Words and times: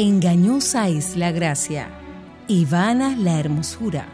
Engañosa 0.00 0.86
es 0.86 1.16
la 1.16 1.32
gracia 1.32 1.88
y 2.46 2.66
vana 2.66 3.16
la 3.16 3.40
hermosura. 3.40 4.06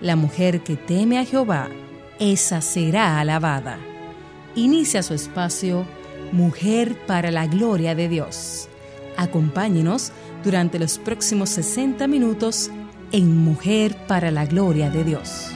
La 0.00 0.14
mujer 0.14 0.62
que 0.62 0.76
teme 0.76 1.18
a 1.18 1.24
Jehová, 1.24 1.68
esa 2.20 2.60
será 2.60 3.18
alabada. 3.18 3.80
Inicia 4.54 5.02
su 5.02 5.12
espacio 5.12 5.86
Mujer 6.30 6.96
para 7.08 7.32
la 7.32 7.48
Gloria 7.48 7.96
de 7.96 8.08
Dios. 8.08 8.68
Acompáñenos 9.16 10.12
durante 10.44 10.78
los 10.78 10.98
próximos 10.98 11.50
60 11.50 12.06
minutos 12.06 12.70
en 13.10 13.36
Mujer 13.36 13.96
para 14.06 14.30
la 14.30 14.46
Gloria 14.46 14.88
de 14.88 15.02
Dios. 15.02 15.50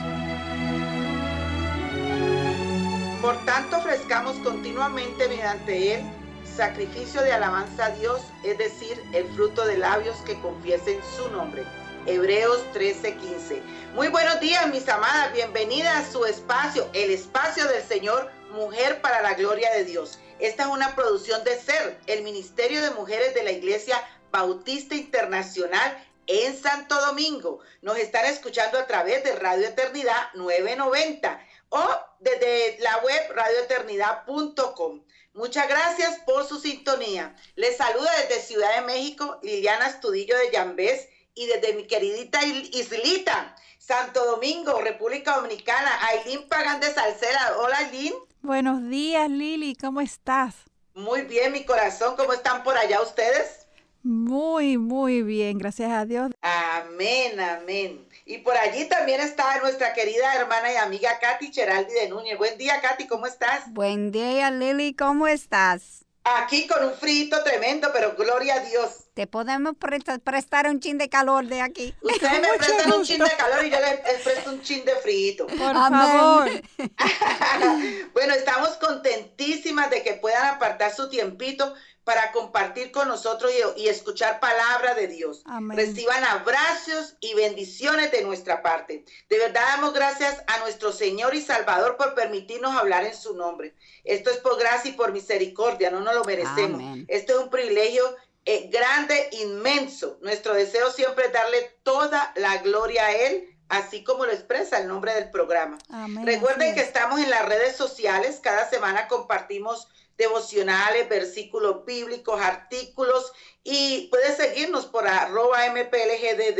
Por 3.23 3.37
tanto, 3.45 3.77
ofrezcamos 3.77 4.35
continuamente 4.39 5.29
mediante 5.29 5.95
Él 5.95 6.18
sacrificio 6.59 7.23
de 7.23 7.33
alabanza 7.33 7.87
a 7.87 7.91
Dios, 7.91 8.21
es 8.43 8.59
decir, 8.59 9.01
el 9.13 9.25
fruto 9.37 9.65
de 9.65 9.79
labios 9.79 10.17
que 10.27 10.41
confiesen 10.41 10.99
su 11.17 11.31
nombre. 11.31 11.65
Hebreos 12.05 12.65
13:15. 12.73 13.63
Muy 13.95 14.09
buenos 14.09 14.41
días, 14.41 14.67
mis 14.67 14.89
amadas. 14.89 15.33
Bienvenida 15.33 15.97
a 15.97 16.05
su 16.05 16.25
espacio, 16.25 16.91
el 16.95 17.13
espacio 17.13 17.65
del 17.69 17.85
Señor, 17.85 18.29
Mujer 18.51 19.01
para 19.01 19.23
la 19.23 19.35
Gloria 19.35 19.71
de 19.75 19.85
Dios. 19.85 20.19
Esta 20.41 20.65
es 20.65 20.69
una 20.71 20.97
producción 20.97 21.45
de 21.45 21.61
SER, 21.61 21.97
el 22.09 22.23
Ministerio 22.25 22.83
de 22.83 22.91
Mujeres 22.91 23.35
de 23.35 23.45
la 23.45 23.53
Iglesia 23.53 23.97
Bautista 24.33 24.97
Internacional 24.97 26.05
en 26.27 26.61
Santo 26.61 27.01
Domingo. 27.07 27.61
Nos 27.83 27.99
están 27.99 28.25
escuchando 28.25 28.81
a 28.81 28.87
través 28.89 29.23
de 29.23 29.37
Radio 29.37 29.69
Eternidad 29.69 30.33
990 30.35 31.41
o 31.69 31.89
desde 32.19 32.79
la 32.81 32.97
web 32.99 33.33
radioeternidad.com. 33.33 35.03
Muchas 35.39 35.69
gracias 35.69 36.19
por 36.27 36.49
su 36.49 36.59
sintonía. 36.59 37.33
Les 37.55 37.77
saluda 37.77 38.11
desde 38.23 38.43
Ciudad 38.43 38.75
de 38.75 38.87
México 38.87 39.39
Liliana 39.45 39.87
Estudillo 39.87 40.37
de 40.37 40.51
Yambés 40.51 41.09
y 41.33 41.47
desde 41.47 41.75
mi 41.75 41.87
queridita 41.87 42.45
islita, 42.45 43.55
Santo 43.79 44.25
Domingo, 44.25 44.81
República 44.81 45.37
Dominicana, 45.37 45.91
Ailín 46.09 46.49
Pagán 46.49 46.81
de 46.81 46.93
Salcera. 46.93 47.57
Hola, 47.61 47.77
Ailín. 47.79 48.15
Buenos 48.43 48.89
días, 48.91 49.31
Lili, 49.31 49.77
¿cómo 49.77 50.01
estás? 50.01 50.57
Muy 50.95 51.23
bien, 51.23 51.53
mi 51.53 51.65
corazón, 51.65 52.17
¿cómo 52.17 52.33
están 52.33 52.65
por 52.65 52.77
allá 52.77 53.01
ustedes? 53.01 53.69
Muy, 54.03 54.77
muy 54.77 55.23
bien, 55.23 55.59
gracias 55.59 55.93
a 55.93 56.05
Dios. 56.05 56.33
Amén, 56.43 57.39
amén. 57.39 58.08
Y 58.31 58.37
por 58.39 58.55
allí 58.59 58.85
también 58.85 59.23
está 59.23 59.59
nuestra 59.63 59.95
querida 59.95 60.35
hermana 60.35 60.71
y 60.71 60.77
amiga 60.77 61.19
Katy 61.19 61.51
Cheraldi 61.51 61.95
de 61.95 62.11
Núñez. 62.11 62.37
Buen 62.37 62.59
día, 62.59 62.79
Katy, 62.83 63.07
¿cómo 63.07 63.27
estás? 63.27 63.73
Buen 63.73 64.13
día, 64.13 64.51
Lili, 64.51 64.93
¿cómo 64.93 65.27
estás? 65.27 66.05
Aquí 66.25 66.67
con 66.67 66.85
un 66.85 66.93
frito 66.93 67.43
tremendo, 67.43 67.89
pero 67.91 68.15
gloria 68.17 68.57
a 68.57 68.61
Dios. 68.61 69.09
Te 69.15 69.27
podemos 69.27 69.77
prestar 70.23 70.69
un 70.69 70.79
chin 70.79 70.99
de 70.99 71.09
calor 71.09 71.47
de 71.47 71.63
aquí. 71.63 71.95
Ustedes 72.03 72.41
me 72.43 72.59
prestan 72.59 72.93
un 72.93 73.03
chin 73.03 73.19
de 73.19 73.31
calor 73.31 73.65
y 73.65 73.71
yo 73.71 73.79
les, 73.81 74.21
presto 74.21 74.51
un 74.51 74.61
chin 74.61 74.85
de 74.85 74.95
frito. 74.97 75.47
Por 75.47 75.75
favor. 75.75 76.51
bueno, 78.13 78.35
estamos 78.35 78.69
contentísimas 78.77 79.89
de 79.89 80.03
que 80.03 80.13
puedan 80.13 80.45
apartar 80.55 80.95
su 80.95 81.09
tiempito 81.09 81.73
para 82.09 82.33
compartir 82.33 82.91
con 82.91 83.07
nosotros 83.07 83.53
y, 83.77 83.87
escuchar 83.87 84.41
palabra 84.41 84.95
de 84.95 85.09
Dios. 85.09 85.45
Reciban 85.69 86.25
abrazos 86.25 87.17
y 87.21 87.35
bendiciones 87.35 88.11
de 88.13 88.23
nuestra 88.23 88.63
parte. 88.63 89.05
De 89.29 89.37
verdad 89.37 89.61
damos 89.77 89.93
gracias 89.93 90.43
a 90.47 90.59
nuestro 90.61 90.91
Señor 90.91 91.35
y 91.35 91.43
Salvador 91.43 91.99
por 91.99 92.15
permitirnos 92.15 92.75
hablar 92.75 93.05
en 93.05 93.15
su 93.15 93.37
nombre. 93.37 93.75
Esto 94.05 94.31
es 94.31 94.39
por 94.39 94.59
gracia 94.59 94.93
y 94.93 94.95
por 94.95 95.13
misericordia, 95.13 95.91
no 95.91 96.01
nos 96.01 96.15
lo 96.15 96.25
merecemos. 96.25 96.83
Esto 97.09 97.35
es 97.35 97.39
un 97.41 97.51
privilegio 97.51 98.17
eh, 98.47 98.71
grande, 98.73 99.29
inmenso. 99.33 100.17
Nuestro 100.23 100.55
deseo 100.55 100.91
siempre 100.91 101.27
es 101.27 101.33
darle 101.35 101.77
toda 101.83 102.33
la 102.37 102.57
gloria 102.63 103.05
a 103.05 103.17
Él 103.17 103.55
así 103.69 104.05
como 104.05 104.27
lo 104.27 104.33
expresa 104.33 104.79
el 104.79 104.89
nombre 104.89 105.15
del 105.15 105.31
programa. 105.31 105.79
Recuerden 106.25 106.75
que 106.75 106.81
estamos 106.81 107.21
en 107.21 107.31
las 107.31 107.47
redes 107.47 107.77
sociales, 107.77 108.41
cada 108.43 108.69
semana 108.69 109.09
compartimos 109.09 109.89
devocionales, 110.17 111.09
versículos 111.09 111.85
bíblicos, 111.85 112.41
artículos 112.41 113.33
y 113.63 114.09
puedes 114.11 114.37
seguirnos 114.37 114.87
por 114.87 115.07
arroba 115.07 115.71
mplgdd 115.71 116.59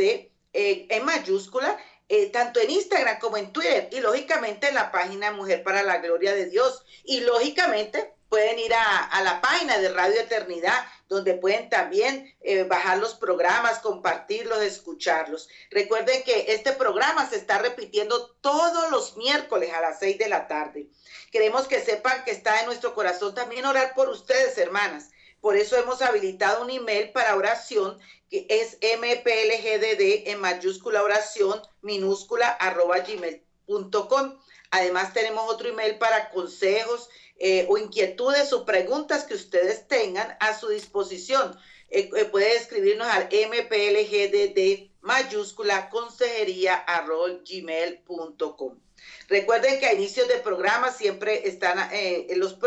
eh, 0.53 0.87
en 0.89 1.05
mayúscula, 1.05 1.77
eh, 2.07 2.27
tanto 2.31 2.59
en 2.59 2.71
Instagram 2.71 3.19
como 3.19 3.37
en 3.37 3.51
Twitter 3.51 3.89
y 3.91 3.99
lógicamente 3.99 4.69
en 4.69 4.75
la 4.75 4.91
página 4.91 5.31
Mujer 5.31 5.63
para 5.63 5.83
la 5.83 5.97
Gloria 5.97 6.33
de 6.33 6.45
Dios 6.45 6.83
y 7.03 7.19
lógicamente 7.19 8.15
pueden 8.29 8.57
ir 8.59 8.73
a, 8.73 9.21
la 9.21 9.41
página 9.41 9.77
de 9.79 9.89
Radio 9.89 10.21
Eternidad, 10.21 10.85
donde 11.09 11.33
pueden 11.33 11.69
también 11.69 12.33
eh, 12.39 12.63
bajar 12.63 12.99
los 12.99 13.15
programas, 13.15 13.79
compartirlos, 13.79 14.61
escucharlos. 14.61 15.49
Recuerden 15.71 16.23
que 16.23 16.45
este 16.53 16.71
programa 16.73 17.27
se 17.27 17.35
está 17.35 17.57
repitiendo 17.57 18.35
todos 18.41 18.91
los 18.91 19.17
miércoles 19.17 19.71
a 19.73 19.81
las 19.81 19.99
seis 19.99 20.19
de 20.19 20.29
la 20.29 20.47
tarde. 20.47 20.87
Queremos 21.31 21.67
que 21.67 21.81
sepan 21.81 22.23
que 22.23 22.31
está 22.31 22.59
en 22.59 22.67
nuestro 22.67 22.93
corazón 22.93 23.33
también 23.33 23.65
orar 23.65 23.93
por 23.95 24.07
ustedes, 24.07 24.57
hermanas. 24.57 25.09
Por 25.41 25.55
eso 25.55 25.77
hemos 25.77 26.01
habilitado 26.01 26.61
un 26.61 26.69
email 26.69 27.11
para 27.11 27.35
oración 27.35 27.97
que 28.29 28.45
es 28.49 28.77
mplgdd 28.81 30.29
en 30.29 30.39
mayúscula 30.39 31.01
oración 31.01 31.61
minúscula 31.81 32.49
arroba 32.49 32.99
gmail.com. 32.99 34.39
Además 34.71 35.13
tenemos 35.13 35.51
otro 35.51 35.69
email 35.69 35.97
para 35.97 36.29
consejos 36.29 37.09
eh, 37.39 37.65
o 37.69 37.77
inquietudes 37.77 38.53
o 38.53 38.65
preguntas 38.65 39.23
que 39.23 39.33
ustedes 39.33 39.87
tengan 39.87 40.37
a 40.39 40.57
su 40.57 40.67
disposición. 40.69 41.57
Eh, 41.91 42.09
eh, 42.15 42.25
puede 42.25 42.55
escribirnos 42.55 43.07
al 43.07 43.23
mplgdd 43.23 44.89
mayúscula 45.01 45.89
consejería 45.89 46.75
arroba 46.75 47.39
gmail.com. 47.43 48.79
Recuerden 49.27 49.79
que 49.79 49.85
a 49.85 49.93
inicios 49.93 50.27
de 50.27 50.35
programa 50.35 50.91
siempre 50.91 51.47
están 51.47 51.89
eh, 51.93 52.27
los, 52.35 52.57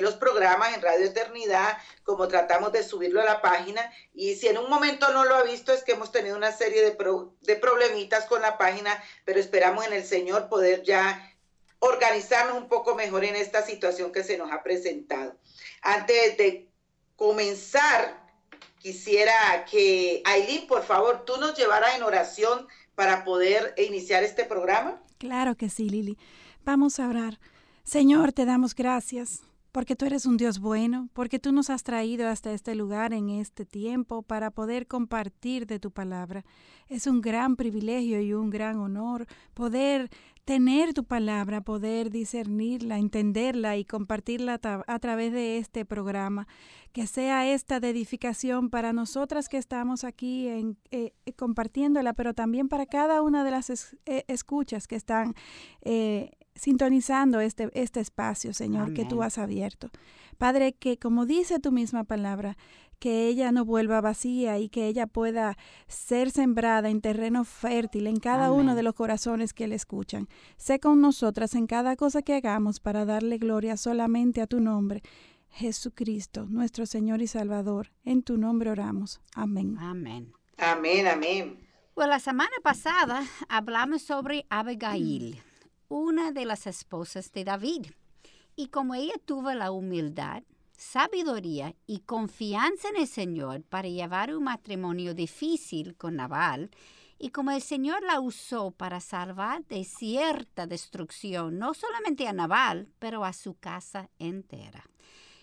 los 0.00 0.14
programas 0.14 0.74
en 0.74 0.80
Radio 0.80 1.06
Eternidad, 1.06 1.76
como 2.02 2.28
tratamos 2.28 2.72
de 2.72 2.82
subirlo 2.82 3.20
a 3.20 3.24
la 3.24 3.42
página. 3.42 3.92
Y 4.14 4.36
si 4.36 4.48
en 4.48 4.58
un 4.58 4.70
momento 4.70 5.12
no 5.12 5.24
lo 5.24 5.34
ha 5.34 5.42
visto, 5.42 5.72
es 5.72 5.84
que 5.84 5.92
hemos 5.92 6.10
tenido 6.10 6.36
una 6.36 6.50
serie 6.50 6.82
de, 6.82 6.96
de 7.42 7.56
problemitas 7.56 8.24
con 8.24 8.40
la 8.40 8.56
página, 8.56 9.02
pero 9.24 9.38
esperamos 9.38 9.86
en 9.86 9.92
el 9.92 10.04
Señor 10.04 10.48
poder 10.48 10.82
ya 10.82 11.31
organizarnos 11.82 12.56
un 12.56 12.68
poco 12.68 12.94
mejor 12.94 13.24
en 13.24 13.34
esta 13.34 13.62
situación 13.62 14.12
que 14.12 14.22
se 14.22 14.38
nos 14.38 14.52
ha 14.52 14.62
presentado. 14.62 15.36
Antes 15.82 16.36
de 16.36 16.70
comenzar, 17.16 18.24
quisiera 18.78 19.66
que 19.68 20.22
Aileen, 20.24 20.68
por 20.68 20.84
favor, 20.84 21.24
tú 21.24 21.36
nos 21.38 21.58
llevaras 21.58 21.96
en 21.96 22.04
oración 22.04 22.68
para 22.94 23.24
poder 23.24 23.74
iniciar 23.76 24.22
este 24.22 24.44
programa. 24.44 25.02
Claro 25.18 25.56
que 25.56 25.68
sí, 25.68 25.88
Lili. 25.88 26.16
Vamos 26.64 27.00
a 27.00 27.08
orar. 27.08 27.40
Señor, 27.82 28.32
te 28.32 28.44
damos 28.44 28.76
gracias 28.76 29.42
porque 29.72 29.96
tú 29.96 30.04
eres 30.04 30.26
un 30.26 30.36
Dios 30.36 30.60
bueno, 30.60 31.08
porque 31.14 31.38
tú 31.38 31.50
nos 31.50 31.70
has 31.70 31.82
traído 31.82 32.28
hasta 32.28 32.52
este 32.52 32.74
lugar 32.74 33.14
en 33.14 33.30
este 33.30 33.64
tiempo 33.64 34.22
para 34.22 34.50
poder 34.50 34.86
compartir 34.86 35.66
de 35.66 35.80
tu 35.80 35.90
palabra. 35.90 36.44
Es 36.88 37.06
un 37.06 37.22
gran 37.22 37.56
privilegio 37.56 38.20
y 38.20 38.34
un 38.34 38.50
gran 38.50 38.76
honor 38.78 39.26
poder 39.54 40.10
tener 40.44 40.92
tu 40.92 41.04
palabra, 41.04 41.60
poder 41.60 42.10
discernirla, 42.10 42.98
entenderla 42.98 43.76
y 43.76 43.84
compartirla 43.84 44.60
a 44.62 44.98
través 44.98 45.32
de 45.32 45.58
este 45.58 45.84
programa. 45.84 46.48
Que 46.92 47.06
sea 47.06 47.48
esta 47.50 47.80
de 47.80 47.90
edificación 47.90 48.68
para 48.68 48.92
nosotras 48.92 49.48
que 49.48 49.56
estamos 49.56 50.04
aquí 50.04 50.48
en, 50.48 50.76
eh, 50.90 51.12
eh, 51.24 51.32
compartiéndola, 51.32 52.12
pero 52.12 52.34
también 52.34 52.68
para 52.68 52.86
cada 52.86 53.22
una 53.22 53.44
de 53.44 53.50
las 53.50 53.94
eh, 54.04 54.24
escuchas 54.28 54.86
que 54.86 54.96
están 54.96 55.34
sintonizando 56.54 57.40
este, 57.40 57.70
este 57.72 58.00
espacio, 58.00 58.52
Señor, 58.52 58.92
que 58.92 59.06
tú 59.06 59.22
has 59.22 59.38
abierto. 59.38 59.90
Padre, 60.36 60.74
que 60.74 60.98
como 60.98 61.24
dice 61.24 61.60
tu 61.60 61.72
misma 61.72 62.04
palabra, 62.04 62.58
que 63.02 63.26
ella 63.26 63.50
no 63.50 63.64
vuelva 63.64 64.00
vacía 64.00 64.60
y 64.60 64.68
que 64.68 64.86
ella 64.86 65.08
pueda 65.08 65.58
ser 65.88 66.30
sembrada 66.30 66.88
en 66.88 67.00
terreno 67.00 67.42
fértil 67.42 68.06
en 68.06 68.20
cada 68.20 68.52
uno 68.52 68.76
de 68.76 68.84
los 68.84 68.94
corazones 68.94 69.52
que 69.52 69.66
le 69.66 69.74
escuchan. 69.74 70.28
Sé 70.56 70.78
con 70.78 71.00
nosotras 71.00 71.56
en 71.56 71.66
cada 71.66 71.96
cosa 71.96 72.22
que 72.22 72.36
hagamos 72.36 72.78
para 72.78 73.04
darle 73.04 73.38
gloria 73.38 73.76
solamente 73.76 74.40
a 74.40 74.46
tu 74.46 74.60
nombre. 74.60 75.02
Jesucristo, 75.50 76.46
nuestro 76.48 76.86
Señor 76.86 77.22
y 77.22 77.26
Salvador, 77.26 77.90
en 78.04 78.22
tu 78.22 78.38
nombre 78.38 78.70
oramos. 78.70 79.20
Amén. 79.34 79.76
Amén. 79.80 80.32
Amén, 80.56 81.08
amén. 81.08 81.58
Bueno, 81.96 82.12
la 82.12 82.20
semana 82.20 82.54
pasada 82.62 83.24
hablamos 83.48 84.02
sobre 84.02 84.46
Abigail, 84.48 85.42
una 85.88 86.30
de 86.30 86.44
las 86.44 86.68
esposas 86.68 87.32
de 87.32 87.42
David. 87.42 87.86
Y 88.54 88.68
como 88.68 88.94
ella 88.94 89.14
tuvo 89.24 89.52
la 89.54 89.72
humildad 89.72 90.44
sabiduría 90.82 91.74
y 91.86 92.00
confianza 92.00 92.88
en 92.88 92.96
el 92.96 93.06
Señor 93.06 93.62
para 93.62 93.88
llevar 93.88 94.34
un 94.34 94.44
matrimonio 94.44 95.14
difícil 95.14 95.96
con 95.96 96.16
Nabal, 96.16 96.70
y 97.18 97.30
como 97.30 97.52
el 97.52 97.62
Señor 97.62 98.02
la 98.02 98.18
usó 98.18 98.72
para 98.72 98.98
salvar 98.98 99.64
de 99.66 99.84
cierta 99.84 100.66
destrucción, 100.66 101.56
no 101.56 101.72
solamente 101.72 102.26
a 102.26 102.32
Nabal, 102.32 102.88
pero 102.98 103.24
a 103.24 103.32
su 103.32 103.54
casa 103.54 104.10
entera. 104.18 104.84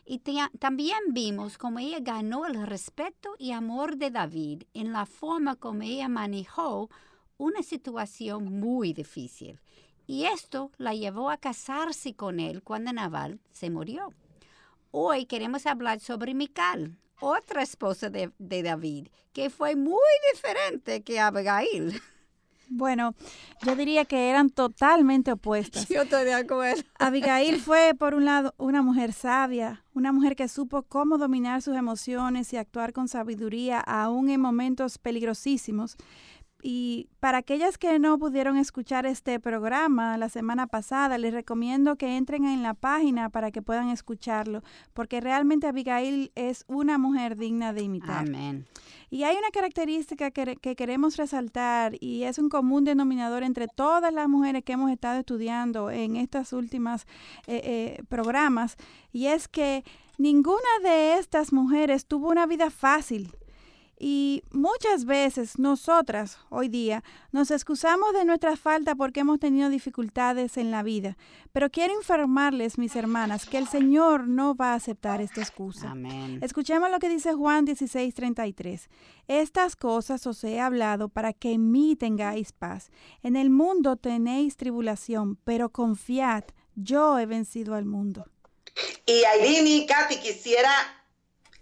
Y 0.06 0.20
también 0.60 1.00
vimos 1.12 1.58
cómo 1.58 1.80
ella 1.80 2.00
ganó 2.02 2.46
el 2.46 2.68
respeto 2.68 3.36
y 3.38 3.52
amor 3.52 3.96
de 3.96 4.12
David 4.12 4.64
en 4.74 4.92
la 4.92 5.06
forma 5.06 5.56
como 5.56 5.84
ella 5.84 6.10
manejó 6.10 6.90
una 7.38 7.64
situación 7.64 8.60
muy 8.60 8.92
difícil. 8.92 9.62
Y 10.06 10.26
esto 10.26 10.72
la 10.78 10.94
llevó 10.94 11.30
a 11.30 11.38
casarse 11.38 12.14
con 12.14 12.42
él 12.42 12.62
cuando 12.62 12.92
Naval 12.92 13.40
se 13.54 13.70
murió. 13.70 14.12
Hoy 14.92 15.26
queremos 15.26 15.68
hablar 15.68 16.00
sobre 16.00 16.34
Mical, 16.34 16.98
otra 17.20 17.62
esposa 17.62 18.10
de, 18.10 18.32
de 18.40 18.64
David, 18.64 19.10
que 19.34 19.52
fue 19.52 19.76
muy 19.76 20.00
diferente 20.34 21.04
que 21.04 21.20
Abigail. 21.20 22.02
Bueno, 22.70 23.14
yo 23.64 23.76
diría 23.76 24.06
que 24.06 24.30
eran 24.30 24.50
totalmente 24.50 25.32
opuestas. 25.32 25.88
Yo 25.90 26.04
estoy 26.04 26.24
de 26.26 26.34
acuerdo. 26.34 26.82
Abigail 26.98 27.60
fue, 27.62 27.94
por 27.98 28.16
un 28.16 28.26
lado, 28.26 28.56
una 28.58 28.82
mujer 28.82 29.14
sabia, 29.14 29.84
una 29.94 30.12
mujer 30.12 30.36
que 30.36 30.48
supo 30.48 30.82
cómo 30.82 31.20
dominar 31.20 31.62
sus 31.62 31.76
emociones 31.76 32.52
y 32.54 32.58
actuar 32.58 32.92
con 32.92 33.08
sabiduría, 33.08 33.80
aún 33.80 34.30
en 34.30 34.42
momentos 34.42 34.98
peligrosísimos. 34.98 35.98
Y 36.62 37.08
para 37.22 37.38
aquellas 37.38 37.78
que 37.78 38.00
no 38.00 38.18
pudieron 38.20 38.58
escuchar 38.58 39.06
este 39.06 39.40
programa 39.40 40.18
la 40.18 40.28
semana 40.28 40.68
pasada, 40.68 41.18
les 41.18 41.34
recomiendo 41.34 41.96
que 41.96 42.18
entren 42.18 42.46
en 42.46 42.64
la 42.64 42.74
página 42.74 43.30
para 43.30 43.52
que 43.52 43.62
puedan 43.62 43.90
escucharlo, 43.90 44.62
porque 44.94 45.22
realmente 45.22 45.68
Abigail 45.68 46.32
es 46.36 46.66
una 46.68 46.98
mujer 46.98 47.38
digna 47.38 47.72
de 47.72 47.84
imitar. 47.84 48.28
Amén. 48.28 48.66
Y 49.10 49.24
hay 49.24 49.38
una 49.38 49.50
característica 49.52 50.32
que, 50.32 50.58
queremos 50.76 51.18
resaltar 51.18 51.96
y 52.00 52.24
es 52.24 52.38
un 52.38 52.50
común 52.50 52.84
denominador 52.84 53.44
entre 53.44 53.68
todas 53.68 54.14
las 54.14 54.28
mujeres 54.28 54.64
que 54.64 54.74
hemos 54.74 54.92
estado 54.92 55.20
estudiando 55.20 55.90
en 55.90 56.16
estas 56.16 56.54
últimas 56.54 57.08
eh, 57.48 57.62
eh, 57.64 58.04
programas, 58.10 58.76
y 59.12 59.28
es 59.28 59.48
que 59.48 59.84
ninguna 60.18 60.60
de 60.84 61.18
estas 61.18 61.54
mujeres 61.54 62.06
tuvo 62.06 62.30
una 62.30 62.46
vida 62.46 62.70
fácil. 62.70 63.32
Y 64.02 64.44
muchas 64.52 65.04
veces 65.04 65.60
nosotras 65.60 66.38
hoy 66.50 66.70
día 66.70 67.04
nos 67.34 67.52
excusamos 67.52 68.14
de 68.14 68.24
nuestra 68.24 68.56
falta 68.56 68.96
porque 68.96 69.20
hemos 69.20 69.40
tenido 69.40 69.70
dificultades 69.70 70.56
en 70.56 70.72
la 70.72 70.84
vida. 70.84 71.18
Pero 71.52 71.70
quiero 71.70 71.94
informarles, 71.94 72.78
mis 72.78 72.96
hermanas, 72.96 73.46
que 73.46 73.58
el 73.58 73.68
Señor 73.68 74.26
no 74.26 74.56
va 74.56 74.72
a 74.72 74.76
aceptar 74.76 75.20
esta 75.20 75.42
excusa. 75.42 75.92
Amén. 75.92 76.40
Escuchemos 76.42 76.90
lo 76.90 77.00
que 77.00 77.10
dice 77.10 77.34
Juan 77.34 77.66
16:33. 77.66 78.88
Estas 79.28 79.76
cosas 79.76 80.26
os 80.26 80.42
he 80.46 80.62
hablado 80.62 81.10
para 81.10 81.34
que 81.34 81.52
en 81.52 81.70
mí 81.70 81.98
tengáis 81.98 82.54
paz. 82.54 82.92
En 83.22 83.36
el 83.36 83.50
mundo 83.50 83.98
tenéis 83.98 84.56
tribulación, 84.56 85.36
pero 85.44 85.70
confiad, 85.70 86.46
yo 86.76 87.20
he 87.20 87.26
vencido 87.26 87.76
al 87.76 87.84
mundo. 87.84 88.26
Y 89.06 89.24
y 89.44 89.86
Katy 89.86 90.18
quisiera 90.20 90.72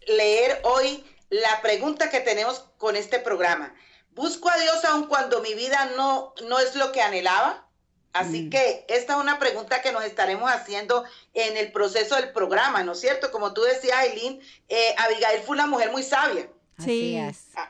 leer 0.08 0.62
hoy 0.64 1.04
la 1.30 1.62
pregunta 1.62 2.10
que 2.10 2.20
tenemos 2.20 2.66
con 2.78 2.96
este 2.96 3.20
programa. 3.20 3.74
¿Busco 4.12 4.50
a 4.50 4.58
Dios 4.58 4.84
aun 4.86 5.08
cuando 5.08 5.42
mi 5.42 5.54
vida 5.54 5.92
no, 5.96 6.34
no 6.48 6.60
es 6.60 6.76
lo 6.76 6.92
que 6.92 7.02
anhelaba? 7.02 7.68
Así 8.14 8.44
mm. 8.44 8.50
que 8.50 8.86
esta 8.88 9.14
es 9.14 9.20
una 9.20 9.38
pregunta 9.38 9.82
que 9.82 9.92
nos 9.92 10.04
estaremos 10.04 10.50
haciendo 10.52 11.04
en 11.34 11.56
el 11.58 11.72
proceso 11.72 12.16
del 12.16 12.32
programa, 12.32 12.84
¿no 12.84 12.94
es 12.94 13.00
cierto? 13.00 13.32
Como 13.32 13.54
tú 13.54 13.62
decías, 13.62 13.98
Aileen, 13.98 14.42
eh, 14.70 14.96
Abigail 14.98 15.42
fue 15.42 15.56
una 15.56 15.68
mujer 15.68 15.92
muy 15.92 16.04
sabia. 16.04 16.50
Sí. 16.84 17.20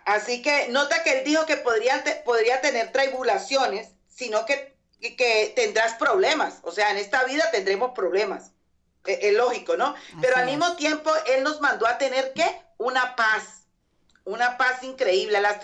Así 0.06 0.42
que 0.42 0.68
nota 0.70 1.04
que 1.04 1.20
él 1.20 1.26
dijo 1.26 1.46
que 1.46 1.58
podría, 1.58 2.04
podría 2.26 2.62
tener 2.62 2.92
tribulaciones, 2.92 3.90
sino 4.08 4.46
que, 4.46 4.76
que 5.00 5.54
tendrás 5.56 5.96
problemas. 5.96 6.60
O 6.64 6.72
sea, 6.72 6.92
en 6.92 6.98
esta 6.98 7.24
vida 7.24 7.50
tendremos 7.52 7.92
problemas. 7.92 8.52
Es, 9.06 9.20
es 9.22 9.34
lógico, 9.34 9.78
¿no? 9.78 9.96
Pero 10.22 10.36
al 10.36 10.46
mismo 10.46 10.76
tiempo, 10.76 11.10
él 11.28 11.44
nos 11.44 11.62
mandó 11.62 11.88
a 11.88 11.98
tener 11.98 12.34
que 12.34 12.67
una 12.78 13.16
paz, 13.16 13.66
una 14.26 14.58
paz 14.58 14.84
increíble. 14.84 15.42
Las, 15.42 15.60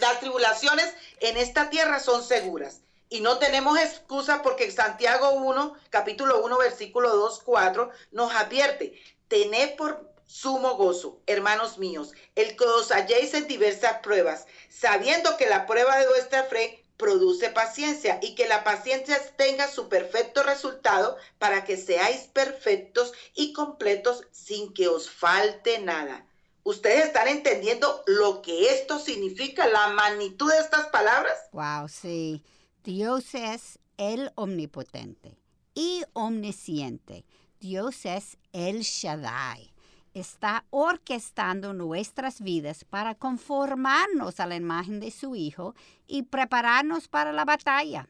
las 0.00 0.20
tribulaciones 0.20 0.92
en 1.20 1.36
esta 1.36 1.70
tierra 1.70 2.00
son 2.00 2.22
seguras. 2.24 2.80
Y 3.08 3.20
no 3.20 3.38
tenemos 3.38 3.78
excusa 3.78 4.42
porque 4.42 4.70
Santiago 4.70 5.30
1, 5.32 5.74
capítulo 5.90 6.42
1, 6.44 6.58
versículo 6.58 7.14
2, 7.14 7.42
4, 7.44 7.90
nos 8.12 8.34
advierte, 8.34 9.00
tened 9.28 9.76
por 9.76 10.14
sumo 10.26 10.76
gozo, 10.76 11.20
hermanos 11.26 11.78
míos, 11.78 12.12
el 12.34 12.56
que 12.56 12.64
os 12.64 12.90
halléis 12.90 13.34
en 13.34 13.46
diversas 13.46 13.98
pruebas, 13.98 14.46
sabiendo 14.68 15.36
que 15.36 15.46
la 15.46 15.66
prueba 15.66 15.98
de 15.98 16.08
vuestra 16.08 16.44
fe 16.44 16.84
produce 16.96 17.50
paciencia 17.50 18.18
y 18.22 18.34
que 18.34 18.48
la 18.48 18.64
paciencia 18.64 19.20
tenga 19.36 19.68
su 19.68 19.88
perfecto 19.88 20.42
resultado 20.42 21.16
para 21.38 21.64
que 21.64 21.76
seáis 21.76 22.22
perfectos 22.32 23.12
y 23.34 23.52
completos 23.52 24.24
sin 24.32 24.72
que 24.72 24.88
os 24.88 25.10
falte 25.10 25.78
nada. 25.80 26.26
¿Ustedes 26.66 27.04
están 27.04 27.28
entendiendo 27.28 28.02
lo 28.06 28.40
que 28.40 28.70
esto 28.70 28.98
significa, 28.98 29.66
la 29.66 29.88
magnitud 29.88 30.50
de 30.50 30.58
estas 30.58 30.86
palabras? 30.86 31.34
Wow, 31.52 31.88
sí. 31.88 32.42
Dios 32.82 33.34
es 33.34 33.78
el 33.98 34.32
omnipotente 34.34 35.36
y 35.74 36.04
omnisciente. 36.14 37.26
Dios 37.60 38.06
es 38.06 38.38
el 38.52 38.80
Shaddai. 38.80 39.74
Está 40.14 40.64
orquestando 40.70 41.74
nuestras 41.74 42.40
vidas 42.40 42.84
para 42.84 43.14
conformarnos 43.14 44.40
a 44.40 44.46
la 44.46 44.56
imagen 44.56 45.00
de 45.00 45.10
su 45.10 45.36
Hijo 45.36 45.74
y 46.06 46.22
prepararnos 46.22 47.08
para 47.08 47.32
la 47.34 47.44
batalla. 47.44 48.08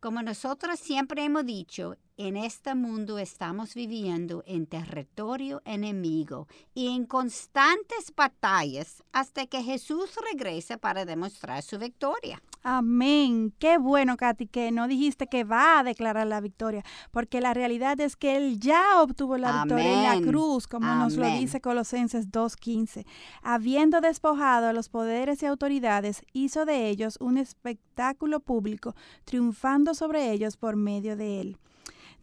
Como 0.00 0.20
nosotros 0.20 0.80
siempre 0.80 1.22
hemos 1.22 1.46
dicho, 1.46 1.96
en 2.16 2.36
este 2.36 2.74
mundo 2.74 3.18
estamos 3.18 3.74
viviendo 3.74 4.44
en 4.46 4.66
territorio 4.66 5.60
enemigo 5.64 6.46
y 6.72 6.94
en 6.94 7.06
constantes 7.06 8.12
batallas 8.14 9.02
hasta 9.12 9.46
que 9.46 9.62
Jesús 9.62 10.14
regrese 10.32 10.78
para 10.78 11.04
demostrar 11.04 11.62
su 11.62 11.78
victoria. 11.78 12.40
Amén. 12.62 13.52
Qué 13.58 13.78
bueno, 13.78 14.16
Katy, 14.16 14.46
que 14.46 14.70
no 14.70 14.88
dijiste 14.88 15.26
que 15.26 15.44
va 15.44 15.80
a 15.80 15.84
declarar 15.84 16.26
la 16.26 16.40
victoria, 16.40 16.82
porque 17.10 17.40
la 17.40 17.52
realidad 17.52 18.00
es 18.00 18.16
que 18.16 18.36
Él 18.36 18.58
ya 18.58 19.02
obtuvo 19.02 19.36
la 19.36 19.64
victoria 19.64 19.92
en 19.92 20.24
la 20.24 20.30
cruz, 20.30 20.66
como 20.66 20.94
nos 20.94 21.16
lo 21.16 21.26
dice 21.26 21.60
Colosenses 21.60 22.30
2.15. 22.30 23.04
Habiendo 23.42 24.00
despojado 24.00 24.68
a 24.68 24.72
los 24.72 24.88
poderes 24.88 25.42
y 25.42 25.46
autoridades, 25.46 26.24
hizo 26.32 26.64
de 26.64 26.88
ellos 26.88 27.18
un 27.20 27.36
espectáculo 27.36 28.40
público, 28.40 28.94
triunfando 29.24 29.94
sobre 29.94 30.30
ellos 30.32 30.56
por 30.56 30.76
medio 30.76 31.16
de 31.16 31.40
Él. 31.42 31.58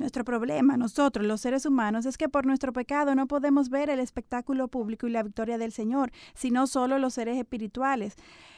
Nuestro 0.01 0.25
problema, 0.25 0.77
nosotros 0.77 1.28
los 1.28 1.42
seres 1.42 1.68
humanos, 1.68 2.07
es 2.07 2.18
que 2.18 2.28
por 2.28 2.47
nuestro 2.47 2.73
pecado 2.73 3.14
no 3.14 3.28
podemos 3.28 3.69
ver 3.69 3.87
el 3.92 3.99
espectáculo 3.99 4.68
público 4.68 5.06
y 5.06 5.11
la 5.11 5.21
victoria 5.21 5.59
del 5.59 5.71
Señor, 5.71 6.11
sino 6.33 6.66
solo 6.66 6.97
los 6.97 7.14
seres 7.14 7.37
espirituales. 7.37 8.16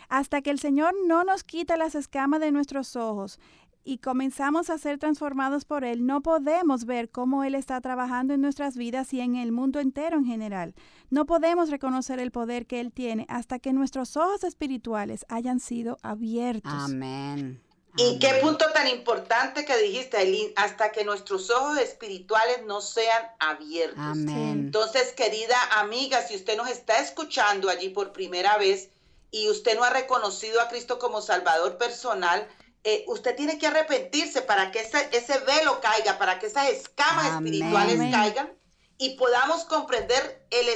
Hasta 0.08 0.42
que 0.42 0.52
el 0.52 0.60
Señor 0.60 0.94
no 1.06 1.26
nos 1.26 1.44
quita 1.44 1.76
las 1.76 1.96
escamas 1.96 2.40
de 2.40 2.54
nuestros 2.54 2.96
ojos 2.96 3.42
y 3.84 3.98
comenzamos 3.98 4.70
a 4.70 4.78
ser 4.78 5.00
transformados 5.00 5.66
por 5.66 5.84
Él, 5.84 6.06
no 6.06 6.22
podemos 6.22 6.86
ver 6.86 7.10
cómo 7.10 7.44
Él 7.44 7.56
está 7.56 7.82
trabajando 7.82 8.34
en 8.34 8.40
nuestras 8.40 8.78
vidas 8.78 9.14
y 9.14 9.20
en 9.20 9.36
el 9.36 9.52
mundo 9.52 9.82
entero 9.82 10.18
en 10.18 10.26
general. 10.26 10.76
No 11.10 11.26
podemos 11.26 11.70
reconocer 11.70 12.22
el 12.22 12.32
poder 12.32 12.68
que 12.68 12.80
Él 12.80 12.94
tiene 12.94 13.26
hasta 13.28 13.60
que 13.60 13.74
nuestros 13.74 14.16
ojos 14.16 14.46
espirituales 14.46 15.26
hayan 15.28 15.60
sido 15.60 15.98
abiertos. 16.04 16.72
Amén. 16.74 17.60
Y 17.96 18.18
qué 18.18 18.40
punto 18.42 18.72
tan 18.74 18.88
importante 18.88 19.66
que 19.66 19.78
dijiste, 19.78 20.18
Aileen, 20.18 20.52
hasta 20.56 20.92
que 20.92 21.04
nuestros 21.04 21.50
ojos 21.52 21.78
espirituales 21.78 22.64
no 22.66 22.82
sean 22.82 23.24
abiertos. 23.40 24.18
Entonces, 24.18 25.14
querida 25.14 25.58
amiga, 25.80 26.26
si 26.26 26.36
usted 26.36 26.58
nos 26.58 26.70
está 26.70 27.00
escuchando 27.00 27.70
allí 27.70 27.90
por 27.90 28.12
primera 28.12 28.58
vez 28.58 28.90
y 29.30 29.50
usted 29.50 29.76
no 29.76 29.84
ha 29.84 29.92
reconocido 29.92 30.60
a 30.62 30.70
Cristo 30.70 30.98
como 30.98 31.22
Salvador 31.22 31.78
personal, 31.78 32.48
eh, 32.84 33.06
usted 33.08 33.36
tiene 33.36 33.58
que 33.60 33.68
arrepentirse 33.68 34.42
para 34.42 34.72
que 34.72 34.82
ese, 34.82 35.10
ese 35.12 35.40
velo 35.40 35.80
caiga, 35.80 36.18
para 36.18 36.40
que 36.40 36.48
esas 36.48 36.70
escamas 36.70 37.34
espirituales 37.36 38.00
caigan 38.12 38.52
y 38.98 39.12
podamos 39.12 39.66
comprender 39.66 40.46
el, 40.50 40.68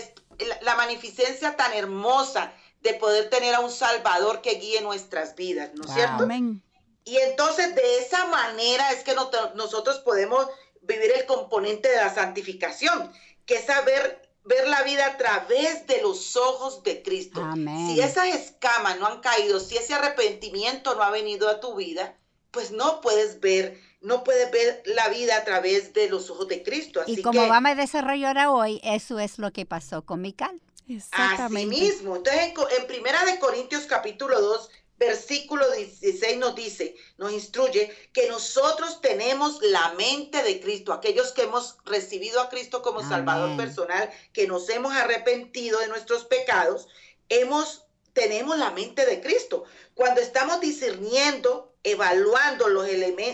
la 0.62 0.75
magnificencia 0.75 1.55
tan 1.55 1.74
hermosa 1.74 2.53
de 2.81 2.93
poder 2.93 3.29
tener 3.29 3.55
a 3.55 3.59
un 3.59 3.71
Salvador 3.71 4.41
que 4.41 4.55
guíe 4.55 4.81
nuestras 4.81 5.36
vidas, 5.36 5.71
¿no 5.74 5.83
es 5.83 5.93
cierto? 5.93 6.24
Amén. 6.24 6.63
Y 7.08 7.18
entonces 7.20 7.74
de 7.74 8.00
esa 8.00 8.26
manera 8.26 8.92
es 8.92 9.02
que 9.04 9.16
nosotros 9.56 10.00
podemos 10.00 10.46
vivir 10.82 11.10
el 11.16 11.26
componente 11.26 11.88
de 11.88 11.96
la 11.96 12.14
santificación, 12.14 13.14
que 13.46 13.56
es 13.56 13.66
saber 13.66 14.30
ver 14.44 14.68
la 14.68 14.84
vida 14.84 15.06
a 15.06 15.18
través 15.18 15.88
de 15.88 16.02
los 16.02 16.36
ojos 16.36 16.84
de 16.84 17.02
Cristo. 17.02 17.42
Si 17.56 18.02
esas 18.02 18.28
escamas 18.36 19.00
no 19.00 19.08
han 19.08 19.22
caído, 19.22 19.62
si 19.62 19.78
ese 19.78 19.94
arrepentimiento 19.94 20.96
no 20.96 21.04
ha 21.04 21.10
venido 21.10 21.48
a 21.48 21.62
tu 21.62 21.76
vida, 21.76 22.18
pues 22.52 22.72
no 22.72 23.00
puedes 23.00 23.40
ver, 23.40 23.80
no 24.02 24.26
puedes 24.26 24.52
ver 24.52 24.84
la 24.86 25.08
vida 25.08 25.38
a 25.38 25.46
través 25.46 25.94
de 25.94 26.10
los 26.10 26.30
ojos 26.30 26.50
de 26.50 26.62
Cristo. 26.62 27.04
y 27.08 27.22
como 27.22 27.48
vamos 27.48 27.72
a 27.72 27.76
desarrollar 27.76 28.38
hoy, 28.48 28.82
eso 28.84 29.18
es 29.20 29.40
lo 29.40 29.54
que 29.54 29.66
pasó 29.66 30.04
con 30.04 30.20
Mical. 30.20 30.62
Exactamente. 30.90 31.74
Así 31.74 31.86
mismo. 31.86 32.18
Entonces, 32.18 32.44
en, 32.44 32.82
en 32.82 32.88
Primera 32.88 33.24
de 33.24 33.40
Corintios 33.40 33.86
capítulo 33.86 34.42
2, 34.42 34.70
versículo 34.98 35.70
16 35.72 36.38
nos 36.38 36.56
dice, 36.56 36.96
nos 37.18 37.32
instruye 37.32 37.96
que 38.13 38.27
nosotros 38.27 39.01
tenemos 39.01 39.62
la 39.62 39.94
mente 39.94 40.44
de 40.44 40.60
Cristo, 40.60 40.94
aquellos 40.94 41.32
que 41.32 41.44
hemos 41.44 41.77
recibido 41.86 42.42
a 42.42 42.50
Cristo 42.50 42.82
como 42.82 43.08
Salvador 43.08 43.56
personal, 43.58 44.10
que 44.34 44.48
nos 44.48 44.70
hemos 44.70 44.94
arrepentido 44.94 45.80
de 45.80 45.88
nuestros 45.88 46.25
pecados, 46.25 46.88
hemos 47.30 47.84
tenemos 48.13 48.58
la 48.58 48.72
mente 48.72 49.06
de 49.06 49.22
Cristo. 49.22 49.66
Cuando 49.94 50.22
estamos 50.22 50.60
discerniendo, 50.60 51.75
evaluando 51.84 52.68
los, 52.68 52.88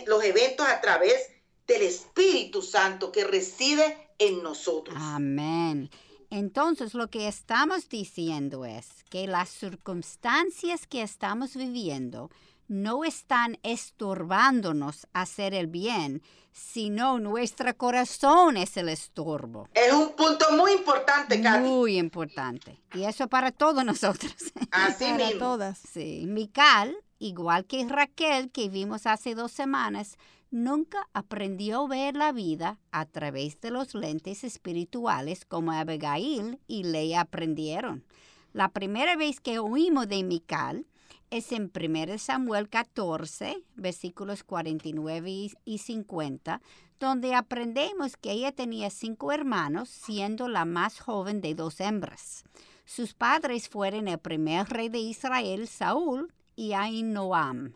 los 0.06 0.24
eventos 0.26 0.68
a 0.68 0.82
través 0.82 1.30
del 1.68 1.84
Espíritu 1.84 2.62
Santo 2.62 3.10
que 3.10 3.24
reside 3.24 4.10
en 4.20 4.44
nosotros. 4.44 4.98
Amén. 5.00 5.90
Entonces 6.34 6.96
lo 6.96 7.12
que 7.12 7.28
estamos 7.28 7.90
diciendo 7.90 8.66
es 8.66 9.04
que 9.12 9.28
las 9.28 9.50
circunstancias 9.50 10.88
que 10.88 11.04
estamos 11.04 11.56
viviendo 11.56 12.32
no 12.68 13.04
están 13.04 13.60
estorbándonos 13.62 15.06
a 15.14 15.22
hacer 15.22 15.54
el 15.54 15.68
bien, 15.68 16.24
sino 16.52 17.20
nuestro 17.20 17.78
corazón 17.78 18.58
es 18.58 18.78
el 18.78 18.90
estorbo. 18.90 19.70
Es 19.76 19.94
un 19.94 20.16
punto 20.16 20.48
muy 20.54 20.72
importante, 20.72 21.40
Katy. 21.40 21.70
Muy 21.70 22.00
importante. 22.00 22.82
Y 22.96 23.04
eso 23.04 23.28
para 23.28 23.52
todos 23.52 23.86
nosotros. 23.86 24.34
Así 24.72 25.06
para 25.06 25.28
mismo. 25.28 25.40
todas. 25.40 25.78
Sí, 25.78 26.26
Mical, 26.28 26.98
igual 27.20 27.66
que 27.66 27.86
Raquel 27.88 28.50
que 28.50 28.70
vimos 28.70 29.06
hace 29.06 29.36
dos 29.36 29.52
semanas, 29.52 30.18
nunca 30.54 31.10
aprendió 31.14 31.82
a 31.82 31.88
ver 31.88 32.16
la 32.16 32.32
vida 32.32 32.80
a 32.92 33.08
través 33.08 33.60
de 33.60 33.72
los 33.72 33.96
lentes 33.96 34.44
espirituales 34.44 35.46
como 35.46 35.72
Abigail 35.72 36.60
y 36.68 36.84
Leia 36.84 37.22
aprendieron. 37.22 38.06
La 38.54 38.70
primera 38.70 39.16
vez 39.16 39.40
que 39.40 39.58
oímos 39.58 40.08
de 40.08 40.24
Mical 40.24 40.86
es 41.32 41.52
en 41.52 41.72
1 41.74 42.20
Samuel 42.20 42.70
14, 42.70 43.64
versículos 43.74 44.44
49 44.44 45.50
y 45.66 45.78
50, 45.80 46.62
donde 47.00 47.34
aprendemos 47.34 48.16
que 48.16 48.32
ella 48.32 48.52
tenía 48.52 48.92
cinco 48.92 49.32
hermanos, 49.32 49.90
siendo 49.90 50.48
la 50.48 50.66
más 50.66 51.00
joven 51.00 51.42
de 51.42 51.56
dos 51.56 51.80
hembras. 51.80 52.44
Sus 52.86 53.16
padres 53.16 53.70
fueron 53.70 54.08
el 54.08 54.20
primer 54.20 54.70
rey 54.70 54.90
de 54.90 55.00
Israel, 55.00 55.68
Saúl, 55.68 56.32
y 56.56 56.74
Ainoam. 56.74 57.74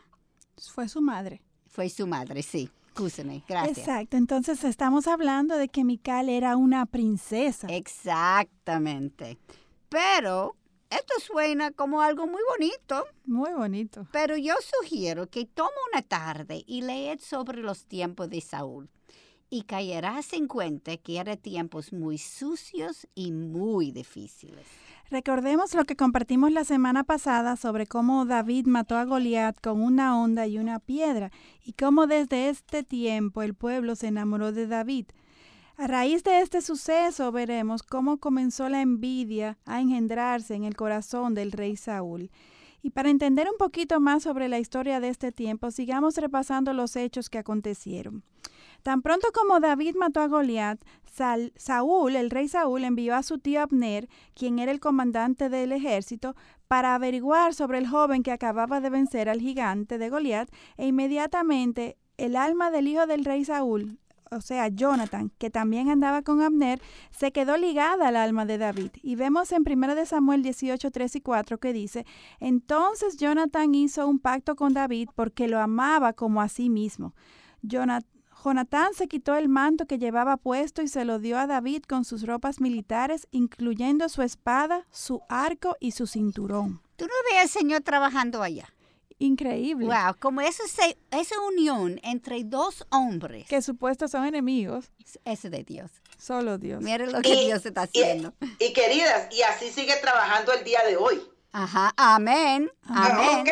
Fue 0.56 0.88
su 0.88 1.02
madre. 1.02 1.42
Fue 1.78 1.88
su 1.90 2.08
madre, 2.08 2.42
sí. 2.42 2.68
Escúchame, 2.88 3.44
gracias. 3.46 3.78
Exacto, 3.78 4.16
entonces 4.16 4.64
estamos 4.64 5.06
hablando 5.06 5.56
de 5.56 5.68
que 5.68 5.84
Mical 5.84 6.28
era 6.28 6.56
una 6.56 6.86
princesa. 6.86 7.68
Exactamente. 7.68 9.38
Pero 9.88 10.56
esto 10.90 11.14
suena 11.24 11.70
como 11.70 12.02
algo 12.02 12.26
muy 12.26 12.42
bonito. 12.50 13.06
Muy 13.26 13.52
bonito. 13.52 14.08
Pero 14.10 14.36
yo 14.36 14.54
sugiero 14.80 15.28
que 15.30 15.46
tome 15.46 15.70
una 15.92 16.02
tarde 16.02 16.64
y 16.66 16.82
leed 16.82 17.20
sobre 17.20 17.62
los 17.62 17.86
tiempos 17.86 18.28
de 18.28 18.40
Saúl. 18.40 18.90
Y 19.48 19.62
caerás 19.62 20.32
en 20.32 20.48
cuenta 20.48 20.96
que 20.96 21.20
eran 21.20 21.38
tiempos 21.38 21.92
muy 21.92 22.18
sucios 22.18 23.06
y 23.14 23.30
muy 23.30 23.92
difíciles. 23.92 24.66
Recordemos 25.10 25.74
lo 25.74 25.84
que 25.84 25.96
compartimos 25.96 26.52
la 26.52 26.64
semana 26.64 27.02
pasada 27.02 27.56
sobre 27.56 27.86
cómo 27.86 28.26
David 28.26 28.66
mató 28.66 28.94
a 28.98 29.06
Goliat 29.06 29.58
con 29.58 29.80
una 29.80 30.20
onda 30.20 30.46
y 30.46 30.58
una 30.58 30.80
piedra 30.80 31.32
y 31.64 31.72
cómo 31.72 32.06
desde 32.06 32.50
este 32.50 32.82
tiempo 32.82 33.40
el 33.40 33.54
pueblo 33.54 33.96
se 33.96 34.08
enamoró 34.08 34.52
de 34.52 34.66
David. 34.66 35.06
A 35.78 35.86
raíz 35.86 36.24
de 36.24 36.40
este 36.40 36.60
suceso 36.60 37.32
veremos 37.32 37.82
cómo 37.82 38.18
comenzó 38.18 38.68
la 38.68 38.82
envidia 38.82 39.56
a 39.64 39.80
engendrarse 39.80 40.54
en 40.54 40.64
el 40.64 40.76
corazón 40.76 41.34
del 41.34 41.52
rey 41.52 41.76
Saúl. 41.76 42.30
Y 42.82 42.90
para 42.90 43.08
entender 43.08 43.48
un 43.50 43.56
poquito 43.56 44.00
más 44.00 44.24
sobre 44.24 44.48
la 44.48 44.58
historia 44.58 45.00
de 45.00 45.08
este 45.08 45.32
tiempo, 45.32 45.70
sigamos 45.70 46.16
repasando 46.18 46.74
los 46.74 46.96
hechos 46.96 47.30
que 47.30 47.38
acontecieron. 47.38 48.24
Tan 48.82 49.02
pronto 49.02 49.28
como 49.32 49.60
David 49.60 49.96
mató 49.96 50.20
a 50.20 50.28
Goliat, 50.28 50.80
Saúl, 51.56 52.16
el 52.16 52.30
rey 52.30 52.48
Saúl, 52.48 52.84
envió 52.84 53.14
a 53.14 53.22
su 53.22 53.38
tío 53.38 53.62
Abner, 53.62 54.08
quien 54.34 54.58
era 54.58 54.70
el 54.70 54.80
comandante 54.80 55.48
del 55.48 55.72
ejército, 55.72 56.36
para 56.68 56.94
averiguar 56.94 57.54
sobre 57.54 57.78
el 57.78 57.88
joven 57.88 58.22
que 58.22 58.32
acababa 58.32 58.80
de 58.80 58.90
vencer 58.90 59.28
al 59.28 59.40
gigante 59.40 59.98
de 59.98 60.10
Goliat, 60.10 60.48
e 60.76 60.86
inmediatamente 60.86 61.96
el 62.18 62.36
alma 62.36 62.70
del 62.70 62.88
hijo 62.88 63.06
del 63.06 63.24
rey 63.24 63.44
Saúl, 63.44 63.98
o 64.30 64.40
sea, 64.40 64.68
Jonathan, 64.68 65.32
que 65.38 65.48
también 65.50 65.88
andaba 65.88 66.22
con 66.22 66.42
Abner, 66.42 66.80
se 67.10 67.32
quedó 67.32 67.56
ligada 67.56 68.08
al 68.08 68.16
alma 68.16 68.44
de 68.44 68.58
David. 68.58 68.90
Y 69.02 69.16
vemos 69.16 69.52
en 69.52 69.64
1 69.66 70.04
Samuel 70.04 70.42
18, 70.42 70.90
3 70.90 71.16
y 71.16 71.20
4 71.20 71.58
que 71.58 71.72
dice, 71.72 72.04
entonces 72.38 73.16
Jonathan 73.16 73.74
hizo 73.74 74.06
un 74.06 74.18
pacto 74.18 74.54
con 74.54 74.74
David 74.74 75.08
porque 75.14 75.48
lo 75.48 75.58
amaba 75.58 76.12
como 76.12 76.42
a 76.42 76.48
sí 76.48 76.68
mismo. 76.68 77.14
Jonathan 77.62 78.17
se 78.94 79.08
quitó 79.08 79.36
el 79.36 79.48
manto 79.48 79.86
que 79.86 79.98
llevaba 79.98 80.36
puesto 80.36 80.82
y 80.82 80.88
se 80.88 81.04
lo 81.04 81.18
dio 81.18 81.38
a 81.38 81.46
David 81.46 81.82
con 81.88 82.04
sus 82.04 82.26
ropas 82.26 82.60
militares, 82.60 83.26
incluyendo 83.30 84.08
su 84.08 84.22
espada, 84.22 84.86
su 84.90 85.20
arco 85.28 85.76
y 85.80 85.92
su 85.92 86.06
cinturón. 86.06 86.80
¿Tú 86.96 87.06
no 87.06 87.12
ves 87.30 87.42
al 87.42 87.48
Señor 87.48 87.82
trabajando 87.82 88.42
allá? 88.42 88.72
Increíble. 89.20 89.86
Wow, 89.86 90.14
como 90.20 90.40
esa, 90.40 90.62
esa 91.10 91.40
unión 91.48 92.00
entre 92.04 92.44
dos 92.44 92.86
hombres. 92.90 93.46
Que 93.48 93.62
supuestos 93.62 94.12
son 94.12 94.24
enemigos. 94.24 94.92
Es 95.24 95.42
de 95.42 95.64
Dios. 95.64 95.90
Solo 96.16 96.58
Dios. 96.58 96.82
Mire 96.82 97.10
lo 97.10 97.20
que 97.20 97.34
Dios 97.44 97.66
está 97.66 97.82
haciendo. 97.82 98.32
Y, 98.60 98.72
queridas, 98.72 99.34
y 99.34 99.42
así 99.42 99.70
sigue 99.70 99.94
trabajando 100.00 100.52
el 100.52 100.64
día 100.64 100.80
de 100.86 100.96
hoy. 100.96 101.20
Ajá, 101.52 101.94
amén. 101.96 102.70
Amén. 102.88 103.40
Ok, 103.40 103.48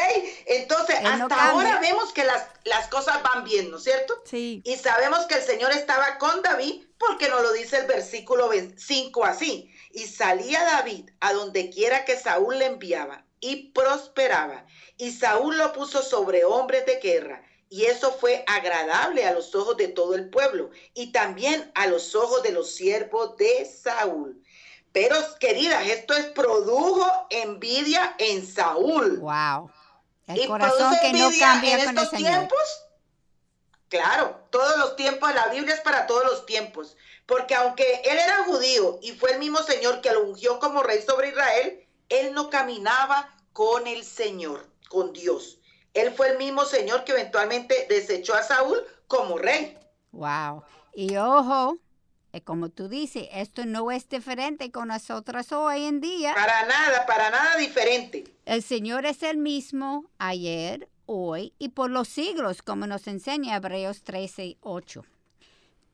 entonces 0.47 0.97
hasta 1.03 1.51
ahora 1.51 1.81
vemos 1.81 2.13
que 2.13 2.25
las, 2.25 2.47
las 2.65 2.89
cosas 2.89 3.23
van 3.23 3.45
bien, 3.45 3.71
¿no 3.71 3.79
es 3.79 3.85
cierto? 3.85 4.23
Sí. 4.25 4.61
Y 4.65 4.77
sabemos 4.77 5.27
que 5.27 5.37
el 5.37 5.43
Señor 5.43 5.73
estaba 5.73 6.19
con 6.19 6.43
David 6.43 6.85
porque 6.99 7.29
nos 7.29 7.43
lo 7.43 7.53
dice 7.53 7.79
el 7.79 7.87
versículo 7.87 8.51
5 8.77 9.25
así. 9.25 9.73
Y 9.93 10.07
salía 10.07 10.63
David 10.65 11.11
a 11.21 11.33
donde 11.33 11.71
quiera 11.71 12.05
que 12.05 12.19
Saúl 12.19 12.59
le 12.59 12.67
enviaba 12.67 13.25
y 13.41 13.71
prosperaba. 13.73 14.67
Y 14.99 15.13
Saúl 15.13 15.57
lo 15.57 15.73
puso 15.73 16.03
sobre 16.03 16.45
hombres 16.45 16.85
de 16.87 16.97
guerra. 16.97 17.43
Y 17.69 17.87
eso 17.87 18.13
fue 18.13 18.45
agradable 18.47 19.27
a 19.27 19.33
los 19.33 19.55
ojos 19.55 19.77
de 19.77 19.89
todo 19.89 20.15
el 20.15 20.31
pueblo 20.31 20.71
y 20.95 21.11
también 21.11 21.73
a 21.75 21.89
los 21.89 22.15
ojos 22.15 22.43
de 22.45 22.53
los 22.53 22.71
siervos 22.75 23.37
de 23.37 23.65
Saúl. 23.65 24.41
Pero, 24.93 25.17
queridas, 25.39 25.87
esto 25.87 26.15
es 26.15 26.27
produjo 26.27 27.07
envidia 27.31 28.15
en 28.19 28.47
Saúl. 28.47 29.19
Wow. 29.19 29.71
El 30.27 30.47
corazón 30.47 30.95
que 31.01 31.13
no 31.13 31.31
cambia 31.39 31.75
en 31.75 31.89
estos 31.89 32.11
tiempos. 32.11 32.59
Claro, 33.89 34.41
todos 34.51 34.77
los 34.79 34.97
tiempos, 34.97 35.33
la 35.35 35.49
Biblia 35.49 35.75
es 35.75 35.81
para 35.81 36.07
todos 36.07 36.25
los 36.25 36.47
tiempos. 36.47 36.97
Porque 37.27 37.55
aunque 37.55 38.03
él 38.05 38.19
era 38.19 38.45
judío 38.45 38.99
y 39.03 39.13
fue 39.13 39.33
el 39.33 39.39
mismo 39.39 39.59
Señor 39.59 40.01
que 40.01 40.13
lo 40.13 40.25
ungió 40.25 40.59
como 40.59 40.83
rey 40.83 41.03
sobre 41.03 41.29
Israel, 41.29 41.87
él 42.09 42.35
no 42.35 42.51
caminaba 42.51 43.35
con 43.53 43.87
el 43.87 44.05
Señor, 44.05 44.69
con 44.89 45.13
Dios. 45.13 45.59
Él 45.95 46.13
fue 46.15 46.29
el 46.29 46.39
mismo 46.39 46.65
Señor 46.65 47.05
que 47.05 47.13
eventualmente 47.13 47.87
desechó 47.89 48.35
a 48.35 48.43
Saúl 48.43 48.79
como 49.09 49.39
rey. 49.39 49.79
Wow. 50.13 50.63
Y 50.95 51.17
ojo, 51.17 51.79
como 52.43 52.69
tú 52.69 52.89
dices, 52.89 53.29
esto 53.33 53.67
no 53.67 53.91
es 53.91 54.09
diferente 54.09 54.71
con 54.71 54.89
nosotras 54.89 55.53
hoy 55.53 55.85
en 55.85 56.01
día. 56.01 56.35
Para 56.35 56.67
nada, 56.67 57.07
para 57.07 57.31
nada 57.31 57.57
diferente. 57.57 58.25
El 58.45 58.63
Señor 58.63 59.07
es 59.07 59.23
el 59.23 59.39
mismo 59.39 60.05
ayer, 60.19 60.89
hoy 61.07 61.55
y 61.59 61.71
por 61.71 61.91
los 61.91 62.09
siglos, 62.09 62.63
como 62.63 62.87
nos 62.87 63.07
enseña 63.07 63.57
Hebreos 63.57 64.03
13, 64.03 64.59
8. 64.61 65.05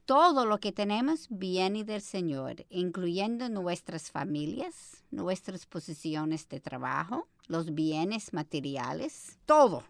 Todo 0.05 0.47
lo 0.47 0.59
que 0.59 0.73
tenemos 0.73 1.27
viene 1.31 1.85
del 1.85 2.03
Señor, 2.03 2.67
incluyendo 2.71 3.49
nuestras 3.49 4.11
familias, 4.11 5.05
nuestras 5.11 5.65
posiciones 5.67 6.49
de 6.49 6.61
trabajo, 6.61 7.29
los 7.47 7.73
bienes 7.75 8.33
materiales, 8.33 9.39
todo. 9.47 9.85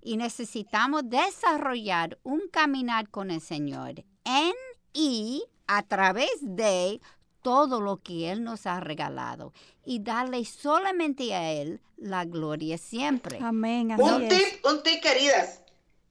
Y 0.00 0.16
necesitamos 0.16 1.02
desarrollar 1.10 2.18
un 2.22 2.42
caminar 2.48 3.10
con 3.10 3.32
el 3.32 3.40
Señor 3.40 4.04
en 4.24 4.54
y 4.92 5.42
a 5.68 5.82
través 5.84 6.30
de 6.40 7.00
todo 7.42 7.80
lo 7.80 7.98
que 8.02 8.30
Él 8.30 8.42
nos 8.42 8.66
ha 8.66 8.80
regalado 8.80 9.52
y 9.84 10.00
darle 10.00 10.44
solamente 10.44 11.34
a 11.34 11.52
Él 11.52 11.80
la 11.96 12.24
gloria 12.24 12.76
siempre. 12.78 13.38
Amén. 13.40 13.92
un 13.98 14.28
tip, 14.28 14.66
un 14.66 14.82
tip, 14.82 15.00
queridas. 15.02 15.60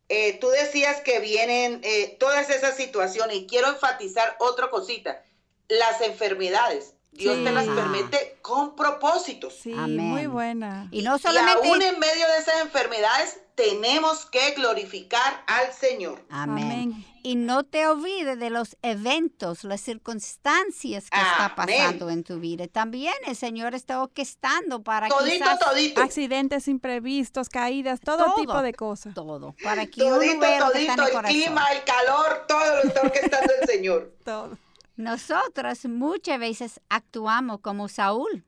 Eh, 0.10 0.38
tú 0.40 0.48
decías 0.48 1.02
que 1.02 1.20
vienen 1.20 1.82
eh, 1.84 2.16
todas 2.20 2.50
esas 2.50 2.78
situaciones 2.78 3.36
y 3.36 3.48
quiero 3.48 3.68
enfatizar 3.68 4.38
otra 4.40 4.70
cosita. 4.70 5.22
Las 5.68 6.00
enfermedades. 6.02 6.94
Dios 7.12 7.44
te 7.44 7.52
las 7.52 7.66
permite 7.66 8.38
con 8.42 8.76
propósitos. 8.76 9.54
Sí, 9.54 9.74
muy 9.74 10.28
buena. 10.28 10.88
Y 10.92 11.02
no 11.02 11.18
solamente... 11.18 11.68
Y 11.68 11.72
aún 11.72 11.82
en 11.82 12.00
medio 12.00 12.28
de 12.28 12.38
esas 12.38 12.62
enfermedades, 12.62 13.40
tenemos 13.58 14.28
que 14.28 14.52
glorificar 14.52 15.44
al 15.48 15.74
Señor. 15.74 16.24
Amén. 16.30 17.04
Y 17.24 17.36
no 17.36 17.64
te 17.64 17.88
olvides 17.88 18.40
de 18.40 18.52
los 18.52 18.78
eventos, 18.84 19.64
las 19.64 19.82
circunstancias 19.82 21.10
que 21.10 21.20
está 21.20 21.56
pasando 21.56 22.12
en 22.12 22.24
tu 22.24 22.40
vida. 22.40 22.68
También 22.68 23.16
el 23.26 23.36
Señor 23.36 23.74
está 23.74 24.02
orquestando 24.02 24.84
para 24.84 25.10
todito, 25.10 25.46
todito. 25.60 26.02
accidentes 26.02 26.68
imprevistos, 26.68 27.50
caídas, 27.50 28.00
todo, 28.00 28.36
tipo 28.36 28.62
de 28.62 28.74
cosas. 28.74 29.16
Todo. 29.16 29.56
Para 29.64 29.88
que 29.88 30.02
todito, 30.02 30.40
todito, 30.40 31.08
el, 31.08 31.26
clima, 31.26 31.66
el 31.72 31.84
calor, 31.84 32.46
todo 32.48 32.76
lo 32.76 32.84
está 32.84 33.02
orquestando 33.02 33.54
el 33.60 33.68
Señor. 33.68 34.14
Todo. 34.24 34.58
Nosotras 34.96 35.86
muchas 35.86 36.40
veces 36.40 36.80
actuamos 36.90 37.60
como 37.62 37.88
Saúl. 37.88 38.46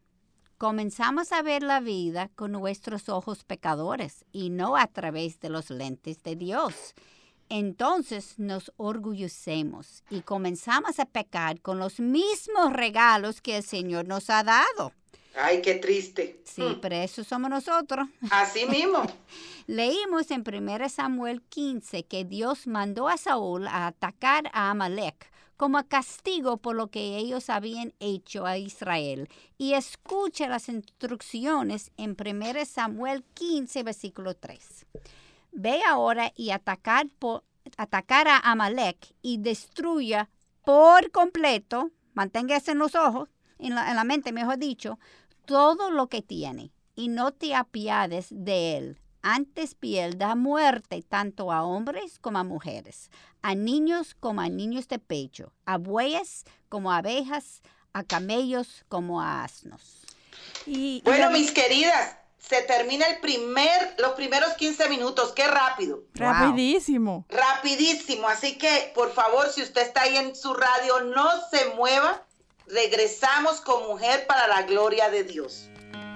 Comenzamos 0.59 1.31
a 1.31 1.41
ver 1.41 1.63
la 1.63 1.79
vida 1.79 2.29
con 2.35 2.51
nuestros 2.51 3.07
ojos 3.07 3.45
pecadores 3.45 4.25
y 4.33 4.49
no 4.49 4.75
a 4.75 4.87
través 4.87 5.39
de 5.39 5.47
los 5.47 5.69
lentes 5.69 6.21
de 6.21 6.35
Dios. 6.35 6.95
Entonces 7.47 8.37
nos 8.39 8.69
orgullecemos 8.75 10.03
y 10.09 10.19
comenzamos 10.19 10.99
a 10.99 11.05
pecar 11.05 11.61
con 11.61 11.79
los 11.79 12.01
mismos 12.01 12.73
regalos 12.73 13.39
que 13.39 13.55
el 13.55 13.63
Señor 13.63 14.05
nos 14.05 14.29
ha 14.29 14.43
dado. 14.43 14.91
Ay, 15.33 15.61
qué 15.61 15.75
triste. 15.75 16.41
Sí, 16.43 16.63
mm. 16.63 16.81
pero 16.81 16.95
eso 16.95 17.23
somos 17.23 17.49
nosotros. 17.49 18.09
Así 18.29 18.65
mismo. 18.65 19.03
Leímos 19.65 20.29
en 20.29 20.43
1 20.45 20.89
Samuel 20.89 21.41
15 21.41 22.03
que 22.03 22.25
Dios 22.25 22.67
mandó 22.67 23.07
a 23.07 23.15
Saúl 23.15 23.65
a 23.65 23.87
atacar 23.87 24.49
a 24.51 24.71
Amalek 24.71 25.31
como 25.59 25.85
castigo 25.89 26.55
por 26.55 26.77
lo 26.77 26.87
que 26.87 27.17
ellos 27.17 27.49
habían 27.49 27.93
hecho 27.99 28.45
a 28.45 28.57
Israel. 28.57 29.27
Y 29.57 29.73
escucha 29.73 30.47
las 30.47 30.69
instrucciones 30.69 31.91
en 31.97 32.15
1 32.17 32.65
Samuel 32.65 33.25
15, 33.33 33.83
versículo 33.83 34.35
3. 34.35 34.85
Ve 35.51 35.81
ahora 35.85 36.31
y 36.33 36.51
atacar, 36.51 37.07
por, 37.19 37.43
atacar 37.75 38.29
a 38.29 38.37
Amalek 38.37 39.13
y 39.21 39.39
destruya 39.39 40.29
por 40.63 41.11
completo, 41.11 41.91
manténgase 42.13 42.71
en 42.71 42.79
los 42.79 42.95
ojos, 42.95 43.27
en 43.57 43.75
la, 43.75 43.89
en 43.89 43.97
la 43.97 44.05
mente, 44.05 44.31
mejor 44.31 44.59
dicho, 44.59 44.97
todo 45.43 45.91
lo 45.91 46.07
que 46.07 46.21
tiene 46.21 46.71
y 46.95 47.09
no 47.09 47.33
te 47.33 47.53
apiades 47.53 48.27
de 48.31 48.77
él 48.77 48.99
antes 49.21 49.75
piel 49.75 50.17
da 50.17 50.35
muerte 50.35 51.03
tanto 51.03 51.51
a 51.51 51.63
hombres 51.63 52.19
como 52.19 52.39
a 52.39 52.43
mujeres, 52.43 53.11
a 53.41 53.55
niños 53.55 54.15
como 54.19 54.41
a 54.41 54.49
niños 54.49 54.87
de 54.87 54.99
pecho, 54.99 55.53
a 55.65 55.77
bueyes 55.77 56.45
como 56.69 56.91
a 56.91 56.97
abejas, 56.97 57.61
a 57.93 58.03
camellos 58.03 58.85
como 58.89 59.21
a 59.21 59.43
asnos. 59.43 60.05
Y, 60.65 61.01
bueno, 61.03 61.31
mis 61.31 61.51
queridas, 61.51 62.17
se 62.37 62.61
termina 62.63 63.05
el 63.07 63.19
primer, 63.19 63.95
los 63.99 64.13
primeros 64.13 64.53
15 64.53 64.89
minutos. 64.89 65.33
Qué 65.33 65.47
rápido. 65.47 66.03
Rapidísimo. 66.15 67.25
Rapidísimo. 67.29 68.27
Así 68.27 68.57
que, 68.57 68.91
por 68.95 69.13
favor, 69.13 69.49
si 69.49 69.61
usted 69.61 69.81
está 69.81 70.03
ahí 70.03 70.17
en 70.17 70.35
su 70.35 70.53
radio, 70.53 71.01
no 71.01 71.29
se 71.51 71.73
mueva. 71.75 72.23
Regresamos 72.67 73.61
con 73.61 73.87
Mujer 73.87 74.25
para 74.27 74.47
la 74.47 74.63
Gloria 74.63 75.09
de 75.09 75.23
Dios. 75.23 75.69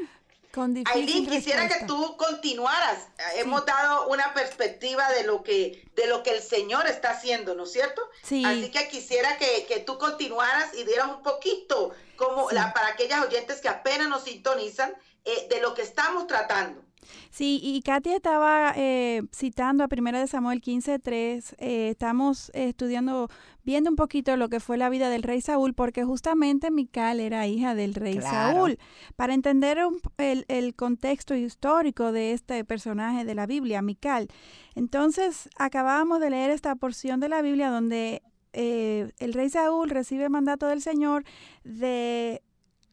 Aileen, 0.57 1.27
quisiera 1.27 1.69
que 1.69 1.85
tú 1.87 2.16
continuaras. 2.16 3.09
Hemos 3.37 3.66
dado 3.66 4.09
una 4.09 4.33
perspectiva 4.35 5.11
de 5.11 5.25
lo 5.25 5.42
que 5.42 5.87
de 5.95 6.07
lo 6.07 6.23
que 6.23 6.31
el 6.31 6.42
Señor 6.42 6.87
está 6.87 7.11
haciendo, 7.11 7.55
¿no 7.55 7.64
es 7.64 7.73
cierto? 7.73 8.03
Sí. 8.23 8.45
Así 8.45 8.71
que 8.71 8.88
quisiera 8.88 9.37
que, 9.38 9.83
tú 9.87 9.99
continuaras 9.99 10.75
y 10.75 10.85
dieras 10.85 11.09
un 11.09 11.23
poquito, 11.23 11.95
como 12.16 12.51
la, 12.51 12.73
para 12.73 12.88
aquellas 12.88 13.25
oyentes 13.25 13.61
que 13.61 13.69
apenas 13.69 14.09
nos 14.09 14.25
sintonizan, 14.25 14.95
eh, 15.25 15.47
de 15.51 15.61
lo 15.61 15.75
que 15.75 15.83
estamos 15.83 16.27
tratando. 16.27 16.86
Sí, 17.31 17.61
y 17.62 17.83
Katia 17.83 18.16
estaba 18.16 18.73
eh, 18.77 19.23
citando 19.35 19.85
a 19.85 19.88
1 19.90 20.19
de 20.19 20.27
Samuel 20.27 20.61
15.3, 20.61 21.55
eh, 21.59 21.88
estamos 21.90 22.51
estudiando, 22.55 23.29
viendo 23.64 23.90
un 23.90 23.97
poquito 23.97 24.37
lo 24.37 24.49
que 24.49 24.61
fue 24.61 24.77
la 24.77 24.88
vida 24.88 25.09
del 25.11 25.23
rey 25.23 25.40
Saúl, 25.40 25.75
porque 25.75 26.05
justamente 26.05 26.71
Mical 26.71 27.21
era 27.21 27.47
hija 27.47 27.75
del 27.75 27.95
rey 27.95 28.21
Saúl. 28.21 28.79
Para 29.16 29.35
entender 29.35 29.79
el, 30.19 30.75
contexto 30.75 31.35
histórico 31.35 32.12
de 32.12 32.33
este 32.33 32.64
personaje 32.64 33.25
de 33.25 33.35
la 33.35 33.47
Biblia, 33.47 33.83
Mical. 33.83 34.29
Entonces, 34.75 35.49
acabábamos 35.57 36.21
de 36.21 36.31
leer 36.31 36.51
esta 36.51 36.75
porción 36.77 37.21
de 37.21 37.29
la 37.29 37.42
Biblia 37.42 37.71
donde 37.71 38.23
eh, 38.53 39.12
el 39.19 39.33
rey 39.35 39.51
Saúl 39.51 39.90
recibe 39.90 40.29
mandato 40.29 40.66
del 40.66 40.81
Señor 40.81 41.25
de 41.64 42.42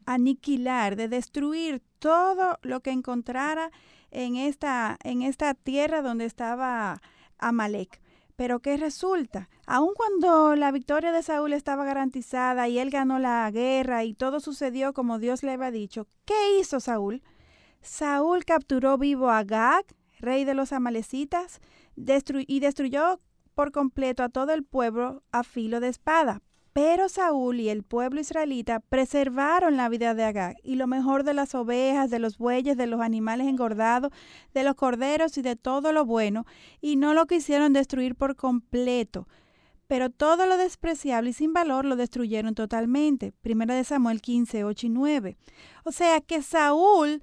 aniquilar, 0.05 0.95
de 0.95 1.07
destruir 1.07 1.81
todo 1.99 2.59
lo 2.61 2.81
que 2.81 2.91
encontrara 2.91 3.71
en 4.13 4.35
esta, 4.35 4.97
en 5.03 5.21
esta 5.21 5.53
tierra 5.53 6.01
donde 6.01 6.25
estaba 6.25 7.01
Amalek. 7.37 8.01
Pero 8.35 8.59
¿qué 8.59 8.77
resulta? 8.77 9.49
Aun 9.67 9.93
cuando 9.95 10.55
la 10.55 10.71
victoria 10.71 11.11
de 11.11 11.21
Saúl 11.21 11.53
estaba 11.53 11.85
garantizada 11.85 12.67
y 12.67 12.79
él 12.79 12.89
ganó 12.89 13.19
la 13.19 13.49
guerra 13.51 14.03
y 14.03 14.13
todo 14.13 14.39
sucedió 14.39 14.93
como 14.93 15.19
Dios 15.19 15.43
le 15.43 15.51
había 15.51 15.71
dicho, 15.71 16.07
¿qué 16.25 16.59
hizo 16.59 16.79
Saúl? 16.79 17.21
Saúl 17.81 18.45
capturó 18.45 18.97
vivo 18.97 19.29
a 19.29 19.43
Gag, 19.43 19.85
rey 20.19 20.45
de 20.45 20.55
los 20.55 20.73
amalecitas, 20.73 21.59
y 21.95 22.59
destruyó 22.59 23.19
por 23.53 23.71
completo 23.71 24.23
a 24.23 24.29
todo 24.29 24.51
el 24.51 24.63
pueblo 24.63 25.21
a 25.31 25.43
filo 25.43 25.79
de 25.79 25.89
espada. 25.89 26.41
Pero 26.73 27.07
Saúl 27.07 27.59
y 27.59 27.69
el 27.69 27.83
pueblo 27.83 28.19
israelita 28.19 28.79
preservaron 28.79 29.77
la 29.77 29.89
vida 29.89 30.15
de 30.15 30.23
Agag 30.23 30.57
y 30.63 30.75
lo 30.75 30.87
mejor 30.87 31.23
de 31.23 31.35
las 31.35 31.53
ovejas, 31.53 32.09
de 32.09 32.17
los 32.17 32.39
bueyes, 32.39 32.75
de 32.75 32.87
los 32.87 32.99
animales 32.99 33.47
engordados, 33.47 34.11
de 34.55 34.63
los 34.63 34.73
corderos 34.73 35.37
y 35.37 35.43
de 35.43 35.55
todo 35.55 35.93
lo 35.93 36.03
bueno, 36.03 36.47
y 36.81 36.95
no 36.95 37.13
lo 37.13 37.27
quisieron 37.27 37.73
destruir 37.73 38.15
por 38.15 38.35
completo. 38.35 39.27
Pero 39.85 40.09
todo 40.09 40.47
lo 40.47 40.57
despreciable 40.57 41.29
y 41.29 41.33
sin 41.33 41.53
valor 41.53 41.85
lo 41.85 41.95
destruyeron 41.95 42.55
totalmente. 42.55 43.33
Primera 43.41 43.75
de 43.75 43.83
Samuel 43.83 44.21
15, 44.21 44.63
8 44.63 44.87
y 44.87 44.89
9. 44.89 45.37
O 45.83 45.91
sea 45.91 46.21
que 46.21 46.41
Saúl 46.41 47.21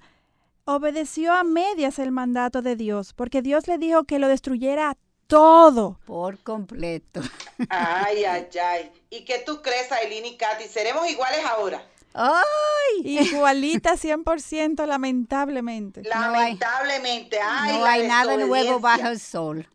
obedeció 0.63 1.33
a 1.33 1.43
medias 1.43 1.99
el 1.99 2.11
mandato 2.11 2.61
de 2.61 2.77
Dios, 2.77 3.13
porque 3.13 3.41
Dios 3.41 3.67
le 3.67 3.77
dijo 3.77 4.05
que 4.05 4.19
lo 4.19 4.29
destruyera 4.29 4.97
todo. 5.31 5.97
Por 6.05 6.39
completo. 6.39 7.21
Ay, 7.69 8.25
ay, 8.25 8.49
ay. 8.61 8.91
¿Y 9.09 9.23
qué 9.23 9.39
tú 9.39 9.61
crees, 9.61 9.89
Aileen 9.93 10.25
y 10.25 10.35
Katy? 10.35 10.65
¿Seremos 10.65 11.09
iguales 11.09 11.45
ahora? 11.45 11.81
¡Ay! 12.13 13.19
Igualita 13.19 13.93
100%, 13.93 14.85
lamentablemente. 14.87 16.01
Lamentablemente. 16.03 17.39
Ay, 17.41 17.77
no 17.77 17.85
hay 17.85 18.07
nada 18.07 18.35
nuevo 18.35 18.81
bajo 18.81 19.07
el 19.07 19.21
sol. 19.21 19.65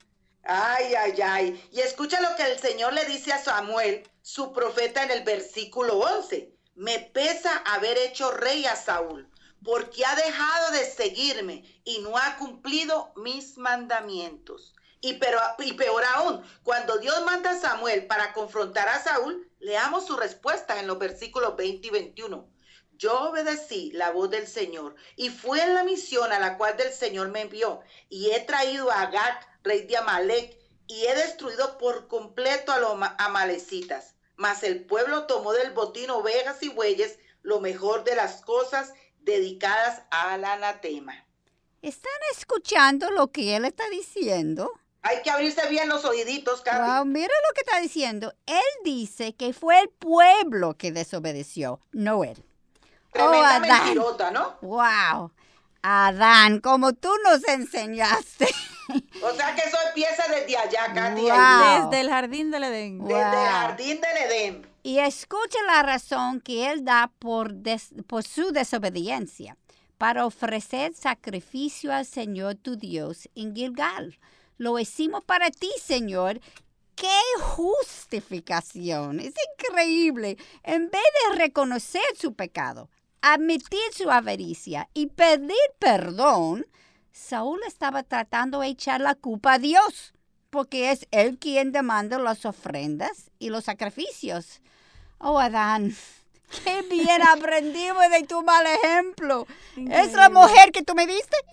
Ay, 0.44 0.94
ay, 0.94 1.20
ay. 1.22 1.68
Y 1.72 1.80
escucha 1.80 2.20
lo 2.20 2.36
que 2.36 2.42
el 2.42 2.58
Señor 2.58 2.92
le 2.92 3.06
dice 3.06 3.32
a 3.32 3.42
Samuel, 3.42 4.06
su 4.20 4.52
profeta, 4.52 5.04
en 5.04 5.10
el 5.10 5.24
versículo 5.24 6.00
11. 6.00 6.52
Me 6.74 6.98
pesa 6.98 7.56
haber 7.64 7.96
hecho 7.96 8.30
rey 8.30 8.66
a 8.66 8.76
Saúl, 8.76 9.26
porque 9.64 10.04
ha 10.04 10.14
dejado 10.16 10.72
de 10.72 10.84
seguirme 10.84 11.64
y 11.84 12.00
no 12.00 12.18
ha 12.18 12.36
cumplido 12.36 13.12
mis 13.16 13.56
mandamientos. 13.56 14.74
Y, 15.06 15.12
pero, 15.20 15.38
y 15.60 15.74
peor 15.74 16.02
aún, 16.16 16.42
cuando 16.64 16.98
Dios 16.98 17.24
manda 17.24 17.52
a 17.52 17.60
Samuel 17.60 18.08
para 18.08 18.32
confrontar 18.32 18.88
a 18.88 19.00
Saúl, 19.00 19.48
leamos 19.60 20.04
su 20.04 20.16
respuesta 20.16 20.80
en 20.80 20.88
los 20.88 20.98
versículos 20.98 21.54
20 21.54 21.86
y 21.86 21.90
21. 21.90 22.50
Yo 22.94 23.30
obedecí 23.30 23.92
la 23.92 24.10
voz 24.10 24.30
del 24.30 24.48
Señor 24.48 24.96
y 25.14 25.30
fui 25.30 25.60
en 25.60 25.74
la 25.74 25.84
misión 25.84 26.32
a 26.32 26.40
la 26.40 26.58
cual 26.58 26.76
del 26.76 26.92
Señor 26.92 27.28
me 27.28 27.42
envió 27.42 27.82
y 28.08 28.32
he 28.32 28.40
traído 28.40 28.90
a 28.90 29.02
Agag, 29.02 29.38
rey 29.62 29.86
de 29.86 29.96
Amalek, 29.96 30.58
y 30.88 31.06
he 31.06 31.14
destruido 31.14 31.78
por 31.78 32.08
completo 32.08 32.72
a 32.72 32.80
los 32.80 32.96
amalecitas. 33.18 34.16
Mas 34.34 34.64
el 34.64 34.86
pueblo 34.86 35.28
tomó 35.28 35.52
del 35.52 35.70
botín 35.70 36.10
ovejas 36.10 36.60
y 36.64 36.68
bueyes, 36.68 37.20
lo 37.42 37.60
mejor 37.60 38.02
de 38.02 38.16
las 38.16 38.40
cosas 38.40 38.92
dedicadas 39.20 40.02
al 40.10 40.44
anatema. 40.44 41.14
¿Están 41.80 42.10
escuchando 42.36 43.12
lo 43.12 43.30
que 43.30 43.54
él 43.54 43.66
está 43.66 43.88
diciendo? 43.88 44.72
Hay 45.06 45.22
que 45.22 45.30
abrirse 45.30 45.68
bien 45.68 45.88
los 45.88 46.04
oíditos, 46.04 46.62
Carlos. 46.62 47.06
mira 47.06 47.32
lo 47.48 47.54
que 47.54 47.60
está 47.60 47.80
diciendo. 47.80 48.34
Él 48.44 48.64
dice 48.84 49.34
que 49.34 49.52
fue 49.52 49.80
el 49.80 49.88
pueblo 49.88 50.76
que 50.76 50.90
desobedeció, 50.90 51.80
no 51.92 52.24
él. 52.24 52.42
Tremenda 53.12 53.56
oh, 53.56 53.60
mentirota, 53.60 54.30
¿no? 54.32 54.56
Wow. 54.62 55.32
Adán, 55.82 56.60
como 56.60 56.92
tú 56.92 57.10
nos 57.24 57.46
enseñaste. 57.46 58.48
O 59.22 59.32
sea 59.34 59.54
que 59.54 59.62
soy 59.62 59.86
pieza 59.94 60.24
desde 60.28 60.56
allá, 60.56 60.92
Katy. 60.94 61.22
Desde 61.22 62.00
el 62.00 62.08
jardín 62.08 62.50
del 62.50 62.64
Edén. 62.64 62.98
Desde 63.04 63.20
el 63.20 63.48
jardín 63.48 64.00
del 64.00 64.16
Edén. 64.16 64.66
Y 64.82 64.98
escucha 64.98 65.58
la 65.66 65.82
razón 65.82 66.40
que 66.40 66.70
él 66.70 66.84
da 66.84 67.10
por, 67.18 67.52
por 68.06 68.22
su 68.22 68.52
desobediencia, 68.52 69.56
para 69.98 70.26
ofrecer 70.26 70.94
sacrificio 70.94 71.92
al 71.92 72.06
Señor 72.06 72.56
tu 72.56 72.76
Dios 72.76 73.28
en 73.34 73.54
Gilgal. 73.54 74.18
Lo 74.58 74.78
hicimos 74.78 75.22
para 75.24 75.50
ti, 75.50 75.70
Señor. 75.82 76.40
¡Qué 76.94 77.20
justificación! 77.40 79.20
Es 79.20 79.34
increíble. 79.58 80.38
En 80.62 80.90
vez 80.90 81.02
de 81.30 81.38
reconocer 81.38 82.02
su 82.18 82.34
pecado, 82.34 82.88
admitir 83.20 83.92
su 83.92 84.10
avaricia 84.10 84.88
y 84.94 85.08
pedir 85.08 85.56
perdón, 85.78 86.66
Saúl 87.12 87.60
estaba 87.66 88.02
tratando 88.02 88.60
de 88.60 88.68
echar 88.68 89.00
la 89.00 89.14
culpa 89.14 89.54
a 89.54 89.58
Dios, 89.58 90.14
porque 90.48 90.90
es 90.90 91.06
él 91.10 91.38
quien 91.38 91.72
demanda 91.72 92.18
las 92.18 92.46
ofrendas 92.46 93.30
y 93.38 93.50
los 93.50 93.64
sacrificios. 93.64 94.62
Oh, 95.18 95.38
Adán, 95.38 95.94
qué 96.64 96.82
bien 96.82 97.22
aprendimos 97.22 98.02
de 98.10 98.24
tu 98.26 98.42
mal 98.42 98.64
ejemplo. 98.66 99.46
¿Es 99.76 100.12
la 100.12 100.28
mujer 100.28 100.72
que 100.72 100.82
tú 100.82 100.94
me 100.94 101.06
diste? 101.06 101.36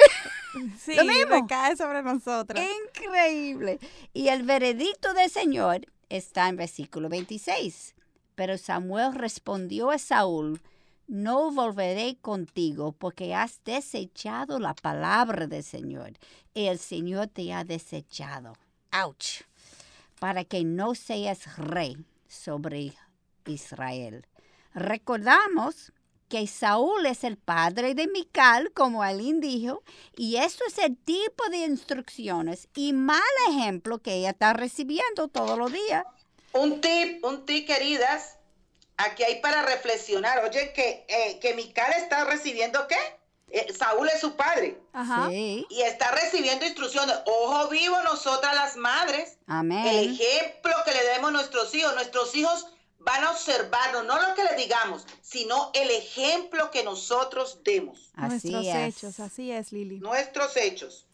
Sí, 0.79 0.93
Lo 0.95 1.03
mismo. 1.05 1.47
cae 1.47 1.75
sobre 1.75 2.03
nosotros. 2.03 2.63
Increíble. 2.95 3.79
Y 4.13 4.27
el 4.27 4.43
veredicto 4.43 5.11
del 5.15 5.31
Señor 5.31 5.87
está 6.09 6.47
en 6.47 6.57
versículo 6.57 7.09
26. 7.09 7.95
Pero 8.35 8.59
Samuel 8.59 9.15
respondió 9.15 9.89
a 9.89 9.97
Saúl, 9.97 10.61
no 11.07 11.51
volveré 11.51 12.17
contigo 12.21 12.91
porque 12.91 13.33
has 13.33 13.63
desechado 13.63 14.59
la 14.59 14.75
palabra 14.75 15.47
del 15.47 15.63
Señor 15.63 16.11
y 16.53 16.65
el 16.67 16.77
Señor 16.77 17.29
te 17.29 17.51
ha 17.51 17.63
desechado. 17.63 18.53
¡Auch! 18.91 19.41
Para 20.19 20.43
que 20.43 20.63
no 20.63 20.93
seas 20.93 21.57
rey 21.57 21.97
sobre 22.27 22.93
Israel. 23.47 24.27
Recordamos 24.73 25.91
que 26.29 26.47
Saúl 26.47 27.05
es 27.05 27.23
el 27.23 27.37
padre 27.37 27.93
de 27.93 28.07
Mical, 28.07 28.71
como 28.73 29.03
Alín 29.03 29.39
dijo, 29.39 29.83
y 30.15 30.37
eso 30.37 30.63
es 30.67 30.79
el 30.79 30.97
tipo 30.97 31.47
de 31.49 31.57
instrucciones 31.57 32.67
y 32.73 32.91
mal 32.93 33.21
ejemplo 33.49 33.99
que 33.99 34.15
ella 34.15 34.31
está 34.31 34.53
recibiendo 34.53 35.27
todos 35.27 35.57
los 35.57 35.71
días. 35.71 36.03
Un 36.53 36.81
tip, 36.81 37.23
un 37.23 37.45
tip, 37.45 37.67
queridas, 37.67 38.37
aquí 38.97 39.23
hay 39.23 39.41
para 39.41 39.61
reflexionar. 39.63 40.43
Oye, 40.43 40.73
que, 40.73 41.05
eh, 41.07 41.39
que 41.39 41.53
Mical 41.53 41.93
está 41.93 42.25
recibiendo 42.25 42.87
qué? 42.87 42.97
Eh, 43.49 43.71
Saúl 43.71 44.09
es 44.09 44.19
su 44.19 44.35
padre. 44.35 44.81
Ajá. 44.93 45.31
Y 45.31 45.67
está 45.85 46.09
recibiendo 46.11 46.65
instrucciones. 46.65 47.15
Ojo 47.25 47.69
vivo 47.69 48.01
nosotras 48.01 48.55
las 48.55 48.75
madres. 48.75 49.37
Amén. 49.45 49.85
El 49.85 50.19
ejemplo 50.19 50.73
que 50.83 50.91
le 50.91 51.03
demos 51.03 51.29
a 51.29 51.33
nuestros 51.33 51.75
hijos. 51.75 51.93
Nuestros 51.93 52.35
hijos 52.35 52.72
van 53.03 53.23
a 53.23 53.31
observarnos, 53.31 54.05
no 54.05 54.21
lo 54.21 54.33
que 54.35 54.43
le 54.43 54.55
digamos, 54.55 55.05
sino 55.21 55.71
el 55.73 55.89
ejemplo 55.91 56.71
que 56.71 56.83
nosotros 56.83 57.59
demos. 57.63 58.11
Nuestros 58.15 58.65
hechos, 58.65 59.19
así 59.19 59.51
es, 59.51 59.71
Lili. 59.71 59.99
Nuestros 59.99 60.55
hechos. 60.57 61.05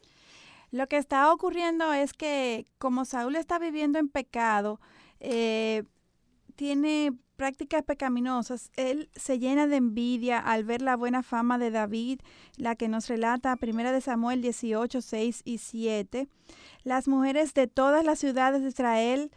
Lo 0.71 0.87
que 0.87 0.97
está 0.97 1.31
ocurriendo 1.33 1.93
es 1.93 2.13
que 2.13 2.67
como 2.77 3.05
Saúl 3.05 3.35
está 3.35 3.57
viviendo 3.57 3.97
en 3.97 4.07
pecado, 4.07 4.79
eh, 5.19 5.83
tiene 6.55 7.13
prácticas 7.37 7.83
pecaminosas, 7.83 8.69
él 8.75 9.09
se 9.15 9.39
llena 9.39 9.65
de 9.65 9.77
envidia 9.77 10.39
al 10.39 10.65
ver 10.65 10.81
la 10.81 10.97
buena 10.97 11.23
fama 11.23 11.57
de 11.57 11.71
David, 11.71 12.19
la 12.57 12.75
que 12.75 12.89
nos 12.89 13.07
relata 13.07 13.55
Primera 13.55 13.93
de 13.93 14.01
Samuel 14.01 14.41
18, 14.41 15.01
6 15.01 15.41
y 15.45 15.57
7. 15.57 16.27
Las 16.83 17.07
mujeres 17.07 17.53
de 17.53 17.67
todas 17.67 18.03
las 18.03 18.19
ciudades 18.19 18.61
de 18.61 18.67
Israel 18.67 19.31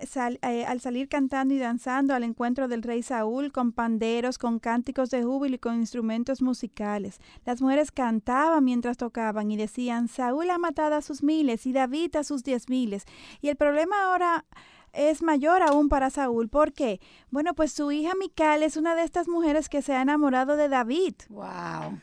eh, 0.00 0.64
al 0.64 0.80
salir 0.80 1.08
cantando 1.08 1.54
y 1.54 1.58
danzando 1.58 2.14
al 2.14 2.24
encuentro 2.24 2.68
del 2.68 2.82
rey 2.82 3.02
Saúl 3.02 3.52
con 3.52 3.72
panderos, 3.72 4.38
con 4.38 4.58
cánticos 4.58 5.10
de 5.10 5.22
júbilo 5.22 5.56
y 5.56 5.58
con 5.58 5.76
instrumentos 5.76 6.40
musicales. 6.42 7.18
Las 7.44 7.60
mujeres 7.60 7.92
cantaban 7.92 8.64
mientras 8.64 8.96
tocaban 8.96 9.50
y 9.50 9.56
decían, 9.56 10.08
Saúl 10.08 10.50
ha 10.50 10.58
matado 10.58 10.94
a 10.94 11.02
sus 11.02 11.22
miles 11.22 11.66
y 11.66 11.72
David 11.72 12.16
a 12.16 12.24
sus 12.24 12.42
diez 12.42 12.68
miles. 12.68 13.04
Y 13.40 13.48
el 13.48 13.56
problema 13.56 14.04
ahora 14.04 14.44
es 14.92 15.22
mayor 15.22 15.62
aún 15.62 15.88
para 15.88 16.10
Saúl. 16.10 16.48
¿Por 16.48 16.72
qué? 16.72 17.00
Bueno, 17.30 17.54
pues 17.54 17.72
su 17.72 17.92
hija 17.92 18.14
Mical 18.14 18.62
es 18.62 18.76
una 18.76 18.94
de 18.94 19.02
estas 19.02 19.28
mujeres 19.28 19.68
que 19.68 19.82
se 19.82 19.94
ha 19.94 20.02
enamorado 20.02 20.56
de 20.56 20.68
David. 20.68 21.14
Wow. 21.28 22.00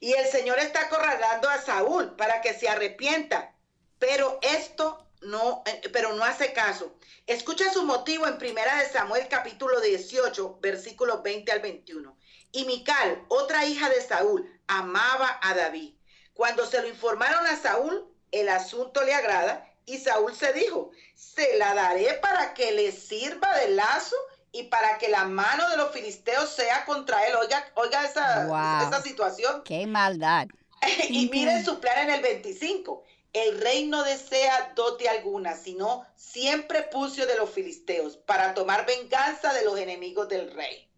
Y 0.00 0.12
el 0.12 0.26
Señor 0.26 0.58
está 0.58 0.82
acorralando 0.82 1.48
a 1.48 1.58
Saúl 1.58 2.14
para 2.16 2.40
que 2.40 2.54
se 2.54 2.68
arrepienta. 2.68 3.54
Pero 3.98 4.38
esto 4.42 5.07
no, 5.22 5.62
eh, 5.66 5.88
pero 5.92 6.14
no 6.14 6.24
hace 6.24 6.52
caso. 6.52 6.94
Escucha 7.26 7.72
su 7.72 7.84
motivo 7.84 8.26
en 8.26 8.38
Primera 8.38 8.76
de 8.76 8.88
Samuel 8.88 9.28
capítulo 9.28 9.80
18, 9.80 10.58
versículos 10.60 11.22
20 11.22 11.52
al 11.52 11.60
21. 11.60 12.16
Y 12.52 12.64
Mical, 12.64 13.24
otra 13.28 13.66
hija 13.66 13.88
de 13.88 14.00
Saúl, 14.00 14.48
amaba 14.66 15.38
a 15.42 15.54
David. 15.54 15.94
Cuando 16.34 16.66
se 16.66 16.80
lo 16.80 16.88
informaron 16.88 17.46
a 17.46 17.56
Saúl, 17.56 18.06
el 18.30 18.48
asunto 18.48 19.02
le 19.02 19.14
agrada 19.14 19.68
y 19.86 19.98
Saúl 19.98 20.34
se 20.34 20.52
dijo, 20.52 20.90
se 21.14 21.56
la 21.56 21.74
daré 21.74 22.14
para 22.14 22.54
que 22.54 22.72
le 22.72 22.92
sirva 22.92 23.56
de 23.58 23.70
lazo 23.70 24.16
y 24.52 24.64
para 24.64 24.98
que 24.98 25.08
la 25.08 25.24
mano 25.24 25.68
de 25.70 25.76
los 25.76 25.92
filisteos 25.92 26.50
sea 26.50 26.84
contra 26.84 27.26
él. 27.26 27.34
Oiga, 27.36 27.70
oiga 27.74 28.04
esa, 28.04 28.44
esa 28.86 29.02
situación. 29.02 29.62
Qué 29.64 29.86
maldad. 29.86 30.46
y 31.08 31.28
miren 31.28 31.64
su 31.64 31.80
plan 31.80 32.08
en 32.08 32.14
el 32.14 32.22
25. 32.22 33.02
El 33.46 33.60
rey 33.60 33.86
no 33.86 34.02
desea 34.02 34.72
dote 34.74 35.08
alguna, 35.08 35.54
sino 35.54 36.04
siempre 36.16 36.82
pucio 36.82 37.24
de 37.24 37.36
los 37.36 37.50
filisteos 37.50 38.16
para 38.16 38.52
tomar 38.52 38.84
venganza 38.84 39.52
de 39.52 39.64
los 39.64 39.78
enemigos 39.78 40.28
del 40.28 40.52
rey. 40.52 40.88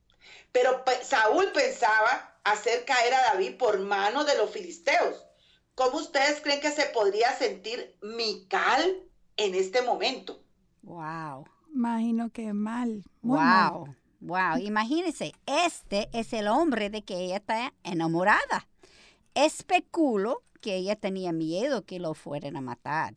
Pero 0.51 0.83
Saúl 1.03 1.53
pensaba 1.53 2.39
hacer 2.45 2.87
caer 2.87 3.13
a 3.13 3.35
David 3.35 3.59
por 3.59 3.79
mano 3.81 4.25
de 4.25 4.39
los 4.39 4.51
filisteos. 4.51 5.27
¿Cómo 5.75 5.99
ustedes 5.99 6.41
creen 6.41 6.61
que 6.61 6.71
se 6.71 6.87
podría 6.87 7.31
sentir 7.37 7.97
Mical 8.01 9.03
en 9.37 9.55
este 9.55 9.83
momento? 9.83 10.43
Wow. 10.83 11.47
Imagino 11.75 12.31
que 12.31 12.55
mal. 12.55 13.05
wow, 13.21 13.95
wow. 14.21 14.57
Imagínense, 14.59 15.35
este 15.45 16.09
es 16.13 16.33
el 16.33 16.49
hombre 16.49 16.89
de 16.89 17.03
que 17.03 17.19
ella 17.19 17.37
está 17.37 17.75
enamorada. 17.85 18.67
Especulo 19.35 20.43
que 20.61 20.77
ella 20.77 20.97
tenía 20.97 21.33
miedo 21.33 21.85
que 21.85 21.99
lo 21.99 22.15
fueran 22.15 22.57
a 22.57 22.61
matar. 22.61 23.15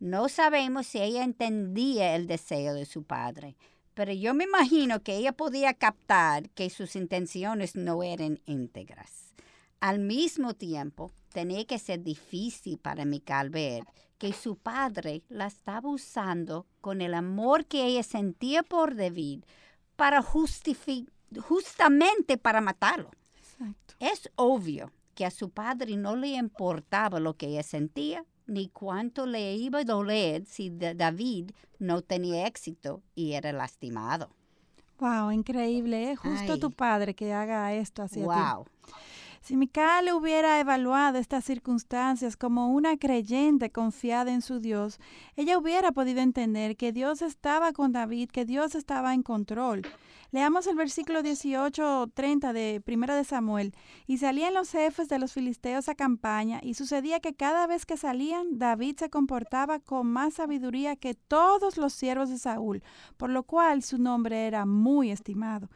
No 0.00 0.28
sabemos 0.28 0.86
si 0.86 1.00
ella 1.00 1.24
entendía 1.24 2.16
el 2.16 2.26
deseo 2.26 2.74
de 2.74 2.84
su 2.84 3.04
padre, 3.04 3.56
pero 3.94 4.12
yo 4.12 4.34
me 4.34 4.44
imagino 4.44 5.02
que 5.02 5.16
ella 5.16 5.32
podía 5.32 5.72
captar 5.72 6.50
que 6.50 6.68
sus 6.68 6.96
intenciones 6.96 7.76
no 7.76 8.02
eran 8.02 8.40
íntegras. 8.44 9.32
Al 9.80 10.00
mismo 10.00 10.54
tiempo, 10.54 11.12
tenía 11.32 11.64
que 11.64 11.78
ser 11.78 12.02
difícil 12.02 12.78
para 12.78 13.04
Mical 13.04 13.50
ver 13.50 13.84
que 14.18 14.32
su 14.32 14.56
padre 14.56 15.22
la 15.28 15.46
estaba 15.46 15.88
usando 15.88 16.66
con 16.80 17.00
el 17.00 17.14
amor 17.14 17.66
que 17.66 17.84
ella 17.84 18.02
sentía 18.02 18.62
por 18.62 18.96
David 18.96 19.44
para 19.96 20.22
justamente 20.22 22.38
para 22.38 22.60
matarlo. 22.60 23.10
Es 24.00 24.30
obvio 24.36 24.92
que 25.14 25.24
a 25.24 25.30
su 25.30 25.50
padre 25.50 25.96
no 25.96 26.16
le 26.16 26.28
importaba 26.28 27.20
lo 27.20 27.36
que 27.36 27.46
ella 27.48 27.62
sentía 27.62 28.24
ni 28.46 28.68
cuánto 28.68 29.26
le 29.26 29.54
iba 29.54 29.80
a 29.80 29.84
doler 29.84 30.44
si 30.46 30.70
David 30.70 31.52
no 31.78 32.02
tenía 32.02 32.46
éxito 32.46 33.02
y 33.14 33.32
era 33.32 33.52
lastimado. 33.52 34.30
Wow, 34.98 35.30
increíble, 35.32 36.12
¿eh? 36.12 36.16
Justo 36.16 36.58
tu 36.58 36.70
padre 36.70 37.14
que 37.14 37.32
haga 37.32 37.72
esto 37.74 38.02
hacia 38.02 38.24
wow. 38.24 38.66
Si 39.44 39.58
Micael 39.58 40.10
hubiera 40.14 40.58
evaluado 40.58 41.18
estas 41.18 41.44
circunstancias 41.44 42.34
como 42.34 42.72
una 42.72 42.96
creyente 42.96 43.70
confiada 43.70 44.32
en 44.32 44.40
su 44.40 44.58
Dios, 44.58 44.98
ella 45.36 45.58
hubiera 45.58 45.92
podido 45.92 46.22
entender 46.22 46.78
que 46.78 46.92
Dios 46.92 47.20
estaba 47.20 47.74
con 47.74 47.92
David, 47.92 48.30
que 48.30 48.46
Dios 48.46 48.74
estaba 48.74 49.12
en 49.12 49.22
control. 49.22 49.82
Leamos 50.30 50.66
el 50.66 50.76
versículo 50.76 51.20
18-30 51.20 52.54
de 52.54 52.80
Primera 52.80 53.16
de 53.16 53.24
Samuel. 53.24 53.74
Y 54.06 54.16
salían 54.16 54.54
los 54.54 54.70
jefes 54.70 55.10
de 55.10 55.18
los 55.18 55.34
filisteos 55.34 55.90
a 55.90 55.94
campaña, 55.94 56.60
y 56.62 56.72
sucedía 56.72 57.20
que 57.20 57.34
cada 57.34 57.66
vez 57.66 57.84
que 57.84 57.98
salían, 57.98 58.58
David 58.58 58.96
se 58.98 59.10
comportaba 59.10 59.78
con 59.78 60.06
más 60.06 60.34
sabiduría 60.34 60.96
que 60.96 61.12
todos 61.12 61.76
los 61.76 61.92
siervos 61.92 62.30
de 62.30 62.38
Saúl, 62.38 62.82
por 63.18 63.28
lo 63.28 63.42
cual 63.42 63.82
su 63.82 63.98
nombre 63.98 64.46
era 64.46 64.64
muy 64.64 65.10
estimado. 65.10 65.68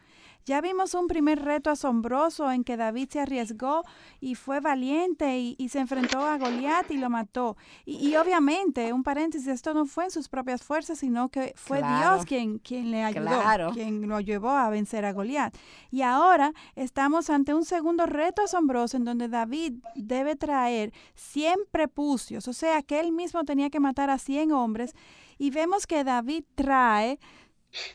Ya 0.45 0.61
vimos 0.61 0.93
un 0.95 1.07
primer 1.07 1.43
reto 1.43 1.69
asombroso 1.69 2.51
en 2.51 2.63
que 2.63 2.77
David 2.77 3.09
se 3.11 3.19
arriesgó 3.19 3.83
y 4.19 4.35
fue 4.35 4.59
valiente 4.59 5.37
y, 5.39 5.69
se 5.69 5.79
enfrentó 5.79 6.19
a 6.25 6.37
Goliat 6.37 6.89
y 6.89 6.97
lo 6.97 7.09
mató. 7.09 7.55
Y, 7.85 8.15
obviamente, 8.15 8.91
un 8.91 9.03
paréntesis, 9.03 9.47
esto 9.47 9.73
no 9.75 9.85
fue 9.85 10.05
en 10.05 10.11
sus 10.11 10.27
propias 10.27 10.63
fuerzas, 10.63 10.99
sino 10.99 11.29
que 11.29 11.53
fue 11.55 11.77
Dios 11.77 12.25
quien, 12.25 12.57
quien 12.57 12.89
le 12.89 13.03
ayudó, 13.03 13.71
quien 13.73 14.07
lo 14.07 14.19
llevó 14.19 14.49
a 14.49 14.69
vencer 14.69 15.05
a 15.05 15.13
Goliat. 15.13 15.55
Y 15.91 16.01
ahora 16.01 16.53
estamos 16.75 17.29
ante 17.29 17.53
un 17.53 17.65
segundo 17.65 18.07
reto 18.07 18.41
asombroso 18.41 18.97
en 18.97 19.05
donde 19.05 19.27
David 19.27 19.73
debe 19.95 20.35
traer 20.35 20.91
100 21.13 21.59
prepucios, 21.71 22.47
o 22.47 22.53
sea 22.53 22.81
que 22.81 22.99
él 22.99 23.11
mismo 23.11 23.43
tenía 23.43 23.69
que 23.69 23.79
matar 23.79 24.09
a 24.09 24.17
100 24.17 24.51
hombres. 24.51 24.95
Y 25.37 25.51
vemos 25.51 25.87
que 25.87 26.03
David 26.03 26.43
trae 26.55 27.19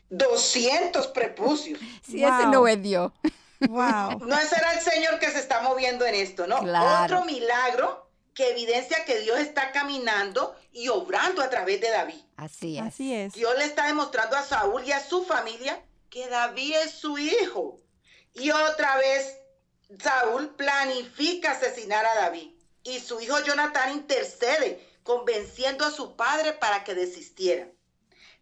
200 0.09 1.07
prepucios. 1.07 1.79
Si 2.03 2.23
ese 2.23 2.47
no 2.47 2.67
es 2.67 2.81
Dios. 2.81 3.11
Wow. 3.59 4.19
No 4.25 4.37
será 4.41 4.73
el 4.73 4.81
Señor 4.81 5.19
que 5.19 5.31
se 5.31 5.39
está 5.39 5.61
moviendo 5.61 6.05
en 6.05 6.15
esto, 6.15 6.47
¿no? 6.47 6.57
Otro 7.03 7.23
milagro 7.25 8.09
que 8.33 8.51
evidencia 8.51 9.05
que 9.05 9.19
Dios 9.19 9.39
está 9.39 9.71
caminando 9.71 10.55
y 10.73 10.89
obrando 10.89 11.41
a 11.41 11.49
través 11.49 11.79
de 11.79 11.89
David. 11.89 12.21
Así 12.35 12.77
es. 12.77 12.83
Así 12.83 13.13
es. 13.13 13.33
Dios 13.33 13.57
le 13.57 13.65
está 13.65 13.87
demostrando 13.87 14.35
a 14.35 14.43
Saúl 14.43 14.83
y 14.83 14.91
a 14.91 14.99
su 14.99 15.23
familia 15.23 15.81
que 16.09 16.27
David 16.27 16.75
es 16.83 16.91
su 16.91 17.17
hijo. 17.17 17.79
Y 18.33 18.51
otra 18.51 18.97
vez 18.97 19.37
Saúl 20.01 20.53
planifica 20.55 21.51
asesinar 21.51 22.05
a 22.05 22.15
David 22.15 22.51
y 22.83 22.99
su 22.99 23.19
hijo 23.19 23.39
Jonathan 23.41 23.91
intercede 23.93 24.85
convenciendo 25.03 25.85
a 25.85 25.91
su 25.91 26.15
padre 26.15 26.53
para 26.53 26.83
que 26.83 26.93
desistiera. 26.93 27.67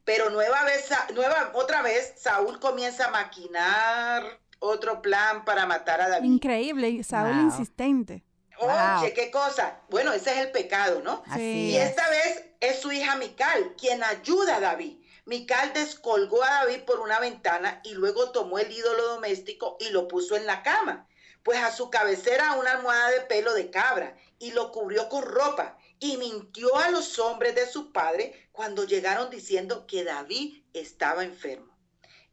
Pero 0.05 0.29
nueva 0.29 0.63
vez, 0.65 0.89
nueva, 1.13 1.51
otra 1.53 1.81
vez, 1.81 2.13
Saúl 2.17 2.59
comienza 2.59 3.07
a 3.07 3.11
maquinar 3.11 4.39
otro 4.59 5.01
plan 5.01 5.45
para 5.45 5.65
matar 5.65 6.01
a 6.01 6.09
David. 6.09 6.29
Increíble, 6.29 7.03
Saúl 7.03 7.39
insistente. 7.41 8.23
Oye, 8.57 9.13
qué 9.13 9.31
cosa. 9.31 9.81
Bueno, 9.89 10.13
ese 10.13 10.31
es 10.31 10.37
el 10.37 10.51
pecado, 10.51 11.01
¿no? 11.01 11.23
y 11.37 11.75
esta 11.75 12.09
vez 12.09 12.45
es 12.59 12.79
su 12.79 12.91
hija 12.91 13.15
Mical 13.17 13.75
quien 13.77 14.03
ayuda 14.03 14.57
a 14.57 14.59
David. 14.59 14.97
Mical 15.25 15.73
descolgó 15.73 16.43
a 16.43 16.65
David 16.65 16.83
por 16.83 16.99
una 16.99 17.19
ventana 17.19 17.81
y 17.83 17.93
luego 17.93 18.31
tomó 18.31 18.59
el 18.59 18.71
ídolo 18.71 19.07
doméstico 19.07 19.77
y 19.79 19.89
lo 19.89 20.07
puso 20.07 20.35
en 20.35 20.45
la 20.45 20.63
cama. 20.63 21.07
Pues 21.43 21.59
a 21.59 21.71
su 21.71 21.89
cabecera 21.89 22.53
una 22.53 22.71
almohada 22.71 23.11
de 23.11 23.21
pelo 23.21 23.53
de 23.53 23.69
cabra 23.69 24.15
y 24.39 24.51
lo 24.51 24.71
cubrió 24.71 25.09
con 25.09 25.23
ropa 25.23 25.77
y 26.03 26.17
mintió 26.17 26.75
a 26.77 26.89
los 26.89 27.17
hombres 27.17 27.55
de 27.55 27.65
su 27.65 27.93
padre 27.93 28.49
cuando 28.51 28.83
llegaron 28.83 29.29
diciendo 29.29 29.87
que 29.87 30.03
David 30.03 30.61
estaba 30.73 31.23
enfermo. 31.23 31.71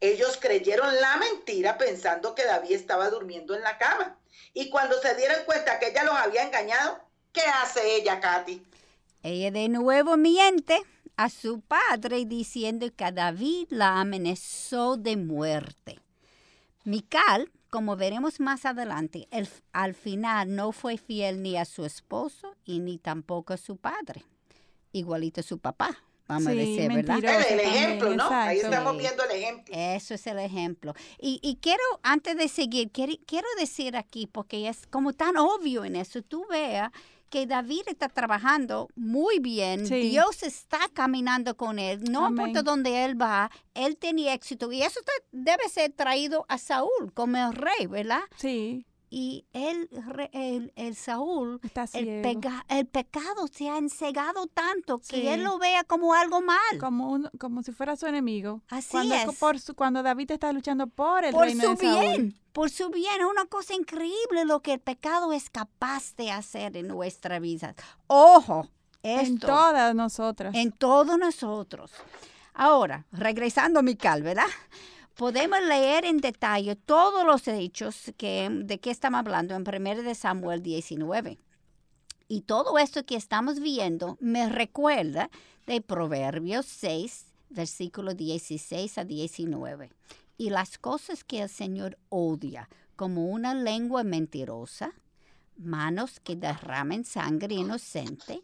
Ellos 0.00 0.38
creyeron 0.40 0.92
la 1.00 1.18
mentira 1.18 1.78
pensando 1.78 2.34
que 2.34 2.44
David 2.44 2.72
estaba 2.72 3.10
durmiendo 3.10 3.54
en 3.54 3.62
la 3.62 3.78
cama. 3.78 4.18
Y 4.54 4.70
cuando 4.70 5.00
se 5.00 5.14
dieron 5.14 5.44
cuenta 5.44 5.78
que 5.78 5.90
ella 5.90 6.02
los 6.02 6.14
había 6.14 6.42
engañado, 6.42 6.98
¿qué 7.32 7.42
hace 7.42 7.94
ella, 7.94 8.18
Katy? 8.18 8.60
Ella 9.22 9.52
de 9.52 9.68
nuevo 9.68 10.16
miente 10.16 10.82
a 11.16 11.30
su 11.30 11.60
padre 11.60 12.24
diciendo 12.24 12.88
que 12.96 13.12
David 13.12 13.68
la 13.70 14.00
amenazó 14.00 14.96
de 14.96 15.16
muerte. 15.16 16.00
Mical 16.82 17.52
como 17.70 17.96
veremos 17.96 18.40
más 18.40 18.66
adelante, 18.66 19.28
al 19.72 19.94
final 19.94 20.54
no 20.54 20.72
fue 20.72 20.98
fiel 20.98 21.42
ni 21.42 21.56
a 21.56 21.64
su 21.64 21.84
esposo 21.84 22.56
y 22.64 22.80
ni 22.80 22.98
tampoco 22.98 23.52
a 23.54 23.56
su 23.56 23.76
padre. 23.76 24.24
Igualito 24.92 25.40
a 25.40 25.44
su 25.44 25.58
papá, 25.58 25.96
vamos 26.26 26.48
a 26.48 26.50
decir, 26.50 26.92
¿verdad? 26.92 27.18
El, 27.48 27.60
ejemplo, 27.60 28.14
¿no? 28.14 28.28
Ahí 28.28 28.58
estamos 28.58 28.98
viendo 28.98 29.22
el 29.22 29.30
ejemplo. 29.30 29.74
Eso 29.76 30.14
es 30.14 30.26
el 30.26 30.40
ejemplo. 30.40 30.94
Y, 31.20 31.58
quiero, 31.62 31.82
antes 32.02 32.36
de 32.36 32.48
seguir, 32.48 32.90
quiero, 32.90 33.12
quiero 33.24 33.46
decir 33.58 33.96
aquí, 33.96 34.26
porque 34.26 34.68
es 34.68 34.86
como 34.88 35.12
tan 35.12 35.36
obvio 35.36 35.84
en 35.84 35.94
eso, 35.94 36.22
tú 36.22 36.44
veas 36.50 36.90
que 37.30 37.46
David 37.46 37.82
está 37.86 38.08
trabajando 38.08 38.88
muy 38.96 39.38
bien, 39.38 39.84
Dios 39.84 40.42
está 40.42 40.80
caminando 40.92 41.56
con 41.56 41.78
él, 41.78 42.02
no 42.10 42.28
importa 42.28 42.62
dónde 42.62 43.04
él 43.04 43.20
va, 43.20 43.50
él 43.74 43.96
tenía 43.96 44.34
éxito 44.34 44.70
y 44.72 44.82
eso 44.82 45.00
debe 45.32 45.68
ser 45.68 45.92
traído 45.92 46.44
a 46.48 46.58
Saúl 46.58 47.12
como 47.14 47.36
el 47.36 47.54
rey, 47.54 47.86
¿verdad? 47.86 48.22
Sí. 48.36 48.84
Y 49.12 49.44
él, 49.52 49.90
el, 50.30 50.72
el 50.76 50.94
Saúl, 50.94 51.60
el, 51.94 52.08
el, 52.68 52.86
pecado 52.86 53.48
se 53.48 53.68
ha 53.68 53.76
ensegado 53.76 54.46
tanto 54.46 55.00
que 55.00 55.34
él 55.34 55.42
lo 55.42 55.58
vea 55.58 55.82
como 55.82 56.14
algo 56.14 56.40
mal. 56.40 56.78
Como, 56.78 57.28
como 57.40 57.64
si 57.64 57.72
fuera 57.72 57.96
su 57.96 58.06
enemigo. 58.06 58.62
Así 58.68 58.92
cuando, 58.92 59.14
es. 59.16 59.36
Por 59.36 59.74
cuando 59.74 60.04
David 60.04 60.30
está 60.30 60.52
luchando 60.52 60.86
por 60.86 61.24
el 61.24 61.32
por 61.32 61.46
reino 61.46 61.62
su 61.62 61.76
bien, 61.76 62.38
Por 62.52 62.70
su 62.70 62.88
bien. 62.90 63.20
Es 63.20 63.26
una 63.26 63.46
cosa 63.46 63.74
increíble 63.74 64.44
lo 64.44 64.62
que 64.62 64.74
el 64.74 64.80
pecado 64.80 65.32
es 65.32 65.50
capaz 65.50 66.14
de 66.14 66.30
hacer 66.30 66.76
en 66.76 66.86
nuestra 66.86 67.40
vida. 67.40 67.74
Ojo, 68.06 68.68
esto. 69.02 69.26
En 69.26 69.38
todas 69.40 69.92
nosotras. 69.92 70.54
En 70.54 70.70
todos 70.70 71.18
nosotros. 71.18 71.90
Ahora, 72.54 73.06
regresando 73.10 73.80
a 73.80 73.82
Mical, 73.82 74.22
¿verdad? 74.22 74.46
Podemos 75.14 75.60
leer 75.62 76.04
en 76.04 76.18
detalle 76.18 76.76
todos 76.76 77.24
los 77.24 77.46
hechos 77.48 78.12
que, 78.16 78.48
de 78.50 78.78
que 78.78 78.90
estamos 78.90 79.20
hablando 79.20 79.54
en 79.54 79.62
1 79.62 80.02
de 80.02 80.14
Samuel 80.14 80.62
19. 80.62 81.38
Y 82.28 82.42
todo 82.42 82.78
esto 82.78 83.04
que 83.04 83.16
estamos 83.16 83.60
viendo 83.60 84.16
me 84.20 84.48
recuerda 84.48 85.30
de 85.66 85.80
Proverbios 85.80 86.66
6, 86.66 87.26
versículo 87.48 88.14
16 88.14 88.98
a 88.98 89.04
19. 89.04 89.90
Y 90.38 90.50
las 90.50 90.78
cosas 90.78 91.24
que 91.24 91.42
el 91.42 91.48
Señor 91.48 91.98
odia, 92.08 92.68
como 92.96 93.26
una 93.26 93.54
lengua 93.54 94.04
mentirosa, 94.04 94.92
manos 95.56 96.20
que 96.20 96.36
derramen 96.36 97.04
sangre 97.04 97.56
inocente, 97.56 98.42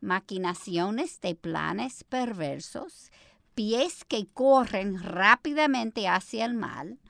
maquinaciones 0.00 1.20
de 1.20 1.34
planes 1.34 2.04
perversos, 2.04 3.10
pies 3.56 4.04
que 4.04 4.26
corren 4.26 5.02
rápidamente 5.02 6.06
hacia 6.06 6.44
el 6.44 6.54
mal, 6.54 7.00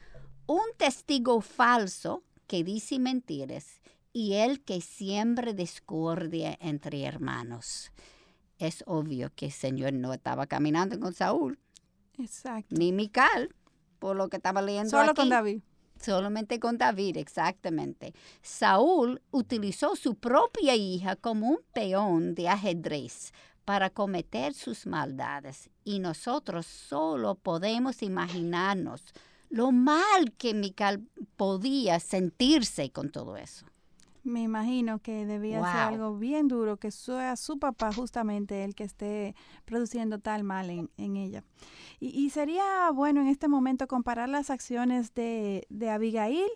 un 0.46 0.64
testigo 0.78 1.40
falso 1.40 2.22
que 2.46 2.62
dice 2.62 3.00
mentiras 3.00 3.80
y 4.12 4.34
el 4.34 4.62
que 4.62 4.80
siembra 4.80 5.52
discordia 5.52 6.56
entre 6.60 7.02
hermanos. 7.02 7.90
Es 8.58 8.84
obvio 8.86 9.32
que 9.34 9.46
el 9.46 9.52
Señor 9.52 9.92
no 9.92 10.14
estaba 10.14 10.46
caminando 10.46 10.98
con 11.00 11.12
Saúl. 11.12 11.58
Exacto. 12.16 12.74
Ni 12.78 12.92
Mical, 12.92 13.52
por 13.98 14.16
lo 14.16 14.28
que 14.28 14.36
estaba 14.36 14.62
leyendo 14.62 14.90
Solo 14.90 15.14
con 15.14 15.28
David. 15.28 15.60
Solamente 16.00 16.60
con 16.60 16.78
David, 16.78 17.16
exactamente. 17.16 18.14
Saúl 18.40 19.20
utilizó 19.32 19.96
su 19.96 20.14
propia 20.14 20.76
hija 20.76 21.16
como 21.16 21.48
un 21.48 21.58
peón 21.72 22.36
de 22.36 22.48
ajedrez 22.48 23.32
para 23.66 23.90
cometer 23.90 24.54
sus 24.54 24.86
maldades 24.86 25.68
y 25.84 25.98
nosotros 25.98 26.66
solo 26.66 27.34
podemos 27.34 28.00
imaginarnos 28.00 29.02
lo 29.50 29.72
mal 29.72 30.32
que 30.38 30.54
Mical 30.54 31.02
podía 31.36 31.98
sentirse 31.98 32.90
con 32.90 33.10
todo 33.10 33.36
eso. 33.36 33.66
Me 34.22 34.42
imagino 34.42 35.00
que 35.00 35.26
debía 35.26 35.58
ser 35.58 35.80
algo 35.80 36.16
bien 36.16 36.46
duro, 36.46 36.76
que 36.76 36.92
sea 36.92 37.34
su 37.36 37.58
papá 37.58 37.92
justamente 37.92 38.62
el 38.64 38.76
que 38.76 38.84
esté 38.84 39.34
produciendo 39.64 40.20
tal 40.20 40.44
mal 40.44 40.70
en, 40.70 41.16
ella. 41.16 41.44
Y, 41.98 42.30
sería 42.30 42.90
bueno 42.92 43.20
en 43.20 43.28
este 43.28 43.48
momento 43.48 43.86
comparar 43.88 44.28
las 44.28 44.50
acciones 44.50 45.12
de, 45.14 45.66
de 45.70 45.90
Abigail 45.90 46.50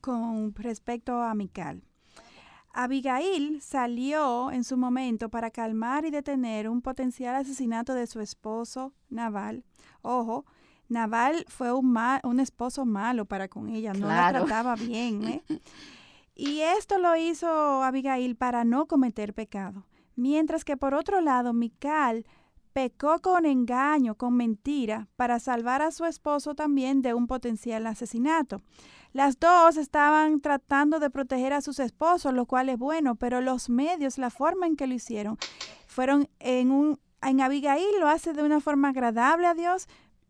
con 0.00 0.54
respecto 0.54 1.20
a 1.22 1.34
Mical. 1.34 1.82
Abigail 2.74 3.60
salió 3.62 4.50
en 4.50 4.64
su 4.64 4.76
momento 4.76 5.28
para 5.28 5.50
calmar 5.50 6.04
y 6.04 6.10
detener 6.10 6.68
un 6.68 6.82
potencial 6.82 7.36
asesinato 7.36 7.94
de 7.94 8.06
su 8.06 8.20
esposo 8.20 8.92
Naval. 9.08 9.64
Ojo, 10.02 10.44
Naval 10.88 11.44
fue 11.48 11.72
un, 11.72 11.96
un 12.24 12.40
esposo 12.40 12.84
malo 12.84 13.24
para 13.24 13.48
con 13.48 13.68
ella, 13.68 13.92
no 13.92 14.08
la 14.08 14.30
trataba 14.30 14.74
bien. 14.74 15.24
¿eh? 15.24 15.42
Y 16.36 16.62
esto 16.62 16.98
lo 16.98 17.14
hizo 17.14 17.84
Abigail 17.84 18.34
para 18.34 18.64
no 18.64 18.86
cometer 18.86 19.34
pecado. 19.34 19.86
Mientras 20.16 20.64
que 20.64 20.76
por 20.76 20.92
otro 20.92 21.20
lado, 21.20 21.52
Mical 21.52 22.26
pecó 22.72 23.20
con 23.20 23.46
engaño, 23.46 24.16
con 24.16 24.34
mentira, 24.36 25.06
para 25.14 25.38
salvar 25.38 25.80
a 25.80 25.92
su 25.92 26.04
esposo 26.06 26.56
también 26.56 27.02
de 27.02 27.14
un 27.14 27.28
potencial 27.28 27.86
asesinato. 27.86 28.62
Las 29.14 29.38
dos 29.38 29.76
estaban 29.76 30.40
tratando 30.40 30.98
de 30.98 31.08
proteger 31.08 31.52
a 31.52 31.60
sus 31.60 31.78
esposos, 31.78 32.34
lo 32.34 32.46
cual 32.46 32.68
es 32.68 32.76
bueno, 32.76 33.14
pero 33.14 33.40
los 33.40 33.68
medios, 33.68 34.18
la 34.18 34.28
forma 34.28 34.66
en 34.66 34.74
que 34.74 34.88
lo 34.88 34.94
hicieron, 34.94 35.38
fueron 35.86 36.28
en 36.40 36.72
un 36.72 36.98
en 37.22 37.40
Abigail 37.40 38.00
lo 38.00 38.08
hace 38.08 38.32
de 38.32 38.42
una 38.42 38.60
forma 38.60 38.88
agradable 38.88 39.46
a 39.46 39.54
Dios, 39.54 39.86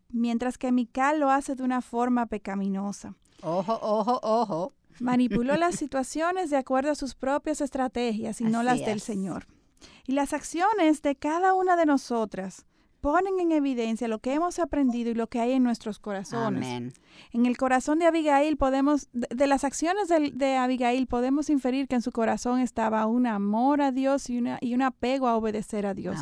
mientras 0.09 0.59
que 0.59 0.71
Mical 0.71 1.19
lo 1.19 1.31
hace 1.31 1.55
de 1.55 1.63
una 1.63 1.81
forma 1.81 2.27
pecaminosa. 2.27 3.15
Ojo, 3.41 3.77
ojo, 3.81 4.19
ojo. 4.21 4.71
Manipuló 4.99 5.57
las 5.57 5.75
situaciones 5.79 6.51
de 6.51 6.57
acuerdo 6.57 6.91
a 6.91 6.95
sus 6.95 7.15
propias 7.15 7.61
estrategias 7.61 8.39
y 8.39 8.43
no 8.43 8.61
las 8.61 8.85
del 8.85 9.01
Señor. 9.01 9.47
Y 10.05 10.13
las 10.13 10.31
acciones 10.31 11.01
de 11.01 11.15
cada 11.15 11.55
una 11.55 11.75
de 11.75 11.87
nosotras 11.87 12.67
ponen 13.05 13.39
en 13.39 13.51
evidencia 13.51 14.07
lo 14.07 14.17
que 14.17 14.33
hemos 14.33 14.57
aprendido 14.57 15.11
y 15.11 15.13
lo 15.13 15.27
que 15.27 15.39
hay 15.39 15.51
en 15.51 15.61
nuestros 15.61 15.99
corazones. 15.99 16.95
En 17.33 17.45
el 17.45 17.55
corazón 17.55 17.99
de 17.99 18.07
Abigail 18.07 18.57
podemos, 18.57 19.09
de, 19.13 19.45
las 19.45 19.63
acciones 19.63 20.09
de, 20.09 20.55
Abigail 20.55 21.05
podemos 21.05 21.51
inferir 21.51 21.87
que 21.87 21.93
en 21.93 22.01
su 22.01 22.11
corazón 22.11 22.61
estaba 22.61 23.05
un 23.05 23.27
amor 23.27 23.79
a 23.83 23.91
Dios 23.91 24.27
y, 24.31 24.39
una, 24.39 24.57
y 24.59 24.73
un 24.73 24.81
apego 24.81 25.27
a 25.27 25.37
obedecer 25.37 25.85
a 25.85 25.93
Dios. 25.93 26.17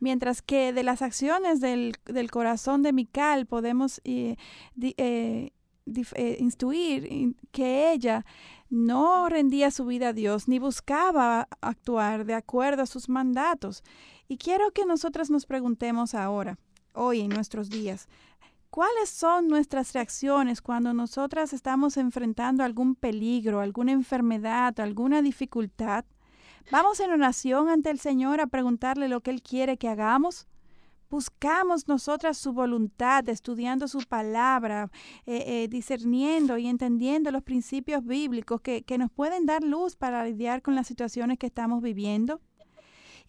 Mientras 0.00 0.40
que 0.40 0.72
de 0.72 0.82
las 0.82 1.02
acciones 1.02 1.60
del, 1.60 1.98
corazón 2.30 2.82
de 2.82 2.94
Mical 2.94 3.44
podemos 3.44 4.00
eh, 4.04 4.36
eh, 4.80 5.50
eh, 5.84 6.36
instruir 6.40 7.34
que 7.50 7.92
ella 7.92 8.24
no 8.70 9.28
rendía 9.28 9.70
su 9.70 9.84
vida 9.84 10.08
a 10.08 10.12
Dios 10.14 10.48
ni 10.48 10.58
buscaba 10.58 11.46
actuar 11.60 12.24
de 12.24 12.32
acuerdo 12.32 12.84
a 12.84 12.86
sus 12.86 13.10
mandatos. 13.10 13.84
Y 14.32 14.38
quiero 14.38 14.70
que 14.70 14.86
nosotras 14.86 15.28
nos 15.28 15.44
preguntemos 15.44 16.14
ahora, 16.14 16.58
hoy 16.94 17.20
en 17.20 17.28
nuestros 17.28 17.68
días, 17.68 18.08
¿cuáles 18.70 19.10
son 19.10 19.46
nuestras 19.46 19.92
reacciones 19.92 20.62
cuando 20.62 20.94
nosotras 20.94 21.52
estamos 21.52 21.98
enfrentando 21.98 22.64
algún 22.64 22.94
peligro, 22.94 23.60
alguna 23.60 23.92
enfermedad, 23.92 24.80
alguna 24.80 25.20
dificultad? 25.20 26.06
¿Vamos 26.70 26.98
en 27.00 27.10
oración 27.10 27.68
ante 27.68 27.90
el 27.90 27.98
Señor 27.98 28.40
a 28.40 28.46
preguntarle 28.46 29.06
lo 29.08 29.20
que 29.20 29.32
Él 29.32 29.42
quiere 29.42 29.76
que 29.76 29.90
hagamos? 29.90 30.46
buscamos 31.10 31.88
nosotras 31.88 32.38
su 32.38 32.54
voluntad, 32.54 33.28
estudiando 33.28 33.86
su 33.86 34.00
palabra, 34.00 34.90
eh, 35.26 35.44
eh, 35.46 35.68
discerniendo 35.68 36.56
y 36.56 36.66
entendiendo 36.66 37.30
los 37.30 37.42
principios 37.42 38.02
bíblicos 38.02 38.62
que, 38.62 38.82
que 38.82 38.96
nos 38.96 39.10
pueden 39.10 39.44
dar 39.44 39.62
luz 39.62 39.94
para 39.94 40.24
lidiar 40.24 40.62
con 40.62 40.74
las 40.74 40.86
situaciones 40.86 41.36
que 41.36 41.48
estamos 41.48 41.82
viviendo. 41.82 42.40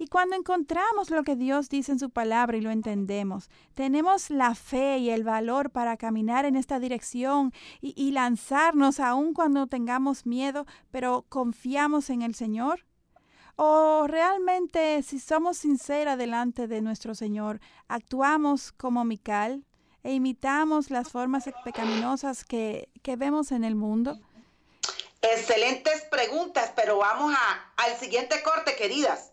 Y 0.03 0.07
cuando 0.07 0.35
encontramos 0.35 1.11
lo 1.11 1.23
que 1.23 1.37
Dios 1.37 1.69
dice 1.69 1.93
en 1.93 1.97
su 1.97 2.09
palabra 2.09 2.57
y 2.57 2.59
lo 2.59 2.71
entendemos, 2.71 3.49
tenemos 3.73 4.29
la 4.31 4.53
fe 4.53 4.97
y 4.97 5.09
el 5.09 5.23
valor 5.23 5.69
para 5.69 5.95
caminar 5.95 6.43
en 6.43 6.57
esta 6.57 6.77
dirección 6.77 7.53
y, 7.79 8.11
lanzarnos 8.11 8.99
aun 8.99 9.33
cuando 9.33 9.65
tengamos 9.67 10.25
miedo, 10.25 10.65
pero 10.91 11.23
confiamos 11.29 12.09
en 12.09 12.21
el 12.21 12.35
Señor. 12.35 12.85
¿O 13.55 14.05
realmente, 14.05 15.01
si 15.03 15.21
somos 15.21 15.59
sinceras 15.59 16.17
delante 16.17 16.67
de 16.67 16.81
nuestro 16.81 17.15
Señor, 17.15 17.61
actuamos 17.87 18.73
como 18.73 19.05
Mical 19.05 19.63
e 20.03 20.11
imitamos 20.11 20.89
las 20.89 21.07
formas 21.07 21.49
pecaminosas 21.63 22.43
que, 22.43 22.89
que 23.03 23.15
vemos 23.15 23.53
en 23.53 23.63
el 23.63 23.75
mundo? 23.75 24.19
Excelentes 25.21 26.03
preguntas, 26.11 26.73
pero 26.75 26.97
vamos 26.97 27.33
a, 27.33 27.71
al 27.77 27.97
siguiente 27.97 28.43
corte, 28.43 28.75
queridas. 28.75 29.32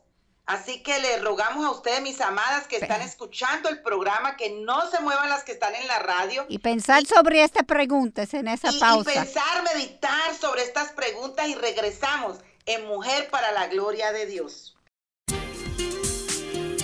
Así 0.51 0.83
que 0.83 0.99
le 0.99 1.21
rogamos 1.21 1.65
a 1.65 1.71
ustedes, 1.71 2.03
mis 2.03 2.21
amadas, 2.21 2.67
que 2.67 2.79
están 2.79 3.03
escuchando 3.03 3.69
el 3.69 3.83
programa, 3.83 4.37
que 4.37 4.51
no 4.51 4.91
se 4.91 4.99
muevan 4.99 5.29
las 5.29 5.45
que 5.45 5.53
están 5.53 5.77
en 5.77 5.87
la 5.87 6.01
radio. 6.01 6.45
Y 6.49 6.59
pensar 6.59 7.07
sobre 7.07 7.45
estas 7.45 7.65
preguntas 7.65 8.35
en 8.35 8.49
esa 8.49 8.73
pausa. 8.81 9.13
Y 9.13 9.15
pensar, 9.15 9.63
meditar 9.73 10.35
sobre 10.35 10.65
estas 10.65 10.91
preguntas 10.91 11.47
y 11.47 11.55
regresamos 11.55 12.39
en 12.67 12.85
Mujer 12.89 13.31
para 13.31 13.53
la 13.53 13.69
Gloria 13.69 14.11
de 14.11 14.27
Dios. 14.27 14.77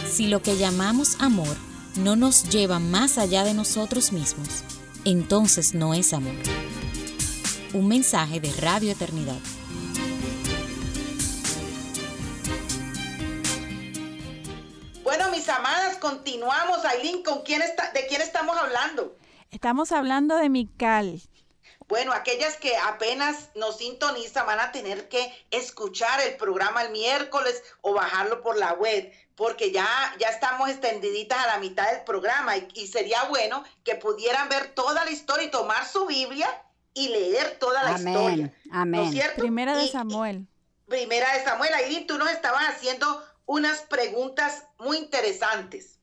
Si 0.09 0.29
lo 0.29 0.41
que 0.43 0.57
llamamos 0.57 1.21
amor 1.21 1.57
no 1.97 2.15
nos 2.15 2.49
lleva 2.49 2.79
más 2.79 3.19
allá 3.19 3.43
de 3.43 3.53
nosotros 3.53 4.13
mismos, 4.13 4.63
entonces 5.05 5.75
no 5.75 5.93
es 5.93 6.13
amor. 6.13 6.37
Un 7.75 7.89
mensaje 7.89 8.39
de 8.39 8.53
Radio 8.61 8.93
Eternidad. 8.93 9.41
Continuamos. 16.07 16.85
Aileen, 16.85 17.23
¿con 17.23 17.43
quién 17.43 17.63
está, 17.63 17.91
¿de 17.91 18.07
quién 18.07 18.21
estamos 18.23 18.57
hablando? 18.57 19.17
Estamos 19.51 19.91
hablando 19.91 20.37
de 20.37 20.49
Mical. 20.49 21.21
Bueno, 21.89 22.13
aquellas 22.13 22.57
que 22.57 22.77
apenas 22.77 23.51
nos 23.57 23.79
sintonizan 23.79 24.47
van 24.47 24.61
a 24.61 24.71
tener 24.73 25.09
que 25.09 25.33
escuchar 25.51 26.21
el 26.21 26.37
programa 26.37 26.83
el 26.83 26.93
miércoles 26.93 27.63
o 27.81 27.95
bajarlo 27.95 28.41
por 28.43 28.57
la 28.57 28.73
web, 28.75 29.13
porque 29.35 29.73
ya, 29.73 29.89
ya 30.19 30.29
estamos 30.29 30.69
extendiditas 30.69 31.39
a 31.39 31.47
la 31.49 31.59
mitad 31.59 31.91
del 31.91 32.05
programa 32.05 32.57
y, 32.57 32.87
sería 32.87 33.25
bueno 33.25 33.65
que 33.85 33.97
pudieran 33.97 34.49
ver 34.49 34.75
toda 34.75 35.05
la 35.05 35.11
historia 35.11 35.47
y 35.47 35.51
tomar 35.51 35.87
su 35.87 36.07
Biblia 36.07 36.49
y 36.95 37.09
leer 37.09 37.59
toda 37.59 37.83
la 37.83 37.99
historia. 37.99 38.55
Amén. 38.71 39.13
Primera 39.37 39.77
de 39.77 39.89
Samuel. 39.89 40.47
primera 40.87 41.33
de 41.35 41.45
Samuel. 41.45 41.75
Ahí 41.75 42.05
tú 42.07 42.17
nos 42.17 42.31
estabas 42.31 42.63
haciendo 42.69 43.25
unas 43.45 43.83
preguntas 43.83 44.65
muy 44.79 44.99
interesantes 44.99 45.96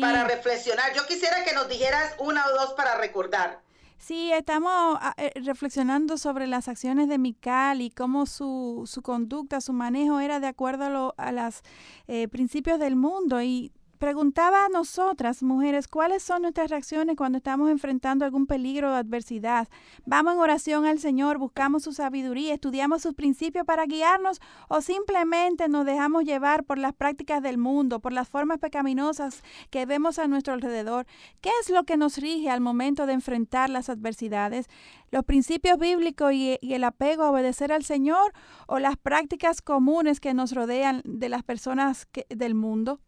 para 0.00 0.24
reflexionar. 0.24 0.92
Yo 0.94 1.06
quisiera 1.06 1.44
que 1.44 1.54
nos 1.54 1.68
dijeras 1.68 2.14
una 2.18 2.46
o 2.46 2.52
dos 2.52 2.74
para 2.74 2.96
recordar. 2.96 3.60
Sí, 3.98 4.32
estamos 4.32 4.98
ah, 5.00 5.14
eh, 5.16 5.32
reflexionando 5.36 6.18
sobre 6.18 6.46
las 6.46 6.68
acciones 6.68 7.08
de 7.08 7.16
Mical 7.16 7.80
y 7.80 7.90
cómo 7.90 8.26
su, 8.26 8.82
su 8.86 9.00
conducta, 9.00 9.62
su 9.62 9.72
manejo 9.72 10.20
era 10.20 10.40
de 10.40 10.46
acuerdo 10.46 11.14
a 11.16 11.32
los 11.32 11.62
eh, 12.06 12.28
principios 12.28 12.78
del 12.78 12.96
mundo 12.96 13.40
y 13.40 13.72
preguntaba 14.04 14.66
a 14.66 14.68
nosotras, 14.68 15.42
mujeres, 15.42 15.88
cuáles 15.88 16.22
son 16.22 16.42
nuestras 16.42 16.68
reacciones 16.68 17.16
cuando 17.16 17.38
estamos 17.38 17.70
enfrentando 17.70 18.26
algún 18.26 18.46
peligro 18.46 18.90
o 18.90 18.94
adversidad. 18.94 19.66
Vamos 20.04 20.34
en 20.34 20.40
oración 20.40 20.84
al 20.84 20.98
Señor, 20.98 21.38
buscamos 21.38 21.84
su 21.84 21.94
sabiduría, 21.94 22.52
estudiamos 22.52 23.00
sus 23.00 23.14
principios 23.14 23.64
para 23.64 23.86
guiarnos 23.86 24.42
o 24.68 24.82
simplemente 24.82 25.70
nos 25.70 25.86
dejamos 25.86 26.24
llevar 26.24 26.64
por 26.64 26.76
las 26.76 26.92
prácticas 26.92 27.42
del 27.42 27.56
mundo, 27.56 28.00
por 28.00 28.12
las 28.12 28.28
formas 28.28 28.58
pecaminosas 28.58 29.42
que 29.70 29.86
vemos 29.86 30.18
a 30.18 30.28
nuestro 30.28 30.52
alrededor. 30.52 31.06
¿Qué 31.40 31.48
es 31.62 31.70
lo 31.70 31.84
que 31.84 31.96
nos 31.96 32.18
rige 32.18 32.50
al 32.50 32.60
momento 32.60 33.06
de 33.06 33.14
enfrentar 33.14 33.70
las 33.70 33.88
adversidades? 33.88 34.66
¿Los 35.12 35.24
principios 35.24 35.78
bíblicos 35.78 36.30
y, 36.34 36.58
el 36.60 36.84
apego 36.84 37.22
a 37.22 37.30
obedecer 37.30 37.72
al 37.72 37.84
Señor 37.84 38.34
o 38.66 38.78
las 38.78 38.98
prácticas 38.98 39.62
comunes 39.62 40.20
que 40.20 40.34
nos 40.34 40.52
rodean 40.52 41.00
de 41.06 41.30
las 41.30 41.42
personas 41.42 42.06
del 42.28 42.54
mundo? 42.54 43.00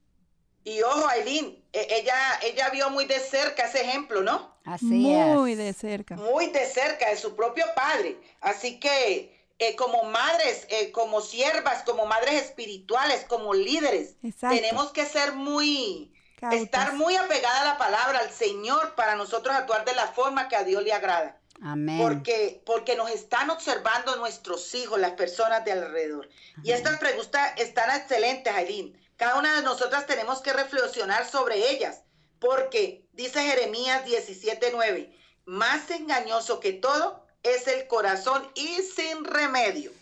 Y 0.66 0.82
ojo, 0.82 1.06
Aileen, 1.06 1.64
e, 1.72 1.86
ella, 1.90 2.40
ella 2.42 2.70
vio 2.70 2.90
muy 2.90 3.04
de 3.04 3.20
cerca 3.20 3.66
ese 3.66 3.82
ejemplo, 3.82 4.22
¿no? 4.22 4.56
Así 4.64 4.84
muy 4.84 5.54
de 5.54 5.72
cerca. 5.72 6.16
Muy 6.16 6.48
de 6.48 6.66
cerca 6.66 7.08
de 7.08 7.16
su 7.16 7.36
propio 7.36 7.64
padre. 7.76 8.16
Así 8.40 8.80
que 8.80 9.46
eh, 9.60 9.76
como 9.76 10.02
madres, 10.02 10.66
eh, 10.68 10.90
como 10.90 11.20
siervas, 11.20 11.84
como 11.84 12.06
madres 12.06 12.42
espirituales, 12.42 13.24
como 13.28 13.54
líderes, 13.54 14.16
tenemos 14.40 14.90
que 14.90 15.06
ser 15.06 15.34
muy, 15.34 16.12
estar 16.50 16.94
muy 16.94 17.14
apegada 17.14 17.60
a 17.60 17.64
la 17.64 17.78
palabra, 17.78 18.18
al 18.18 18.32
Señor, 18.32 18.96
para 18.96 19.14
nosotros 19.14 19.54
actuar 19.54 19.84
de 19.84 19.94
la 19.94 20.08
forma 20.08 20.48
que 20.48 20.56
a 20.56 20.64
Dios 20.64 20.82
le 20.82 20.92
agrada. 20.92 21.38
Amén. 21.62 21.98
Porque, 22.02 22.60
porque 22.66 22.96
nos 22.96 23.08
están 23.10 23.50
observando 23.50 24.16
nuestros 24.16 24.74
hijos, 24.74 24.98
las 24.98 25.12
personas 25.12 25.64
de 25.64 25.70
alrededor. 25.70 26.28
Y 26.64 26.72
estas 26.72 26.98
preguntas 26.98 27.52
están 27.56 27.96
excelentes, 28.00 28.52
Aileen 28.52 29.05
Cada 29.16 29.38
una 29.38 29.56
de 29.56 29.62
nosotras 29.62 30.06
tenemos 30.06 30.40
que 30.40 30.52
reflexionar 30.52 31.28
sobre 31.28 31.70
ellas, 31.70 32.02
porque 32.38 33.06
dice 33.12 33.42
Jeremías 33.42 34.04
17:9, 34.04 35.10
más 35.46 35.90
engañoso 35.90 36.60
que 36.60 36.72
todo 36.72 37.26
es 37.42 37.66
el 37.66 37.86
corazón 37.86 38.46
y 38.54 38.82
sin 38.82 39.24
remedio. 39.24 39.92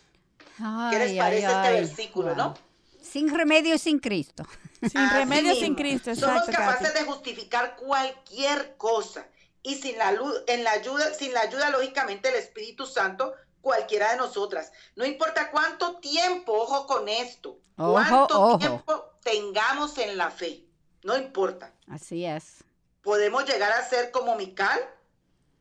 ¿Qué 0.90 0.98
les 0.98 1.18
parece 1.18 1.46
este 1.46 1.72
versículo, 1.72 2.34
no? 2.34 2.54
Sin 3.02 3.32
remedio 3.32 3.78
sin 3.78 3.98
Cristo. 3.98 4.46
Sin 4.84 5.08
remedio 5.08 5.54
sin 5.54 5.74
Cristo, 5.74 6.10
exacto, 6.10 6.40
Somos 6.44 6.54
capaces 6.54 6.92
de 6.92 7.04
justificar 7.04 7.76
cualquier 7.76 8.76
cosa 8.76 9.26
y 9.62 9.76
sin 9.76 9.96
la 9.96 10.12
luz, 10.12 10.42
en 10.46 10.62
la 10.62 10.72
ayuda, 10.72 11.14
sin 11.14 11.32
la 11.32 11.40
ayuda 11.40 11.70
lógicamente 11.70 12.28
del 12.28 12.38
Espíritu 12.38 12.84
Santo, 12.84 13.32
cualquiera 13.64 14.12
de 14.12 14.18
nosotras. 14.18 14.70
No 14.94 15.04
importa 15.04 15.50
cuánto 15.50 15.96
tiempo, 15.96 16.52
ojo 16.52 16.86
con 16.86 17.08
esto, 17.08 17.58
cuánto 17.74 18.58
tiempo 18.58 19.10
tengamos 19.24 19.98
en 19.98 20.16
la 20.16 20.30
fe, 20.30 20.64
no 21.02 21.16
importa. 21.16 21.72
Así 21.88 22.24
es. 22.24 22.62
Podemos 23.02 23.44
llegar 23.46 23.72
a 23.72 23.82
ser 23.88 24.10
como 24.12 24.36
Mical 24.36 24.78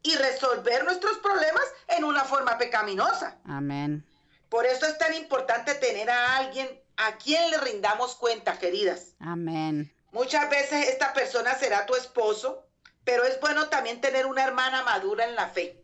y 0.04 0.16
resolver 0.16 0.84
nuestros 0.84 1.18
problemas 1.20 1.64
en 1.88 2.04
una 2.04 2.26
forma 2.26 2.58
pecaminosa. 2.58 3.39
Amén. 3.45 4.06
Por 4.49 4.66
eso 4.66 4.86
es 4.86 4.97
tan 4.97 5.14
importante 5.16 5.74
tener 5.76 6.10
a 6.10 6.38
alguien 6.38 6.68
a 6.97 7.18
quien 7.18 7.49
le 7.49 7.58
rindamos 7.58 8.16
cuenta, 8.16 8.60
queridas. 8.60 9.16
Amén. 9.20 9.91
Muchas 10.12 10.49
veces 10.49 10.89
esta 10.89 11.14
persona 11.14 11.56
será 11.56 11.86
tu 11.86 11.95
esposo, 11.95 12.68
pero 13.04 13.24
es 13.24 13.39
bueno 13.39 13.70
también 13.70 14.01
tener 14.01 14.26
una 14.26 14.43
hermana 14.43 14.84
madura 14.84 15.26
en 15.26 15.36
la 15.36 15.47
fe 15.47 15.82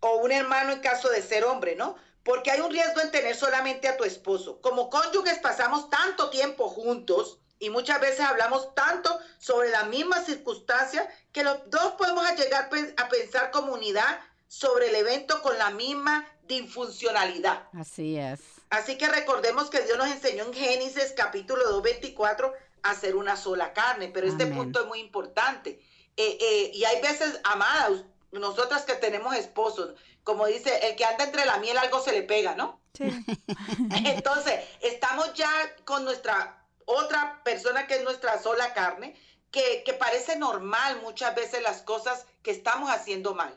o 0.00 0.16
un 0.16 0.32
hermano 0.32 0.72
en 0.72 0.80
caso 0.80 1.08
de 1.08 1.22
ser 1.22 1.44
hombre, 1.44 1.76
¿no? 1.76 1.96
Porque 2.22 2.50
hay 2.50 2.60
un 2.60 2.70
riesgo 2.70 3.00
en 3.00 3.10
tener 3.10 3.36
solamente 3.36 3.88
a 3.88 3.96
tu 3.96 4.04
esposo. 4.04 4.60
Como 4.60 4.90
cónyuges 4.90 5.38
pasamos 5.38 5.88
tanto 5.90 6.30
tiempo 6.30 6.68
juntos 6.68 7.38
y 7.58 7.70
muchas 7.70 8.00
veces 8.00 8.20
hablamos 8.20 8.74
tanto 8.74 9.18
sobre 9.38 9.70
la 9.70 9.84
misma 9.84 10.20
circunstancia 10.22 11.08
que 11.32 11.44
los 11.44 11.70
dos 11.70 11.92
podemos 11.92 12.24
llegar 12.36 12.68
a 12.96 13.08
pensar 13.08 13.50
como 13.50 13.72
unidad 13.72 14.20
sobre 14.48 14.88
el 14.88 14.94
evento 14.96 15.40
con 15.42 15.56
la 15.58 15.70
misma 15.70 16.26
disfuncionalidad. 16.46 17.68
Así 17.72 18.18
es. 18.18 18.40
Así 18.70 18.98
que 18.98 19.08
recordemos 19.08 19.70
que 19.70 19.80
Dios 19.80 19.96
nos 19.96 20.08
enseñó 20.08 20.44
en 20.44 20.52
Génesis 20.52 21.14
capítulo 21.16 21.68
2, 21.70 21.82
24 21.82 22.52
a 22.82 22.90
hacer 22.90 23.16
una 23.16 23.36
sola 23.36 23.72
carne, 23.72 24.10
pero 24.12 24.26
este 24.26 24.46
punto 24.46 24.80
es 24.80 24.86
muy 24.86 25.00
importante. 25.00 25.80
Eh, 26.16 26.38
eh, 26.40 26.70
y 26.74 26.84
hay 26.84 27.00
veces, 27.00 27.40
amadas, 27.44 28.04
nosotras 28.38 28.84
que 28.84 28.94
tenemos 28.94 29.34
esposos, 29.34 29.94
como 30.24 30.46
dice, 30.46 30.88
el 30.88 30.96
que 30.96 31.04
anda 31.04 31.24
entre 31.24 31.44
la 31.44 31.58
miel 31.58 31.78
algo 31.78 32.00
se 32.00 32.12
le 32.12 32.22
pega, 32.22 32.54
¿no? 32.54 32.80
Sí. 32.94 33.04
Entonces, 34.04 34.60
estamos 34.80 35.34
ya 35.34 35.50
con 35.84 36.04
nuestra 36.04 36.64
otra 36.86 37.42
persona 37.44 37.86
que 37.86 37.96
es 37.96 38.04
nuestra 38.04 38.40
sola 38.40 38.72
carne, 38.72 39.14
que, 39.50 39.82
que 39.84 39.92
parece 39.92 40.36
normal 40.36 41.00
muchas 41.02 41.34
veces 41.34 41.62
las 41.62 41.82
cosas 41.82 42.26
que 42.42 42.50
estamos 42.50 42.90
haciendo 42.90 43.34
mal. 43.34 43.56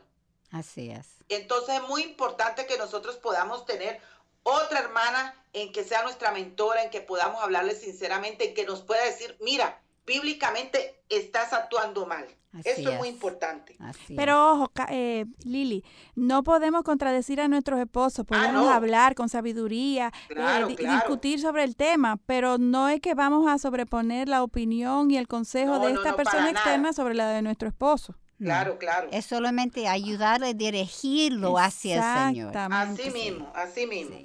Así 0.50 0.90
es. 0.90 1.06
Entonces 1.28 1.76
es 1.76 1.82
muy 1.82 2.02
importante 2.02 2.66
que 2.66 2.76
nosotros 2.76 3.16
podamos 3.16 3.64
tener 3.64 4.00
otra 4.42 4.80
hermana 4.80 5.34
en 5.52 5.72
que 5.72 5.84
sea 5.84 6.02
nuestra 6.02 6.32
mentora, 6.32 6.82
en 6.82 6.90
que 6.90 7.00
podamos 7.00 7.42
hablarle 7.42 7.74
sinceramente, 7.74 8.48
en 8.48 8.54
que 8.54 8.64
nos 8.64 8.82
pueda 8.82 9.04
decir, 9.04 9.36
mira, 9.40 9.80
bíblicamente 10.10 11.02
estás 11.08 11.52
actuando 11.52 12.04
mal. 12.04 12.26
Esto 12.64 12.90
es. 12.90 12.98
muy 12.98 13.08
importante. 13.08 13.76
Pero 14.16 14.52
ojo, 14.54 14.72
eh, 14.88 15.24
Lili, 15.44 15.84
no 16.16 16.42
podemos 16.42 16.82
contradecir 16.82 17.40
a 17.40 17.46
nuestros 17.46 17.78
esposos, 17.78 18.26
ah, 18.28 18.34
podemos 18.34 18.68
hablar 18.68 19.14
con 19.14 19.28
sabiduría, 19.28 20.12
eh, 20.30 20.76
discutir 20.76 21.40
sobre 21.40 21.62
el 21.62 21.76
tema, 21.76 22.18
pero 22.26 22.58
no 22.58 22.88
es 22.88 23.00
que 23.00 23.14
vamos 23.14 23.48
a 23.48 23.58
sobreponer 23.58 24.28
la 24.28 24.42
opinión 24.42 25.12
y 25.12 25.16
el 25.16 25.28
consejo 25.28 25.78
de 25.78 25.92
esta 25.92 26.16
persona 26.16 26.50
externa 26.50 26.92
sobre 26.92 27.14
la 27.14 27.30
de 27.30 27.42
nuestro 27.42 27.68
esposo. 27.68 28.16
Claro, 28.38 28.78
claro. 28.78 29.08
Es 29.12 29.26
solamente 29.26 29.86
ayudarle 29.86 30.48
a 30.48 30.54
dirigirlo 30.54 31.56
hacia 31.56 31.96
el 31.96 32.34
Señor. 32.34 32.56
Así 32.56 33.10
mismo, 33.10 33.52
así 33.54 33.86
mismo. 33.86 34.16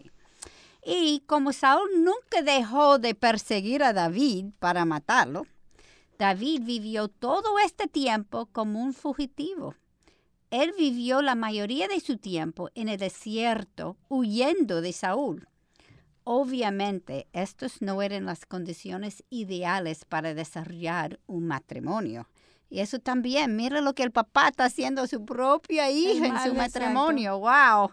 Y 0.83 1.23
como 1.27 1.51
Saúl 1.51 1.89
nunca 1.97 2.41
dejó 2.43 2.97
de 2.97 3.13
perseguir 3.13 3.83
a 3.83 3.91
David 3.91 4.45
para 4.59 4.85
matarlo, 4.85 5.45
David 6.17 6.61
vivió 6.63 7.07
todo 7.07 7.59
este 7.59 7.87
tiempo 7.87 8.47
como 8.47 8.81
un 8.81 8.93
fugitivo. 8.93 9.75
Él 10.49 10.73
vivió 10.77 11.21
la 11.21 11.35
mayoría 11.35 11.87
de 11.87 11.99
su 11.99 12.17
tiempo 12.17 12.69
en 12.75 12.87
el 12.87 12.97
desierto 12.97 13.97
huyendo 14.07 14.81
de 14.81 14.93
Saúl. 14.93 15.47
Obviamente, 16.23 17.27
estas 17.33 17.81
no 17.81 18.01
eran 18.01 18.25
las 18.25 18.45
condiciones 18.45 19.23
ideales 19.29 20.05
para 20.05 20.33
desarrollar 20.33 21.19
un 21.27 21.47
matrimonio. 21.47 22.27
Y 22.69 22.79
eso 22.79 22.99
también, 22.99 23.55
mira 23.55 23.81
lo 23.81 23.93
que 23.93 24.03
el 24.03 24.11
papá 24.11 24.47
está 24.47 24.65
haciendo 24.65 25.03
a 25.03 25.07
su 25.07 25.23
propia 25.25 25.91
hija 25.91 26.25
en 26.25 26.39
su 26.39 26.55
matrimonio. 26.55 27.39
¡Wow! 27.39 27.91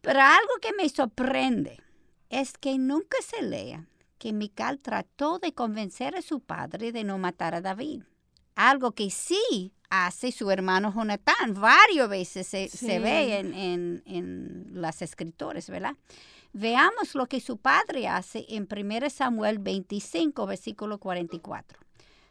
Pero 0.00 0.20
algo 0.20 0.52
que 0.60 0.72
me 0.72 0.88
sorprende 0.88 1.80
es 2.28 2.52
que 2.58 2.76
nunca 2.78 3.16
se 3.22 3.42
lea 3.42 3.88
que 4.18 4.32
Mical 4.32 4.80
trató 4.80 5.38
de 5.38 5.52
convencer 5.52 6.16
a 6.16 6.22
su 6.22 6.40
padre 6.40 6.92
de 6.92 7.04
no 7.04 7.18
matar 7.18 7.54
a 7.54 7.60
David. 7.60 8.02
Algo 8.54 8.92
que 8.92 9.10
sí 9.10 9.72
hace 9.90 10.32
su 10.32 10.50
hermano 10.50 10.92
Jonatán. 10.94 11.54
Varias 11.54 12.08
veces 12.08 12.46
se, 12.46 12.98
ve 12.98 13.38
en, 13.38 14.02
en, 14.04 14.66
las 14.72 15.02
escritores, 15.02 15.70
¿verdad? 15.70 15.94
Veamos 16.52 17.14
lo 17.14 17.26
que 17.26 17.40
su 17.40 17.58
padre 17.58 18.08
hace 18.08 18.46
en 18.48 18.68
1 18.70 19.10
Samuel 19.10 19.58
25, 19.58 20.46
versículo 20.46 20.98
44. 20.98 21.78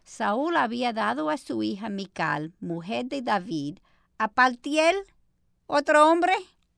Saúl 0.04 0.56
había 0.58 0.94
dado 0.94 1.30
a 1.30 1.38
su 1.38 1.64
hija 1.64 1.90
Mical, 1.90 2.54
mujer 2.60 3.06
de 3.06 3.22
David, 3.22 3.80
a 4.18 4.30
Paltiel, 4.30 4.96
otro 5.66 6.10
hombre. 6.10 6.34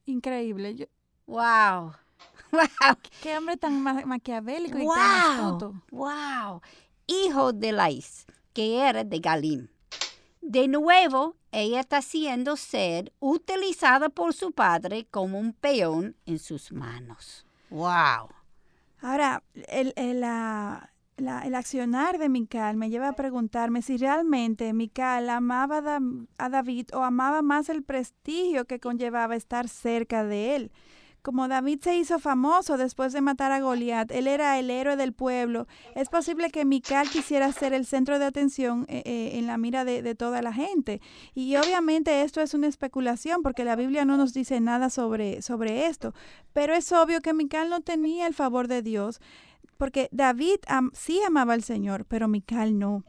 Increíble. 0.05 0.89
Wow. 1.27 1.93
Wow. 2.51 2.97
Qué 3.21 3.37
hombre 3.37 3.57
tan 3.57 3.81
maquiavélico 3.81 4.79
y 4.79 4.87
tan 4.87 5.81
Wow. 5.91 6.61
Hijo 7.07 7.53
de 7.53 7.71
Lais, 7.71 8.25
que 8.53 8.79
era 8.81 9.03
de 9.03 9.19
Galim. 9.19 9.67
De 10.41 10.67
nuevo, 10.67 11.35
ella 11.51 11.79
está 11.79 12.01
siendo 12.01 12.55
ser 12.55 13.11
utilizada 13.19 14.09
por 14.09 14.33
su 14.33 14.51
padre 14.51 15.05
como 15.11 15.39
un 15.39 15.53
peón 15.53 16.15
en 16.25 16.39
sus 16.39 16.71
manos. 16.71 17.45
Wow. 17.69 18.29
Ahora, 19.01 19.43
el, 19.67 19.93
el, 19.95 20.23
el 20.23 21.55
accionar 21.55 22.17
de 22.17 22.29
Mical 22.29 22.77
me 22.77 22.89
lleva 22.89 23.09
a 23.09 23.15
preguntarme 23.15 23.81
si 23.81 23.97
realmente 23.97 24.73
Mical 24.73 25.29
amaba 25.29 25.99
a 26.37 26.49
David 26.49 26.87
o 26.93 27.03
amaba 27.03 27.41
más 27.41 27.69
el 27.69 27.83
prestigio 27.83 28.65
que 28.65 28.79
conllevaba 28.79 29.35
estar 29.35 29.67
cerca 29.67 30.23
de 30.23 30.55
él. 30.55 30.71
Como 31.21 31.47
David 31.47 31.79
se 31.81 31.97
hizo 31.97 32.17
famoso 32.19 32.77
después 32.77 33.11
de 33.11 33.21
matar 33.21 33.51
a 33.51 33.59
Goliat, 33.59 34.09
él 34.11 34.27
era 34.27 34.57
el 34.57 34.69
héroe 34.69 34.95
del 34.95 35.13
pueblo. 35.13 35.67
Es 35.95 36.09
posible 36.09 36.49
que 36.49 36.63
Mical 36.63 37.09
quisiera 37.09 37.51
ser 37.51 37.73
el 37.73 37.85
centro 37.85 38.19
de 38.19 38.25
atención 38.25 38.85
eh, 38.87 39.03
eh, 39.05 39.31
en 39.33 39.45
la 39.45 39.57
mira 39.57 39.83
de, 39.83 40.15
toda 40.15 40.41
la 40.41 40.53
gente. 40.53 41.01
Y 41.35 41.55
obviamente 41.57 42.21
esto 42.21 42.41
es 42.41 42.53
una 42.53 42.67
especulación 42.67 43.43
porque 43.43 43.65
la 43.65 43.75
Biblia 43.75 44.05
no 44.05 44.15
nos 44.15 44.33
dice 44.33 44.59
nada 44.61 44.89
sobre, 44.89 45.41
sobre 45.41 45.87
esto. 45.87 46.13
Pero 46.53 46.73
es 46.73 46.91
obvio 46.91 47.21
que 47.21 47.33
Mical 47.33 47.69
no 47.69 47.81
tenía 47.81 48.25
el 48.25 48.33
favor 48.33 48.67
de 48.67 48.81
Dios 48.81 49.19
porque 49.77 50.09
David 50.11 50.57
sí 50.93 51.21
amaba 51.25 51.53
al 51.53 51.63
Señor, 51.63 52.05
pero 52.05 52.27
Mical 52.27 52.77
no. 52.77 53.03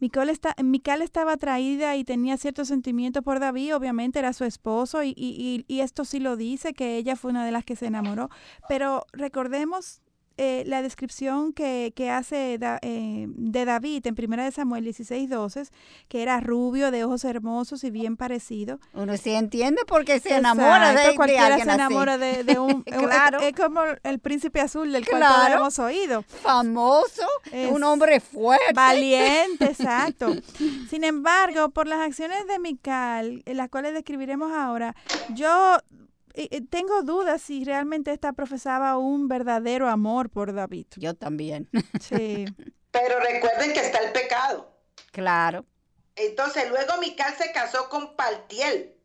Mical, 0.00 0.30
está, 0.30 0.56
estaba 1.02 1.32
atraída 1.32 1.94
y 1.96 2.04
tenía 2.04 2.36
ciertos 2.38 2.68
sentimientos 2.68 3.22
por 3.22 3.38
David, 3.38 3.76
obviamente 3.76 4.18
era 4.18 4.32
su 4.32 4.44
esposo 4.44 5.02
y, 5.02 5.14
y, 5.16 5.64
y, 5.68 5.80
esto 5.80 6.04
sí 6.04 6.20
lo 6.20 6.36
dice, 6.36 6.72
que 6.72 6.96
ella 6.96 7.16
fue 7.16 7.30
una 7.30 7.44
de 7.44 7.52
las 7.52 7.64
que 7.64 7.76
se 7.76 7.86
enamoró, 7.86 8.30
pero 8.68 9.04
recordemos 9.12 10.00
eh, 10.36 10.64
la 10.66 10.80
descripción 10.80 11.52
que, 11.52 11.92
hace 12.10 12.58
eh, 12.82 13.26
de 13.28 13.64
David 13.64 14.06
en 14.06 14.14
Primera 14.14 14.44
de 14.44 14.50
Samuel 14.50 14.84
16, 14.84 15.28
12, 15.28 15.64
que 16.08 16.22
era 16.22 16.40
rubio, 16.40 16.90
de 16.90 17.04
ojos 17.04 17.24
hermosos 17.24 17.84
y 17.84 17.90
bien 17.90 18.16
parecido. 18.16 18.80
Uno 18.94 19.16
sí 19.16 19.32
entiende 19.32 19.84
por 19.84 20.04
qué 20.04 20.18
se 20.18 20.36
enamora 20.36 20.94
de, 20.94 21.14
cualquiera 21.14 21.56
se 21.58 21.70
enamora 21.70 22.16
de, 22.16 22.58
un... 22.58 22.82
claro. 22.84 23.40
Es, 23.40 23.54
como 23.54 23.82
el 24.02 24.18
príncipe 24.18 24.60
azul 24.60 24.92
del 24.92 25.06
cual 25.06 25.22
todos 25.22 25.48
hemos 25.50 25.78
oído. 25.78 26.22
Famoso, 26.22 27.26
un 27.70 27.82
hombre 27.84 28.20
fuerte. 28.20 28.72
Valiente, 28.72 29.64
exacto. 29.66 30.34
Sin 30.88 31.04
embargo, 31.04 31.68
por 31.68 31.86
las 31.86 32.00
acciones 32.00 32.46
de 32.46 32.58
Mical, 32.58 33.42
las 33.44 33.68
cuales 33.68 33.92
describiremos 33.92 34.52
ahora, 34.52 34.96
yo 35.34 35.78
tengo 36.70 37.02
dudas 37.02 37.42
si 37.42 37.64
realmente 37.64 38.12
esta 38.12 38.32
profesaba 38.32 38.96
un 38.98 39.28
verdadero 39.28 39.88
amor 39.88 40.30
por 40.30 40.54
David. 40.54 40.86
Yo 40.96 41.14
también. 41.14 41.68
Sí. 42.00 42.46
Pero 42.90 43.20
recuerden 43.20 43.72
que 43.72 43.80
está 43.80 43.98
el 43.98 44.12
pecado. 44.12 44.72
Claro. 45.12 45.64
Entonces, 46.16 46.68
luego 46.68 46.98
Mical 46.98 47.34
se 47.36 47.52
casó 47.52 47.88
con 47.88 48.16
Paltiel. 48.16 48.96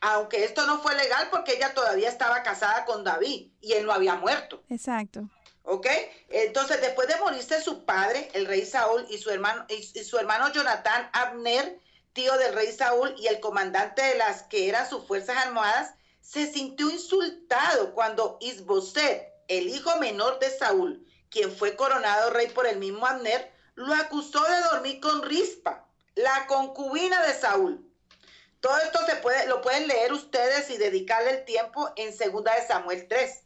Aunque 0.00 0.44
esto 0.44 0.66
no 0.66 0.80
fue 0.80 0.94
legal 0.94 1.28
porque 1.30 1.54
ella 1.54 1.72
todavía 1.74 2.08
estaba 2.08 2.42
casada 2.42 2.84
con 2.84 3.04
David 3.04 3.52
y 3.60 3.72
él 3.72 3.86
no 3.86 3.92
había 3.92 4.16
muerto. 4.16 4.62
Exacto. 4.68 5.28
¿Ok? 5.62 5.86
Entonces, 6.28 6.80
después 6.82 7.08
de 7.08 7.16
morirse 7.16 7.60
su 7.62 7.86
padre, 7.86 8.28
el 8.34 8.46
rey 8.46 8.66
Saúl, 8.66 9.06
y 9.08 9.16
su 9.16 9.30
hermano, 9.30 9.64
y, 9.68 9.82
su 9.82 10.18
hermano 10.18 10.52
Jonatán 10.52 11.08
Abner, 11.14 11.80
tío 12.12 12.36
del 12.36 12.54
rey 12.54 12.70
Saúl, 12.70 13.14
y 13.18 13.28
el 13.28 13.40
comandante 13.40 14.02
de 14.02 14.16
las 14.16 14.42
que 14.42 14.68
eran 14.68 14.88
sus 14.88 15.06
fuerzas 15.06 15.38
armadas, 15.38 15.94
se 16.24 16.50
sintió 16.50 16.90
insultado 16.90 17.92
cuando 17.92 18.38
Isboset, 18.40 19.30
el 19.46 19.68
hijo 19.68 19.94
menor 19.98 20.38
de 20.38 20.48
Saúl, 20.48 21.06
quien 21.28 21.54
fue 21.54 21.76
coronado 21.76 22.30
rey 22.30 22.48
por 22.48 22.66
el 22.66 22.78
mismo 22.78 23.06
Abner, 23.06 23.52
lo 23.74 23.92
acusó 23.94 24.42
de 24.42 24.60
dormir 24.72 25.00
con 25.00 25.22
Rispa, 25.22 25.86
la 26.14 26.46
concubina 26.46 27.22
de 27.26 27.34
Saúl. 27.34 27.86
Todo 28.60 28.78
esto 28.78 29.04
se 29.04 29.16
puede, 29.16 29.46
lo 29.48 29.60
pueden 29.60 29.86
leer 29.86 30.14
ustedes 30.14 30.70
y 30.70 30.78
dedicarle 30.78 31.30
el 31.30 31.44
tiempo 31.44 31.90
en 31.96 32.16
segunda 32.16 32.54
de 32.54 32.66
Samuel 32.66 33.06
3. 33.06 33.42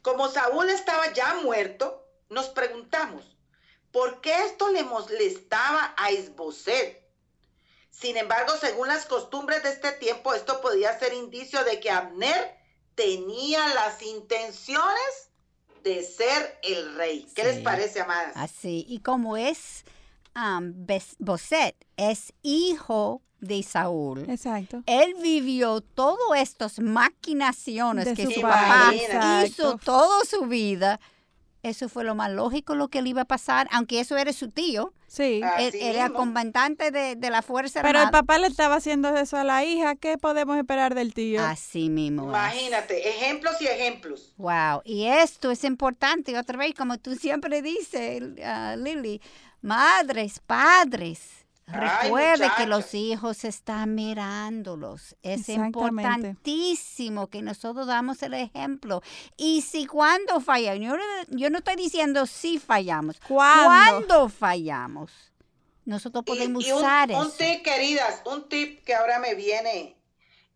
Como 0.00 0.28
Saúl 0.28 0.70
estaba 0.70 1.12
ya 1.12 1.34
muerto, 1.42 2.08
nos 2.30 2.48
preguntamos, 2.48 3.36
¿por 3.92 4.22
qué 4.22 4.46
esto 4.46 4.70
le 4.70 4.82
molestaba 4.82 5.94
a 5.98 6.10
Isboset? 6.10 6.97
Sin 7.90 8.16
embargo, 8.16 8.52
según 8.60 8.88
las 8.88 9.06
costumbres 9.06 9.62
de 9.62 9.70
este 9.70 9.92
tiempo, 9.92 10.34
esto 10.34 10.60
podía 10.60 10.98
ser 10.98 11.14
indicio 11.14 11.64
de 11.64 11.80
que 11.80 11.90
Abner 11.90 12.56
tenía 12.94 13.66
las 13.74 14.02
intenciones 14.02 15.30
de 15.82 16.02
ser 16.02 16.58
el 16.62 16.94
rey. 16.96 17.26
¿Qué 17.34 17.44
les 17.44 17.58
parece, 17.62 18.00
amadas? 18.00 18.32
Así, 18.36 18.84
y 18.88 19.00
como 19.00 19.36
es 19.36 19.84
um, 20.34 20.74
Boset, 21.18 21.76
es 21.96 22.32
hijo 22.42 23.22
de 23.40 23.62
Saúl. 23.62 24.28
Exacto. 24.28 24.82
Él 24.86 25.14
vivió 25.22 25.80
todas 25.80 26.40
estas 26.40 26.80
maquinaciones 26.80 28.14
que 28.14 28.34
su, 28.34 28.40
papá 28.40 28.92
hizo 29.44 29.78
toda 29.78 30.24
su 30.24 30.46
vida. 30.46 31.00
Eso 31.62 31.88
fue 31.88 32.04
lo 32.04 32.14
más 32.14 32.30
lógico 32.30 32.74
lo 32.74 32.88
que 32.88 33.02
le 33.02 33.10
iba 33.10 33.22
a 33.22 33.26
pasar, 33.26 33.68
aunque 33.70 34.00
eso 34.00 34.16
era 34.16 34.32
su 34.32 34.48
tío. 34.48 34.92
Sí. 35.08 35.40
era 35.80 36.10
comandante 36.10 36.90
de, 36.90 37.30
la 37.30 37.42
Fuerza 37.42 37.82
Pero 37.82 38.02
el 38.02 38.10
papá 38.10 38.38
le 38.38 38.46
estaba 38.46 38.76
haciendo 38.76 39.16
eso 39.16 39.36
a 39.36 39.44
la 39.44 39.64
hija. 39.64 39.96
¿Qué 39.96 40.18
podemos 40.18 40.56
esperar 40.58 40.94
del 40.94 41.14
tío? 41.14 41.44
Así 41.44 41.88
mismo. 41.88 42.24
Imagínate, 42.24 43.08
ejemplos 43.08 43.60
y 43.60 43.66
ejemplos. 43.66 44.34
Wow. 44.36 44.82
Y 44.84 45.06
esto 45.06 45.50
es 45.50 45.64
importante, 45.64 46.38
otra 46.38 46.58
vez, 46.58 46.74
como 46.74 46.98
tú 46.98 47.16
siempre 47.16 47.62
dices, 47.62 48.22
uh, 48.22 48.76
Lily, 48.76 49.20
madres, 49.62 50.40
padres 50.46 51.37
Recuerde 51.68 52.48
que 52.56 52.66
los 52.66 52.94
hijos 52.94 53.44
están 53.44 53.94
mirándolos. 53.94 55.16
Es 55.22 55.48
importantísimo 55.50 57.26
que 57.28 57.42
nosotros 57.42 57.86
damos 57.86 58.22
el 58.22 58.34
ejemplo. 58.34 59.02
Y 59.36 59.60
si 59.62 59.86
cuando 59.86 60.40
fallamos, 60.40 60.98
yo, 61.28 61.50
no 61.50 61.58
estoy 61.58 61.76
diciendo 61.76 62.26
si 62.26 62.58
fallamos, 62.58 63.20
cuando 63.28 64.28
fallamos, 64.28 65.12
nosotros 65.84 66.24
podemos 66.24 66.66
usar 66.66 67.10
eso. 67.10 67.20
Un 67.20 67.30
tip, 67.32 67.62
queridas, 67.62 68.22
un 68.24 68.48
tip 68.48 68.82
que 68.84 68.94
ahora 68.94 69.18
me 69.18 69.34
viene, 69.34 69.97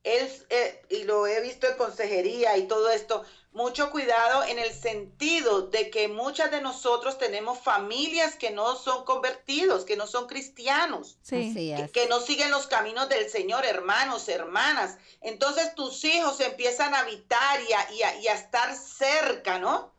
es, 0.05 0.45
eh, 0.51 0.83
y 0.91 1.05
lo 1.05 1.27
he 1.27 1.41
visto 1.41 1.67
en 1.67 1.77
consejería 1.77 2.57
y 2.57 2.67
todo 2.67 2.91
esto, 2.91 3.25
mucho 3.53 3.91
cuidado 3.91 4.45
en 4.45 4.59
el 4.59 4.73
sentido 4.73 5.69
de 5.69 5.91
que 5.91 6.09
muchas 6.09 6.51
de 6.51 6.63
nosotros 6.63 7.19
tenemos 7.19 7.59
familias 7.59 8.35
que 8.35 8.51
no 8.51 8.77
son 8.77 9.05
convertidos, 9.05 9.85
que 9.85 9.97
no 9.97 10.07
son 10.07 10.27
cristianos, 10.27 11.19
que, 11.29 12.07
no 12.09 12.21
siguen 12.21 12.51
los 12.51 12.67
caminos 12.67 13.09
del 13.11 13.29
Señor, 13.29 13.67
hermanos, 13.67 14.29
hermanas. 14.29 14.97
Entonces 15.21 15.75
tus 15.75 16.03
hijos 16.05 16.41
empiezan 16.41 16.95
a 16.95 17.01
habitar 17.01 17.61
y 17.61 18.03
a, 18.03 18.35
estar 18.35 18.75
cerca, 18.75 19.59
¿no? 19.59 19.93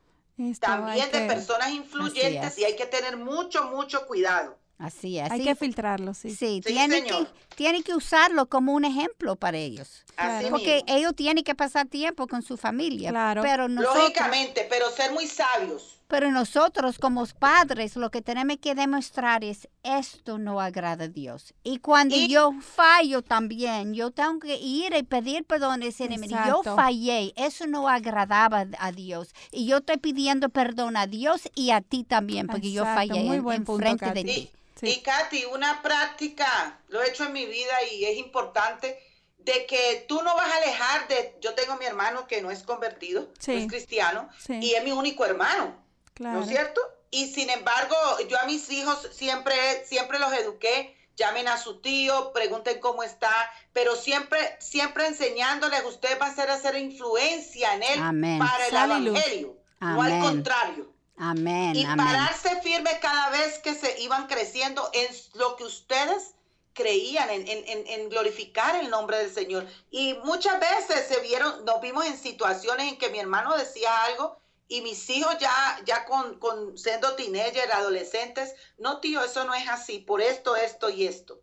También 0.59 1.11
de 1.11 1.21
personas 1.27 1.69
influyentes 1.69 2.57
y 2.57 2.65
hay 2.65 2.75
que 2.75 2.87
tener 2.87 3.17
mucho, 3.17 3.65
mucho 3.65 4.07
cuidado. 4.07 4.57
Así 4.77 5.17
es. 5.17 5.31
Hay 5.31 5.43
que 5.43 5.55
filtrarlo, 5.55 6.13
sí. 6.13 6.35
Sí, 6.35 6.61
tiene, 6.63 7.03
que, 7.03 7.27
tiene 7.55 7.83
que 7.83 7.95
usarlo 7.95 8.47
como 8.47 8.73
un 8.73 8.85
ejemplo 8.85 9.35
para 9.35 9.57
ellos. 9.57 10.03
Porque 10.49 10.83
ellos 10.87 11.15
tienen 11.15 11.43
que 11.43 11.55
pasar 11.55 11.87
tiempo 11.87 12.27
con 12.27 12.41
su 12.41 12.57
familia. 12.57 13.09
Claro. 13.11 13.41
Pero 13.41 13.67
Lógicamente, 13.67 14.67
pero 14.69 14.89
ser 14.91 15.11
muy 15.11 15.27
sabios. 15.27 15.93
Pero 16.07 16.29
nosotros 16.31 16.99
como 16.99 17.25
padres 17.25 17.95
lo 17.95 18.11
que 18.11 18.21
tenemos 18.21 18.57
que 18.57 18.75
demostrar 18.75 19.43
es 19.43 19.67
esto 19.81 20.37
no 20.37 20.61
agrada 20.61 21.05
a 21.05 21.07
Dios. 21.07 21.53
Y 21.63 21.79
cuando 21.79 22.15
yo 22.15 22.53
fallo 22.61 23.21
también, 23.23 23.93
yo 23.95 24.11
tengo 24.11 24.39
que 24.39 24.57
ir 24.57 24.93
y 24.93 25.03
pedir 25.03 25.43
perdón 25.43 25.81
a 25.81 25.85
ese 25.85 26.05
enemigo. 26.05 26.37
Yo 26.45 26.61
fallé, 26.61 27.33
eso 27.35 27.65
no 27.65 27.87
agradaba 27.89 28.67
a 28.77 28.91
Dios. 28.91 29.33
Y 29.51 29.65
yo 29.65 29.77
estoy 29.77 29.97
pidiendo 29.97 30.49
perdón 30.49 30.97
a 30.97 31.07
Dios 31.07 31.49
y 31.55 31.71
a 31.71 31.81
ti 31.81 32.03
también, 32.03 32.45
porque 32.45 32.71
yo 32.71 32.83
fallé 32.83 33.25
en, 33.25 33.65
frente 33.65 34.11
de 34.11 34.23
ti. 34.23 34.51
Y 34.89 35.01
Katy, 35.01 35.45
una 35.45 35.81
práctica, 35.81 36.79
lo 36.87 37.01
he 37.01 37.09
hecho 37.09 37.25
en 37.25 37.33
mi 37.33 37.45
vida 37.45 37.73
y 37.91 38.05
es 38.05 38.17
importante, 38.17 38.99
de 39.39 39.65
que 39.65 40.05
tú 40.07 40.21
no 40.21 40.35
vas 40.35 40.51
a 40.51 40.57
alejar 40.57 41.07
de, 41.07 41.35
yo 41.41 41.53
tengo 41.53 41.75
mi 41.75 41.85
hermano 41.85 42.27
que 42.27 42.41
no 42.41 42.49
es 42.51 42.63
convertido, 42.63 43.29
es 43.45 43.67
cristiano, 43.67 44.29
y 44.47 44.73
es 44.73 44.83
mi 44.83 44.91
único 44.91 45.25
hermano, 45.25 45.75
¿no 46.19 46.43
es 46.43 46.49
cierto? 46.49 46.81
Y 47.11 47.27
sin 47.27 47.49
embargo, 47.49 47.95
yo 48.29 48.39
a 48.39 48.45
mis 48.45 48.69
hijos 48.71 49.09
siempre, 49.11 49.53
siempre 49.85 50.17
los 50.19 50.31
eduqué, 50.33 50.95
llamen 51.15 51.47
a 51.47 51.57
su 51.57 51.79
tío, 51.79 52.31
pregunten 52.33 52.79
cómo 52.79 53.03
está, 53.03 53.31
pero 53.71 53.95
siempre, 53.95 54.57
siempre 54.59 55.07
enseñándoles, 55.07 55.83
usted 55.85 56.19
va 56.19 56.27
a 56.27 56.35
ser 56.35 56.49
hacer 56.49 56.75
influencia 56.77 57.73
en 57.75 57.83
él 57.83 58.39
para 58.39 58.67
el 58.67 58.75
evangelio, 58.75 59.57
no 59.79 60.01
al 60.01 60.19
contrario. 60.19 60.92
Amén. 61.23 61.73
Y 61.75 61.85
pararse 61.85 62.61
firme 62.61 62.99
cada 62.99 63.29
vez 63.29 63.59
que 63.59 63.73
se 63.75 64.01
iban 64.01 64.27
creciendo 64.27 64.89
en 64.93 65.07
lo 65.35 65.55
que 65.55 65.63
ustedes 65.63 66.35
creían, 66.73 67.29
en, 67.29 68.09
glorificar 68.09 68.75
el 68.75 68.89
nombre 68.89 69.17
del 69.19 69.33
Señor. 69.33 69.65
Y 69.89 70.15
muchas 70.25 70.59
veces 70.59 71.07
se 71.07 71.21
vieron, 71.21 71.63
nos 71.63 71.79
vimos 71.79 72.05
en 72.05 72.17
situaciones 72.17 72.91
en 72.91 72.97
que 72.97 73.09
mi 73.09 73.19
hermano 73.19 73.55
decía 73.55 74.03
algo 74.03 74.37
y 74.67 74.81
mis 74.81 75.09
hijos 75.09 75.37
ya, 75.39 75.79
ya 75.85 76.03
con, 76.05 76.39
con 76.39 76.77
siendo 76.77 77.15
teenagers, 77.15 77.73
adolescentes, 77.73 78.55
no 78.77 78.99
tío, 78.99 79.23
eso 79.23 79.45
no 79.45 79.53
es 79.53 79.69
así, 79.69 79.99
por 79.99 80.21
esto, 80.21 80.57
esto 80.57 80.89
y 80.89 81.07
esto. 81.07 81.39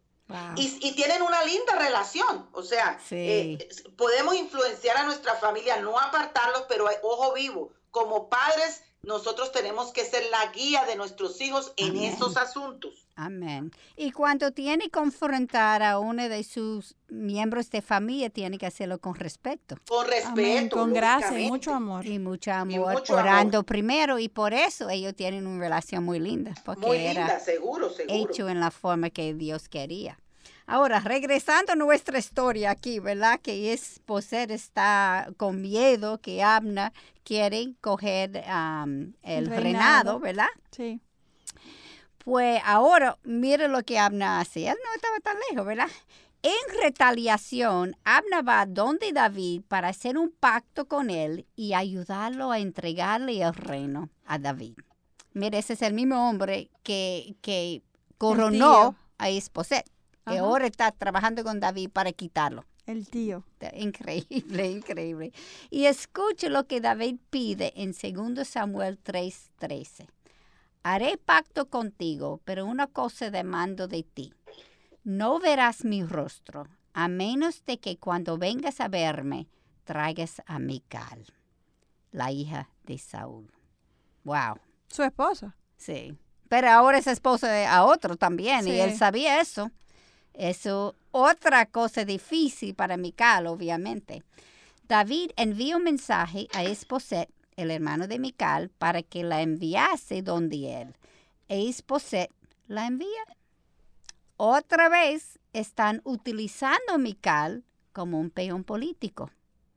Y, 0.56 0.92
tienen 0.92 1.22
una 1.22 1.42
linda 1.44 1.74
relación, 1.74 2.48
o 2.52 2.62
sea, 2.62 3.00
eh, 3.10 3.68
podemos 3.96 4.36
influenciar 4.36 4.96
a 4.98 5.04
nuestra 5.04 5.34
familia, 5.34 5.78
no 5.78 5.98
apartarlos, 5.98 6.66
pero 6.68 6.88
ojo 7.02 7.32
vivo, 7.32 7.72
como 7.90 8.28
padres 8.28 8.82
nosotros 9.02 9.50
tenemos 9.50 9.92
que 9.92 10.04
ser 10.04 10.24
la 10.30 10.52
guía 10.52 10.84
de 10.84 10.94
nuestros 10.94 11.40
hijos 11.40 11.72
en 11.76 11.96
esos 11.96 12.36
asuntos. 12.36 13.06
Amén. 13.16 13.70
Y 13.96 14.12
cuando 14.12 14.50
tiene 14.50 14.84
que 14.84 14.90
confrontar 14.90 15.82
a 15.82 15.98
uno 15.98 16.28
de 16.28 16.44
sus 16.44 16.96
miembros 17.08 17.70
de 17.70 17.80
familia, 17.80 18.28
tiene 18.30 18.58
que 18.58 18.66
hacerlo 18.66 18.98
con 18.98 19.14
respeto. 19.14 19.76
Con 19.88 20.06
respeto. 20.06 20.76
con 20.76 20.92
gracia 20.92 21.38
y 21.38 21.48
mucho 21.48 21.72
amor. 21.72 22.06
Y 22.06 22.18
mucho 22.18 22.52
amor, 22.52 23.02
orando 23.08 23.62
primero. 23.62 24.18
Y 24.18 24.28
por 24.28 24.52
eso 24.52 24.90
ellos 24.90 25.14
tienen 25.14 25.46
una 25.46 25.60
relación 25.60 26.04
muy 26.04 26.18
linda. 26.18 26.54
Porque 26.64 26.86
muy 26.86 26.98
linda, 26.98 27.40
seguro, 27.40 27.90
seguro. 27.90 28.14
Hecho 28.14 28.48
en 28.48 28.60
la 28.60 28.70
forma 28.70 29.10
que 29.10 29.34
Dios 29.34 29.68
quería. 29.68 30.18
Ahora, 30.70 31.00
regresando 31.00 31.72
a 31.72 31.74
nuestra 31.74 32.20
historia 32.20 32.70
aquí, 32.70 33.00
¿verdad? 33.00 33.40
Que 33.40 33.72
es 33.72 34.00
Poser 34.06 34.52
está 34.52 35.28
con 35.36 35.60
miedo 35.60 36.20
que 36.20 36.44
Abna 36.44 36.92
quiere 37.24 37.74
coger 37.80 38.44
el, 39.24 39.46
reinado. 39.46 40.20
¿verdad? 40.20 40.46
Sí. 40.70 41.00
Pues 42.18 42.62
ahora, 42.64 43.18
mire 43.24 43.66
lo 43.66 43.82
que 43.82 43.98
Abna 43.98 44.38
hace. 44.38 44.68
Él 44.68 44.76
no 44.84 44.94
estaba 44.94 45.18
tan 45.18 45.36
lejos, 45.50 45.66
¿verdad? 45.66 45.88
En 46.44 46.80
retaliación, 46.80 47.96
Abna 48.04 48.42
va 48.42 48.64
donde 48.64 49.12
David 49.12 49.62
para 49.66 49.88
hacer 49.88 50.16
un 50.16 50.30
pacto 50.30 50.86
con 50.86 51.10
él 51.10 51.48
y 51.56 51.74
ayudarlo 51.74 52.52
a 52.52 52.60
entregarle 52.60 53.42
el 53.42 53.54
reino 53.54 54.08
a 54.24 54.38
David. 54.38 54.74
Mire, 55.32 55.58
ese 55.58 55.72
es 55.72 55.82
el 55.82 55.94
mismo 55.94 56.28
hombre 56.28 56.70
que, 56.84 57.34
que 57.42 57.82
coronó 58.18 58.94
a 59.18 59.30
Esposet 59.30 59.84
que 60.30 60.38
ahora 60.38 60.66
está 60.66 60.92
trabajando 60.92 61.44
con 61.44 61.60
David 61.60 61.90
para 61.90 62.12
quitarlo. 62.12 62.64
El 62.86 63.06
tío. 63.08 63.44
Increíble, 63.74 64.66
increíble. 64.70 65.32
Y 65.70 65.84
escuche 65.84 66.48
lo 66.50 66.66
que 66.66 66.80
David 66.80 67.16
pide 67.30 67.72
en 67.76 67.92
2 67.92 68.46
Samuel 68.46 68.98
3:13. 69.02 70.08
Haré 70.82 71.18
pacto 71.18 71.68
contigo, 71.68 72.40
pero 72.44 72.64
una 72.64 72.86
cosa 72.86 73.30
demando 73.30 73.86
de 73.86 74.02
ti. 74.02 74.32
No 75.04 75.38
verás 75.38 75.84
mi 75.84 76.02
rostro, 76.02 76.66
a 76.92 77.08
menos 77.08 77.64
de 77.64 77.78
que 77.78 77.96
cuando 77.98 78.38
vengas 78.38 78.80
a 78.80 78.88
verme, 78.88 79.48
traigas 79.84 80.42
a 80.46 80.58
Mical, 80.58 81.26
la 82.10 82.32
hija 82.32 82.70
de 82.84 82.98
Saúl. 82.98 83.52
Wow. 84.24 84.58
Su 84.88 85.02
esposa. 85.02 85.56
Sí. 85.76 86.18
Pero 86.48 86.68
ahora 86.68 86.98
es 86.98 87.06
esposa 87.06 87.48
de 87.50 87.66
a 87.66 87.84
otro 87.84 88.16
también, 88.16 88.66
y 88.66 88.80
él 88.80 88.96
sabía 88.96 89.40
eso. 89.40 89.70
Eso, 90.34 90.94
otra 91.10 91.66
cosa 91.66 92.04
difícil 92.04 92.74
para 92.74 92.96
Mical, 92.96 93.46
obviamente. 93.46 94.22
David 94.88 95.30
envió 95.36 95.76
un 95.76 95.84
mensaje 95.84 96.48
a 96.52 96.64
Esposet 96.64 97.28
el 97.60 97.70
hermano 97.70 98.08
de 98.08 98.18
Mical, 98.18 98.70
para 98.78 99.02
que 99.02 99.22
la 99.22 99.42
enviase 99.42 100.22
donde 100.22 100.82
él. 100.82 100.94
E 101.48 101.60
Isboset 101.60 102.30
la 102.66 102.86
envía. 102.86 103.24
Otra 104.36 104.88
vez 104.88 105.38
están 105.52 106.00
utilizando 106.04 106.94
a 106.94 106.98
Mical 106.98 107.64
como 107.92 108.18
un 108.18 108.30
peón 108.30 108.64
político. 108.64 109.30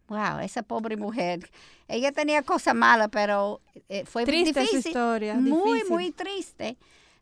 Wow, 0.08 0.40
esa 0.42 0.64
pobre 0.64 0.96
mujer. 0.96 1.50
Ella 1.88 2.12
tenía 2.12 2.44
cosas 2.44 2.76
malas, 2.76 3.10
pero 3.12 3.62
eh, 3.90 4.06
fue 4.06 4.26
triste 4.26 4.62
difícil. 4.62 4.82
Su 4.84 4.90
historia, 4.90 5.36
muy, 5.36 5.84
muy 5.86 6.12
triste. 6.12 6.78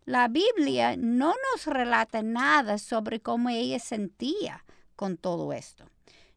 La 0.05 0.27
Biblia 0.27 0.97
no 0.97 1.35
nos 1.51 1.67
relata 1.67 2.23
nada 2.23 2.79
sobre 2.79 3.19
cómo 3.19 3.49
ella 3.49 3.77
sentía 3.77 4.65
con 4.95 5.17
todo 5.17 5.53
esto. 5.53 5.85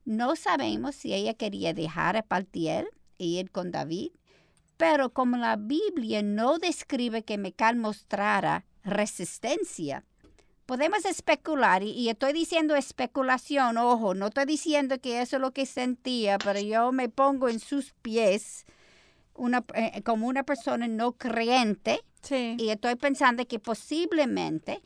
No 0.05 0.37
sabemos 0.37 0.95
si 0.95 1.15
ella 1.15 1.33
quería 1.33 1.73
dejar 1.73 2.17
a 2.17 2.23
Paltiel 2.23 2.89
e 3.19 3.25
ir 3.25 3.51
con 3.51 3.71
David, 3.71 4.11
pero 4.77 5.15
como 5.15 5.39
la 5.39 5.57
Biblia 5.57 6.23
no 6.23 6.59
describe 6.59 7.23
que 7.23 7.39
Mecal 7.39 7.77
mostrara 7.77 8.67
resistencia, 8.83 10.05
podemos 10.67 11.07
especular, 11.07 11.83
y, 11.83 12.11
estoy 12.11 12.35
diciendo 12.35 12.77
especulación, 12.77 13.79
ojo, 13.79 14.15
no 14.15 14.27
estoy 14.27 14.45
diciendo 14.45 15.01
que 15.01 15.23
eso 15.23 15.37
es 15.37 15.43
lo 15.43 15.53
que 15.53 15.65
sentía, 15.65 16.37
pero 16.39 16.61
yo 16.61 16.93
me 16.93 17.09
pongo 17.09 17.49
en 17.49 17.61
sus 17.61 17.93
pies 18.03 18.67
eh, 19.75 20.03
como 20.03 20.27
una 20.27 20.43
persona 20.43 20.87
no 20.87 21.13
creyente 21.13 22.03
y 22.31 22.69
estoy 22.69 22.97
pensando 22.97 23.47
que 23.47 23.59
posiblemente 23.59 24.81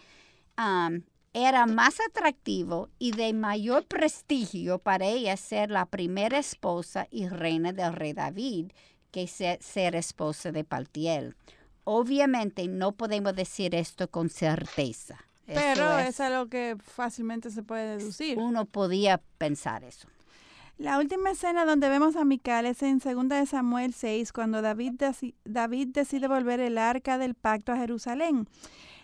era 1.33 1.67
más 1.67 1.99
atractivo 2.01 2.89
y 2.99 3.13
de 3.13 3.33
mayor 3.33 3.87
prestigio 3.87 4.79
para 4.79 5.07
ella 5.07 5.37
ser 5.37 5.71
la 5.71 5.87
primera 5.87 6.39
esposa 6.39 7.07
y 7.11 7.29
reina 7.29 7.73
del 7.73 7.93
rey 7.93 8.13
David 8.13 8.73
que 9.11 9.27
ser, 9.27 9.63
ser 9.63 9.95
esposa 9.95 10.53
de 10.53 10.65
Paltiel. 10.65 11.37
Obviamente 11.85 12.67
no 12.69 12.93
podemos 12.93 13.35
decir 13.35 13.75
esto 13.75 14.09
con 14.09 14.29
certeza. 14.29 15.25
Pero 15.47 15.99
es, 15.99 16.09
es 16.09 16.21
algo 16.21 16.49
que 16.49 16.77
fácilmente 16.79 17.51
se 17.51 17.63
puede 17.63 17.97
deducir. 17.97 18.37
Uno 18.39 18.67
podía 18.67 19.23
pensar 19.39 19.85
eso. 19.85 20.09
La 20.79 20.97
última 20.99 21.33
escena 21.33 21.65
donde 21.65 21.89
vemos 21.89 22.15
a 22.15 22.25
Mical 22.25 22.65
es 22.65 22.85
en 22.85 23.01
2 23.01 23.29
de 23.29 23.47
Samuel 23.47 23.93
6, 23.93 24.33
cuando 24.33 24.63
David, 24.63 24.93
decide 25.89 26.29
volver 26.29 26.61
el 26.61 26.79
arca 26.79 27.19
del 27.19 27.35
pacto 27.35 27.73
a 27.73 27.77
Jerusalén. 27.77 28.47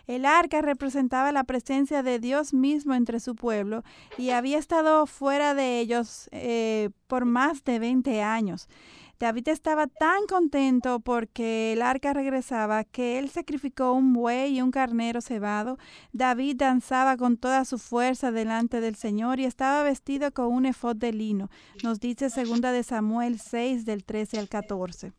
El 0.07 0.25
arca 0.25 0.61
representaba 0.61 1.33
la 1.33 1.43
presencia 1.43 2.01
de 2.01 2.19
Dios 2.19 2.53
mismo 2.53 2.93
entre 2.93 3.19
su 3.19 3.35
pueblo 3.35 3.83
y 4.17 4.29
había 4.29 4.57
estado 4.57 5.05
fuera 5.05 5.53
de 5.53 5.81
ellos 5.81 6.29
eh, 6.31 6.91
por 7.07 7.25
más 7.25 7.65
de 7.65 7.77
20 7.79 8.21
años. 8.21 8.69
David 9.17 9.47
estaba 9.47 9.87
tan 9.87 10.27
contento 10.27 10.99
porque 10.99 11.73
el 11.73 11.81
arca 11.81 12.13
regresaba 12.13 12.83
que 12.83 13.17
él 13.17 13.29
sacrificó 13.29 13.93
un 13.93 14.11
buey 14.13 14.57
y 14.57 14.61
un 14.61 14.71
carnero 14.71 15.21
cebado. 15.21 15.77
David 16.11 16.57
danzaba 16.57 17.15
con 17.15 17.37
toda 17.37 17.63
su 17.63 17.79
fuerza 17.79 18.31
delante 18.31 18.81
del 18.81 18.95
Señor 18.95 19.39
y 19.39 19.45
estaba 19.45 19.83
vestido 19.83 20.31
con 20.31 20.47
un 20.47 20.65
efod 20.65 20.97
de 20.97 21.13
lino. 21.13 21.49
Nos 21.81 22.01
dice 22.01 22.29
segunda 22.29 22.73
de 22.73 22.83
Samuel 22.83 23.39
6 23.39 23.85
del 23.85 24.03
13 24.03 24.39
al 24.39 24.49
14. 24.49 25.13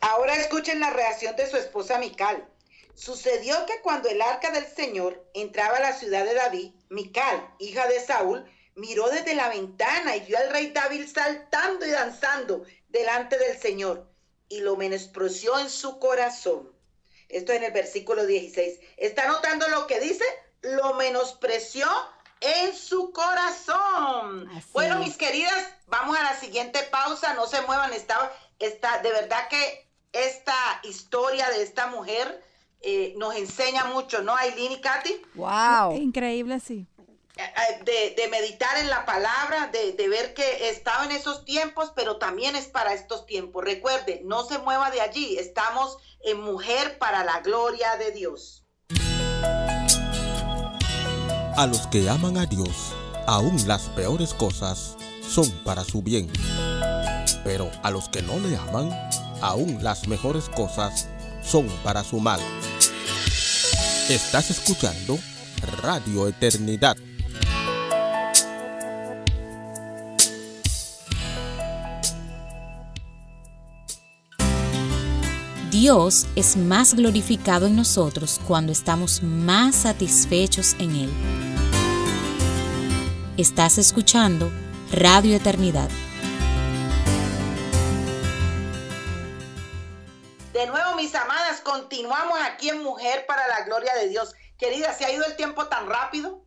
Ahora 0.00 0.34
escuchen 0.36 0.80
la 0.80 0.90
reacción 0.90 1.36
de 1.36 1.48
su 1.50 1.56
esposa 1.56 1.98
Mical. 1.98 2.48
Sucedió 2.94 3.66
que 3.66 3.80
cuando 3.82 4.08
el 4.08 4.22
arca 4.22 4.50
del 4.50 4.66
Señor 4.66 5.22
entraba 5.34 5.76
a 5.76 5.80
la 5.80 5.92
ciudad 5.92 6.24
de 6.24 6.32
David, 6.32 6.72
Mical, 6.88 7.46
hija 7.58 7.86
de 7.88 8.00
Saúl, 8.00 8.44
miró 8.74 9.08
desde 9.08 9.34
la 9.34 9.48
ventana 9.48 10.16
y 10.16 10.20
vio 10.20 10.38
al 10.38 10.50
rey 10.50 10.70
David 10.70 11.06
saltando 11.06 11.86
y 11.86 11.90
danzando 11.90 12.64
delante 12.96 13.38
del 13.38 13.58
Señor 13.58 14.06
y 14.48 14.60
lo 14.60 14.76
menospreció 14.76 15.58
en 15.58 15.70
su 15.70 15.98
corazón. 15.98 16.72
Esto 17.28 17.52
es 17.52 17.58
en 17.58 17.64
el 17.64 17.72
versículo 17.72 18.24
16. 18.24 18.78
¿Está 18.96 19.26
notando 19.26 19.68
lo 19.68 19.86
que 19.86 20.00
dice? 20.00 20.24
Lo 20.62 20.94
menospreció 20.94 21.86
en 22.40 22.74
su 22.74 23.12
corazón. 23.12 24.48
bueno, 24.72 24.98
mis 24.98 25.16
queridas, 25.16 25.74
vamos 25.86 26.16
a 26.16 26.22
la 26.22 26.38
siguiente 26.38 26.80
pausa. 26.90 27.34
No 27.34 27.46
se 27.46 27.60
muevan. 27.62 27.92
Está, 27.92 28.32
está, 28.58 28.98
de 29.02 29.10
verdad 29.10 29.48
que 29.48 29.88
esta 30.12 30.54
historia 30.84 31.50
de 31.50 31.62
esta 31.62 31.88
mujer 31.88 32.42
eh, 32.80 33.14
nos 33.16 33.34
enseña 33.34 33.86
mucho, 33.86 34.22
¿no, 34.22 34.36
Aileen 34.36 34.72
y 34.72 34.80
Katy? 34.80 35.22
Wow. 35.34 35.96
Increíble, 35.96 36.60
sí. 36.60 36.86
Eh, 37.36 38.14
de, 38.16 38.28
meditar 38.28 38.78
en 38.78 38.88
la 38.88 39.04
palabra, 39.04 39.68
de, 39.70 39.92
de, 39.92 40.08
ver 40.08 40.32
que 40.32 40.70
estaba 40.70 41.04
en 41.04 41.10
esos 41.10 41.44
tiempos, 41.44 41.92
pero 41.94 42.16
también 42.16 42.56
es 42.56 42.66
para 42.66 42.94
estos 42.94 43.26
tiempos. 43.26 43.62
Recuerde, 43.62 44.22
no 44.24 44.44
se 44.46 44.58
mueva 44.58 44.90
de 44.90 45.02
allí, 45.02 45.36
estamos 45.36 45.98
en 46.24 46.40
mujer 46.40 46.96
para 46.96 47.24
la 47.24 47.40
gloria 47.40 47.96
de 47.96 48.12
Dios. 48.12 48.64
A 51.58 51.66
los 51.66 51.86
que 51.88 52.08
aman 52.08 52.38
a 52.38 52.46
Dios, 52.46 52.94
aún 53.26 53.68
las 53.68 53.82
peores 53.90 54.32
cosas 54.32 54.96
son 55.28 55.50
para 55.62 55.84
su 55.84 56.00
bien. 56.00 56.30
Pero 57.44 57.70
a 57.82 57.90
los 57.90 58.08
que 58.08 58.22
no 58.22 58.38
le 58.38 58.56
aman, 58.56 58.90
aún 59.42 59.84
las 59.84 60.08
mejores 60.08 60.48
cosas 60.48 61.06
son 61.44 61.68
para 61.84 62.02
su 62.02 62.18
mal. 62.18 62.40
Estás 64.08 64.50
escuchando 64.50 65.18
Radio 65.82 66.28
Eternidad 66.28 66.96
Dios 75.78 76.26
es 76.36 76.56
más 76.56 76.94
glorificado 76.94 77.66
en 77.66 77.76
nosotros 77.76 78.40
cuando 78.48 78.72
estamos 78.72 79.22
más 79.22 79.76
satisfechos 79.76 80.74
en 80.78 80.96
Él. 80.96 81.10
Estás 83.36 83.76
escuchando 83.76 84.50
Radio 84.90 85.36
Eternidad. 85.36 85.90
De 90.54 90.66
nuevo, 90.66 90.94
mis 90.96 91.14
amadas, 91.14 91.60
continuamos 91.60 92.38
aquí 92.50 92.70
en 92.70 92.82
Mujer 92.82 93.26
para 93.26 93.46
la 93.46 93.66
Gloria 93.66 93.94
de 93.96 94.08
Dios. 94.08 94.34
Querida, 94.56 94.94
¿se 94.94 95.04
ha 95.04 95.12
ido 95.12 95.26
el 95.26 95.36
tiempo 95.36 95.66
tan 95.66 95.86
rápido? 95.86 96.42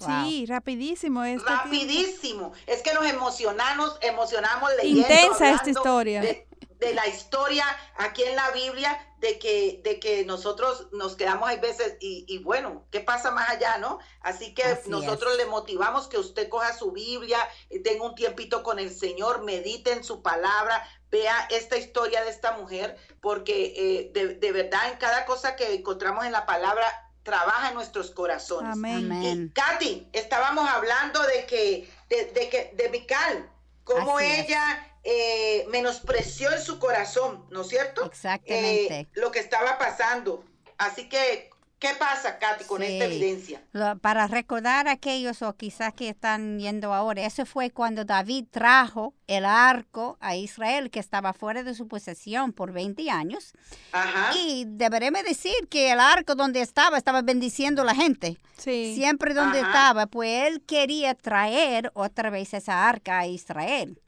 Sí, 0.00 0.46
rapidísimo. 0.46 1.22
Este 1.22 1.48
rapidísimo. 1.48 2.52
Es 2.66 2.82
que 2.82 2.92
nos 2.92 3.06
emocionamos, 3.06 3.96
emocionamos 4.02 4.70
leyendo. 4.78 5.02
Intensa 5.02 5.52
esta 5.52 5.70
historia 5.70 6.22
de 6.22 6.46
la 6.80 7.06
historia 7.06 7.64
aquí 7.96 8.22
en 8.22 8.36
la 8.36 8.50
Biblia 8.50 8.98
de 9.18 9.38
que, 9.38 9.80
de 9.82 9.98
que 9.98 10.24
nosotros 10.24 10.88
nos 10.92 11.16
quedamos 11.16 11.48
hay 11.48 11.58
veces 11.58 11.96
y, 12.00 12.38
bueno, 12.38 12.86
¿qué 12.90 13.00
pasa 13.00 13.30
más 13.30 13.48
allá, 13.48 13.78
no? 13.78 13.98
Así 14.20 14.54
que 14.54 14.62
nosotros 14.86 15.36
le 15.36 15.46
motivamos 15.46 16.06
que 16.06 16.18
usted 16.18 16.48
coja 16.48 16.76
su 16.76 16.92
Biblia, 16.92 17.38
eh, 17.70 17.80
tenga 17.80 18.04
un 18.04 18.14
tiempito 18.14 18.62
con 18.62 18.78
el 18.78 18.94
Señor, 18.94 19.42
medite 19.42 19.92
en 19.92 20.04
su 20.04 20.22
palabra, 20.22 20.86
vea 21.10 21.48
esta 21.50 21.76
historia 21.76 22.22
de 22.24 22.30
esta 22.30 22.56
mujer, 22.56 22.96
porque 23.20 23.72
eh, 23.76 24.10
de, 24.12 24.52
verdad 24.52 24.92
en 24.92 24.98
cada 24.98 25.24
cosa 25.24 25.56
que 25.56 25.74
encontramos 25.74 26.26
en 26.26 26.32
la 26.32 26.44
palabra 26.46 26.86
trabaja 27.22 27.70
en 27.70 27.74
nuestros 27.74 28.10
corazones. 28.10 28.72
Amén. 28.72 29.50
Katy, 29.54 30.08
estábamos 30.12 30.68
hablando 30.68 31.22
de 31.22 31.46
que, 31.46 31.90
de, 32.08 32.48
que, 32.48 32.72
de 32.74 32.88
Mical, 32.90 33.50
cómo 33.82 34.20
ella 34.20 34.95
eh, 35.08 35.64
menospreció 35.68 36.50
en 36.52 36.60
su 36.60 36.80
corazón, 36.80 37.46
¿no 37.50 37.60
es 37.60 37.68
cierto? 37.68 38.04
Exactamente. 38.06 39.00
Eh, 39.00 39.08
lo 39.14 39.30
que 39.30 39.38
estaba 39.38 39.78
pasando. 39.78 40.44
Así 40.78 41.08
que, 41.08 41.48
¿qué 41.78 41.90
pasa, 41.96 42.40
Katy, 42.40 42.64
con 42.64 42.82
esta 42.82 43.04
evidencia? 43.04 43.62
para 44.00 44.26
recordar 44.26 44.88
a 44.88 44.92
aquellos 44.92 45.42
o 45.42 45.52
quizás 45.54 45.94
que 45.94 46.08
están 46.08 46.58
yendo 46.58 46.92
ahora, 46.92 47.24
eso 47.24 47.46
fue 47.46 47.70
cuando 47.70 48.04
David 48.04 48.46
trajo 48.50 49.14
el 49.28 49.44
arco 49.44 50.18
a 50.18 50.34
Israel, 50.34 50.90
que 50.90 50.98
estaba 50.98 51.32
fuera 51.32 51.62
de 51.62 51.76
su 51.76 51.86
posesión 51.86 52.52
por 52.52 52.72
20 52.72 53.08
años. 53.08 53.52
Ajá. 53.92 54.36
Y 54.36 54.64
deberemos 54.66 55.22
decir 55.22 55.68
que 55.70 55.92
el 55.92 56.00
arco 56.00 56.34
donde 56.34 56.62
estaba, 56.62 56.98
estaba 56.98 57.22
bendiciendo 57.22 57.82
a 57.82 57.84
la 57.84 57.94
gente. 57.94 58.38
Sí. 58.58 58.96
Siempre 58.96 59.34
donde 59.34 59.60
estaba, 59.60 60.08
pues 60.08 60.48
él 60.48 60.62
quería 60.66 61.14
traer 61.14 61.92
otra 61.94 62.28
vez 62.30 62.54
esa 62.54 62.88
arca 62.88 63.20
a 63.20 63.28
Israel. 63.28 64.02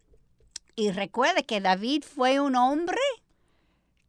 Y 0.79 0.93
recuerde 0.93 1.43
que 1.43 1.61
David 1.61 2.05
fue 2.05 2.39
un 2.39 2.55
hombre 2.55 3.01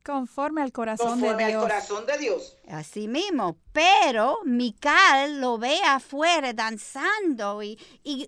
conforme 0.05 0.61
al 0.61 0.71
corazón 0.71 1.19
de 1.19 1.35
Dios. 1.35 1.55
Al 1.55 1.61
corazón 1.61 2.05
de 2.05 2.17
Dios. 2.19 2.57
Así 2.67 3.07
mismo. 3.07 3.57
Pero 3.73 4.37
Mical 4.45 5.41
lo 5.41 5.57
ve 5.57 5.79
afuera 5.83 6.53
danzando 6.53 7.63
y, 7.63 7.79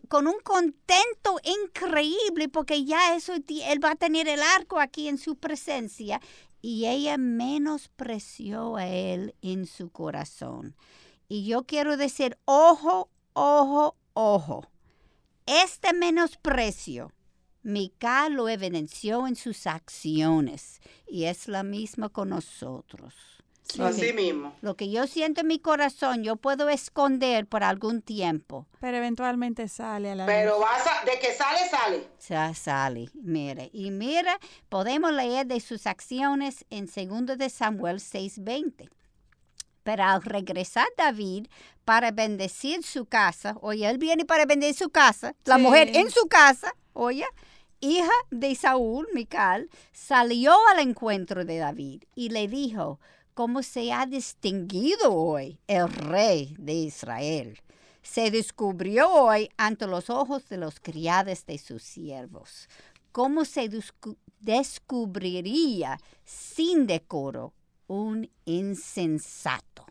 con 0.07 0.25
un 0.25 0.39
contento 0.43 1.39
increíble 1.43 2.49
porque 2.49 2.83
ya 2.83 3.15
eso 3.15 3.33
él 3.35 3.85
va 3.85 3.91
a 3.91 3.95
tener 3.95 4.27
el 4.27 4.41
arco 4.41 4.79
aquí 4.79 5.07
en 5.07 5.19
su 5.19 5.35
presencia 5.35 6.19
y 6.63 6.87
ella 6.87 7.19
menospreció 7.19 8.75
a 8.75 8.87
él 8.87 9.35
en 9.43 9.67
su 9.67 9.91
corazón. 9.91 10.75
Y 11.29 11.45
yo 11.45 11.67
quiero 11.67 11.95
decir, 11.95 12.39
ojo, 12.45 13.07
ojo, 13.33 13.95
ojo. 14.15 14.65
Este 15.45 15.93
menosprecio 15.93 17.11
Mical 17.63 18.33
lo 18.33 18.49
evidenció 18.49 19.27
en 19.27 19.35
sus 19.35 19.67
acciones 19.67 20.79
y 21.07 21.25
es 21.25 21.47
la 21.47 21.63
misma 21.63 22.09
con 22.09 22.29
nosotros. 22.29 23.13
Así 23.79 24.11
mismo. 24.11 24.53
Lo 24.61 24.75
que 24.75 24.89
yo 24.91 25.07
siento 25.07 25.41
en 25.41 25.47
mi 25.47 25.59
corazón, 25.59 26.23
yo 26.23 26.35
puedo 26.35 26.67
esconder 26.67 27.45
por 27.47 27.63
algún 27.63 28.01
tiempo. 28.01 28.67
Pero 28.81 28.97
eventualmente 28.97 29.67
sale 29.69 30.11
a 30.11 30.15
la 30.15 30.25
Pero 30.25 30.55
luz. 30.57 30.61
vas 30.65 30.85
a, 30.87 31.05
de 31.05 31.19
que 31.19 31.31
sale, 31.33 31.69
sale. 31.69 32.07
Ya 32.27 32.53
sale, 32.53 33.09
mire. 33.13 33.69
Y 33.71 33.91
mira, 33.91 34.37
podemos 34.67 35.13
leer 35.13 35.45
de 35.45 35.61
sus 35.61 35.87
acciones 35.87 36.65
en 36.69 36.87
2 36.87 37.37
de 37.37 37.49
Samuel 37.49 37.97
6:20. 37.99 38.89
Pero 39.83 40.03
al 40.03 40.21
regresar 40.21 40.87
David 40.97 41.47
para 41.85 42.11
bendecir 42.11 42.83
su 42.83 43.05
casa, 43.05 43.55
oye, 43.61 43.89
él 43.89 43.97
viene 43.99 44.25
para 44.25 44.45
bendecir 44.45 44.75
su 44.75 44.89
casa, 44.89 45.33
la 45.45 45.55
Sí. 45.55 45.61
mujer 45.61 45.95
en 45.95 46.11
su 46.11 46.27
casa, 46.27 46.73
oye, 46.93 47.25
hija 47.81 48.11
de 48.29 48.55
Saúl, 48.55 49.07
Mical, 49.13 49.69
salió 49.91 50.55
al 50.73 50.79
encuentro 50.79 51.43
de 51.45 51.57
David 51.57 52.03
y 52.15 52.29
le 52.29 52.47
dijo, 52.47 52.99
¿cómo 53.33 53.63
se 53.63 53.91
ha 53.91 54.05
distinguido 54.05 55.13
hoy 55.13 55.59
el 55.67 55.91
rey 55.91 56.55
de 56.57 56.73
Israel? 56.73 57.59
Se 58.03 58.31
descubrió 58.31 59.11
hoy 59.11 59.49
ante 59.57 59.85
los 59.87 60.09
ojos 60.09 60.47
de 60.49 60.57
los 60.57 60.79
criados 60.79 61.45
de 61.45 61.57
sus 61.57 61.83
siervos. 61.83 62.67
¿Cómo 63.11 63.45
se 63.45 63.69
descu- 63.69 64.17
descubriría 64.39 65.99
sin 66.23 66.87
decoro 66.87 67.53
un 67.87 68.29
insensato? 68.45 69.85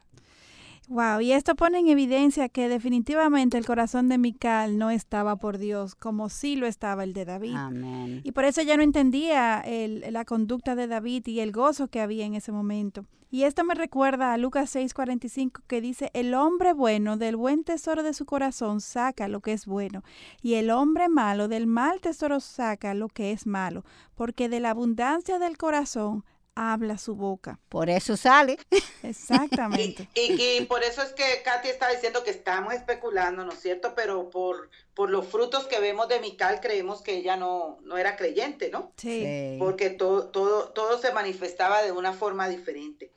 Wow, 0.91 1.21
y 1.21 1.31
esto 1.31 1.55
pone 1.55 1.79
en 1.79 1.87
evidencia 1.87 2.49
que 2.49 2.69
definitivamente 2.69 3.57
el 3.57 3.65
corazón 3.65 4.09
de 4.09 4.19
Mical 4.19 4.77
no 4.77 4.91
estaba 4.91 5.37
por 5.37 5.59
Dios, 5.59 5.95
como 5.95 6.29
sí 6.29 6.57
lo 6.57 6.67
estaba 6.67 7.05
el 7.05 7.13
de 7.13 7.25
David. 7.25 7.55
Amén. 7.55 8.21
Y 8.25 8.33
por 8.33 8.45
eso 8.45 8.61
ella 8.61 8.77
no 8.77 8.83
entendía 8.83 9.61
el- 9.61 10.05
la 10.13 10.25
conducta 10.25 10.75
de 10.75 10.89
David 10.89 11.29
y 11.29 11.39
el 11.39 11.53
gozo 11.53 11.87
que 11.87 12.01
había 12.01 12.27
en 12.27 12.35
ese 12.35 12.51
momento. 12.51 13.05
Y 13.31 13.45
esto 13.45 13.63
me 13.63 13.77
recuerda 13.77 14.33
a 14.33 14.37
Lucas 14.37 14.69
6:45 14.75 15.63
que 15.69 15.81
dice, 15.81 16.11
el 16.13 16.35
hombre 16.35 16.73
bueno 16.73 17.17
del 17.17 17.37
buen 17.37 17.63
tesoro 17.63 18.03
de 18.03 18.13
su 18.13 18.27
corazón 18.27 18.81
saca 18.81 19.29
lo 19.29 19.39
que 19.39 19.53
es 19.53 19.67
bueno, 19.67 20.03
y 20.43 20.55
el 20.55 20.73
hombre 20.73 21.09
malo 21.09 21.47
del 21.47 21.69
mal 21.69 22.01
tesoro 22.01 22.41
saca 22.41 22.95
lo 22.95 23.07
que 23.07 23.31
es 23.31 23.47
malo, 23.47 23.85
porque 24.17 24.49
de 24.49 24.59
la 24.59 24.71
abundancia 24.71 25.39
del 25.39 25.57
corazón 25.57 26.25
habla 26.55 26.99
su 26.99 27.15
boca. 27.15 27.59
Por 27.69 27.91
eso 27.91 28.17
sale. 28.17 28.59
Exactamente. 29.03 30.09
Y, 30.15 30.59
y 30.59 30.65
por 30.67 30.83
eso 30.83 31.03
es 31.03 31.13
que 31.13 31.43
Katy 31.43 31.69
está 31.69 31.89
diciendo 31.89 32.23
que 32.23 32.31
estamos 32.31 32.75
especulando, 32.75 33.45
¿no 33.45 33.53
es 33.53 33.61
cierto? 33.61 33.95
Pero 33.95 34.31
por, 34.31 34.71
por 34.95 35.11
los 35.11 35.27
frutos 35.27 35.67
que 35.67 35.81
vemos 35.81 36.09
de 36.09 36.21
Mical 36.21 36.61
creemos 36.61 37.03
que 37.03 37.15
ella 37.15 37.37
no, 37.37 37.79
no 37.83 37.97
era 37.97 38.17
creyente, 38.17 38.71
¿no? 38.71 38.93
Sí. 38.97 39.23
Sí. 39.23 39.57
Porque 39.59 39.91
todo, 39.91 40.29
todo, 40.29 40.71
todo 40.71 40.99
se 40.99 41.13
manifestaba 41.13 41.83
de 41.83 41.93
una 41.93 42.13
forma 42.13 42.49
diferente. 42.49 43.13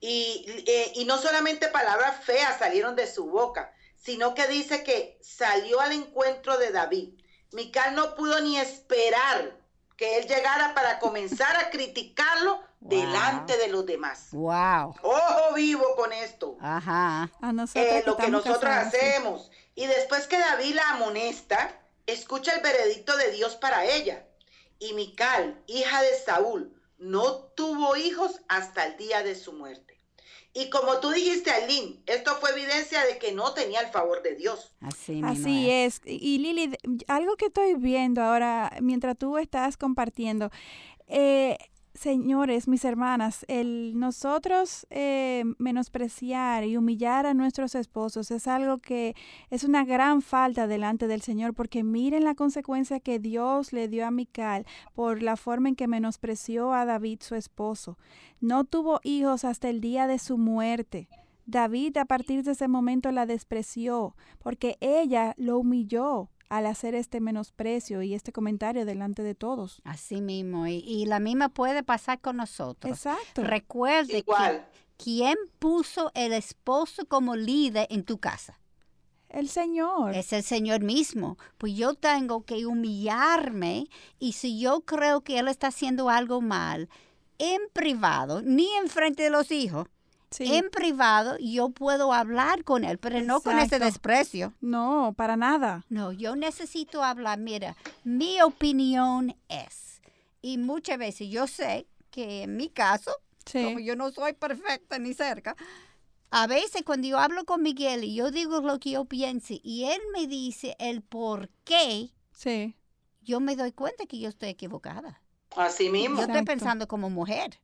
Y, 0.00 0.44
eh, 0.66 0.92
y 0.94 1.04
no 1.04 1.18
solamente 1.18 1.68
palabras 1.68 2.24
feas 2.24 2.58
salieron 2.58 2.94
de 2.94 3.06
su 3.06 3.26
boca, 3.26 3.72
sino 3.96 4.34
que 4.34 4.46
dice 4.46 4.84
que 4.84 5.18
salió 5.20 5.80
al 5.80 5.92
encuentro 5.92 6.56
de 6.56 6.70
David. 6.70 7.10
Mical 7.52 7.94
no 7.94 8.14
pudo 8.14 8.40
ni 8.40 8.58
esperar 8.58 9.58
que 9.96 10.18
él 10.18 10.28
llegara 10.28 10.74
para 10.74 11.00
comenzar 11.00 11.56
a 11.56 11.70
criticarlo 11.70 12.62
Wow. 12.80 12.90
delante 12.90 13.56
de 13.58 13.68
los 13.68 13.84
demás. 13.86 14.28
Wow. 14.32 14.94
Ojo 15.02 15.54
vivo 15.54 15.84
con 15.96 16.12
esto. 16.12 16.56
Ajá. 16.60 17.30
A 17.40 17.52
nosotros 17.52 17.84
Eh, 17.84 18.02
lo 18.06 18.16
que 18.16 18.28
nosotros 18.28 18.64
hacemos. 18.72 19.50
Y 19.74 19.86
después 19.86 20.26
que 20.26 20.38
David 20.38 20.74
la 20.74 20.90
amonesta, 20.92 21.80
escucha 22.06 22.54
el 22.54 22.62
veredicto 22.62 23.16
de 23.16 23.32
Dios 23.32 23.56
para 23.56 23.84
ella. 23.84 24.24
Y 24.78 24.92
Mical, 24.94 25.60
hija 25.66 26.02
de 26.02 26.14
Saúl, 26.24 26.72
no 26.98 27.36
tuvo 27.56 27.96
hijos 27.96 28.40
hasta 28.48 28.86
el 28.86 28.96
día 28.96 29.22
de 29.22 29.34
su 29.34 29.52
muerte. 29.52 29.98
Y 30.54 30.70
como 30.70 30.98
tú 30.98 31.10
dijiste, 31.10 31.50
Aileen, 31.50 32.02
esto 32.06 32.34
fue 32.36 32.50
evidencia 32.50 33.04
de 33.04 33.18
que 33.18 33.32
no 33.32 33.54
tenía 33.54 33.80
el 33.80 33.88
favor 33.88 34.22
de 34.22 34.34
Dios. 34.34 34.72
Así, 34.80 35.12
mismo 35.12 35.28
Así 35.28 35.70
es. 35.70 36.00
Y 36.04 36.38
Lili, 36.38 36.76
algo 37.06 37.36
que 37.36 37.46
estoy 37.46 37.74
viendo 37.74 38.22
ahora, 38.22 38.72
mientras 38.80 39.16
tú 39.16 39.36
estás 39.38 39.76
compartiendo, 39.76 40.50
eh, 41.06 41.58
señores, 41.98 42.68
mis 42.68 42.84
hermanas, 42.84 43.44
el 43.48 43.98
nosotros 43.98 44.86
eh, 44.90 45.44
menospreciar 45.58 46.64
y 46.64 46.76
humillar 46.76 47.26
a 47.26 47.34
nuestros 47.34 47.74
esposos 47.74 48.30
es 48.30 48.46
algo 48.46 48.78
que 48.78 49.14
es 49.50 49.64
una 49.64 49.84
gran 49.84 50.22
falta 50.22 50.66
delante 50.66 51.08
del 51.08 51.20
Señor, 51.20 51.54
porque 51.54 51.82
miren 51.82 52.24
la 52.24 52.34
consecuencia 52.34 53.00
que 53.00 53.18
Dios 53.18 53.72
le 53.72 53.88
dio 53.88 54.06
a 54.06 54.10
Mical 54.10 54.64
por 54.94 55.22
la 55.22 55.36
forma 55.36 55.68
en 55.68 55.76
que 55.76 55.88
menospreció 55.88 56.72
a 56.72 56.84
David, 56.84 57.18
su 57.20 57.34
esposo. 57.34 57.98
No 58.40 58.64
tuvo 58.64 59.00
hijos 59.02 59.44
hasta 59.44 59.68
el 59.68 59.80
día 59.80 60.06
de 60.06 60.18
su 60.18 60.38
muerte. 60.38 61.08
David 61.46 61.96
a 61.96 62.04
partir 62.04 62.44
de 62.44 62.52
ese 62.52 62.68
momento 62.68 63.10
la 63.10 63.26
despreció 63.26 64.14
porque 64.38 64.76
ella 64.80 65.34
lo 65.36 65.58
humilló 65.58 66.30
al 66.48 66.66
hacer 66.66 66.94
este 66.94 67.20
menosprecio 67.20 68.02
y 68.02 68.14
este 68.14 68.32
comentario 68.32 68.84
delante 68.84 69.22
de 69.22 69.34
todos. 69.34 69.80
Así 69.84 70.20
mismo. 70.20 70.66
Y, 70.66 70.76
y 70.86 71.06
la 71.06 71.20
misma 71.20 71.48
puede 71.48 71.82
pasar 71.82 72.20
con 72.20 72.36
nosotros. 72.36 72.92
Exacto. 72.92 73.42
Recuerde 73.42 74.12
que 74.12 74.18
Igual. 74.18 74.66
quién 74.96 75.36
puso 75.58 76.10
el 76.14 76.32
esposo 76.32 77.06
como 77.06 77.36
líder 77.36 77.86
en 77.90 78.04
tu 78.04 78.18
casa. 78.18 78.58
El 79.28 79.48
Señor. 79.48 80.14
Es 80.14 80.32
el 80.32 80.42
Señor 80.42 80.80
mismo. 80.80 81.36
Pues 81.58 81.74
yo 81.74 81.94
tengo 81.94 82.44
que 82.44 82.64
humillarme 82.66 83.86
y 84.18 84.32
si 84.32 84.58
yo 84.58 84.80
creo 84.80 85.20
que 85.20 85.38
Él 85.38 85.48
está 85.48 85.66
haciendo 85.66 86.08
algo 86.08 86.40
mal, 86.40 86.88
en 87.38 87.60
privado, 87.72 88.42
ni 88.42 88.68
en 88.82 88.88
frente 88.88 89.24
de 89.24 89.30
los 89.30 89.50
hijos, 89.50 89.86
Sí. 90.30 90.54
en 90.56 90.68
privado 90.70 91.36
yo 91.40 91.70
puedo 91.70 92.12
hablar 92.12 92.62
con 92.64 92.84
Él, 92.84 92.98
pero 92.98 93.20
no 93.22 93.40
con 93.40 93.58
ese 93.58 93.78
desprecio. 93.78 94.52
No, 94.60 95.14
para 95.16 95.36
nada. 95.36 95.84
No, 95.88 96.12
yo 96.12 96.36
necesito 96.36 97.02
hablar. 97.02 97.38
Mira, 97.38 97.76
mi 98.04 98.40
opinión 98.42 99.34
es, 99.48 100.02
y 100.42 100.58
muchas 100.58 100.98
veces 100.98 101.28
yo 101.30 101.46
sé 101.46 101.86
que 102.10 102.42
en 102.42 102.56
mi 102.56 102.68
caso, 102.68 103.10
como 103.50 103.78
yo 103.78 103.96
no 103.96 104.10
soy 104.10 104.34
perfecta 104.34 104.98
ni 104.98 105.14
cerca, 105.14 105.56
a 106.30 106.46
veces 106.46 106.82
cuando 106.84 107.08
yo 107.08 107.18
hablo 107.18 107.44
con 107.46 107.62
Miguel 107.62 108.04
y 108.04 108.14
yo 108.14 108.30
digo 108.30 108.60
lo 108.60 108.78
que 108.78 108.90
yo 108.90 109.06
pienso 109.06 109.54
y 109.62 109.84
él 109.84 110.00
me 110.12 110.26
dice 110.26 110.76
el 110.78 111.00
por 111.00 111.48
qué, 111.64 112.10
Sí. 112.32 112.76
yo 113.22 113.40
me 113.40 113.56
doy 113.56 113.72
cuenta 113.72 114.04
que 114.04 114.18
yo 114.18 114.28
estoy 114.28 114.50
equivocada. 114.50 115.22
Así 115.56 115.88
mismo. 115.88 116.16
Yo 116.16 116.22
estoy 116.26 116.44
pensando 116.44 116.86
como 116.86 117.08
mujer 117.08 117.58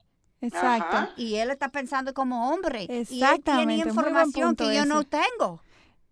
Exacto. 0.46 0.96
Ajá. 0.96 1.10
y 1.16 1.36
él 1.36 1.50
está 1.50 1.68
pensando 1.70 2.14
como 2.14 2.50
hombre. 2.50 2.82
Y 2.82 2.92
él 2.92 2.98
Exactamente, 3.02 3.74
tiene 3.74 3.88
información 3.88 4.56
que 4.56 4.74
yo 4.74 4.84
no 4.86 5.00
ese. 5.00 5.10
tengo. 5.10 5.60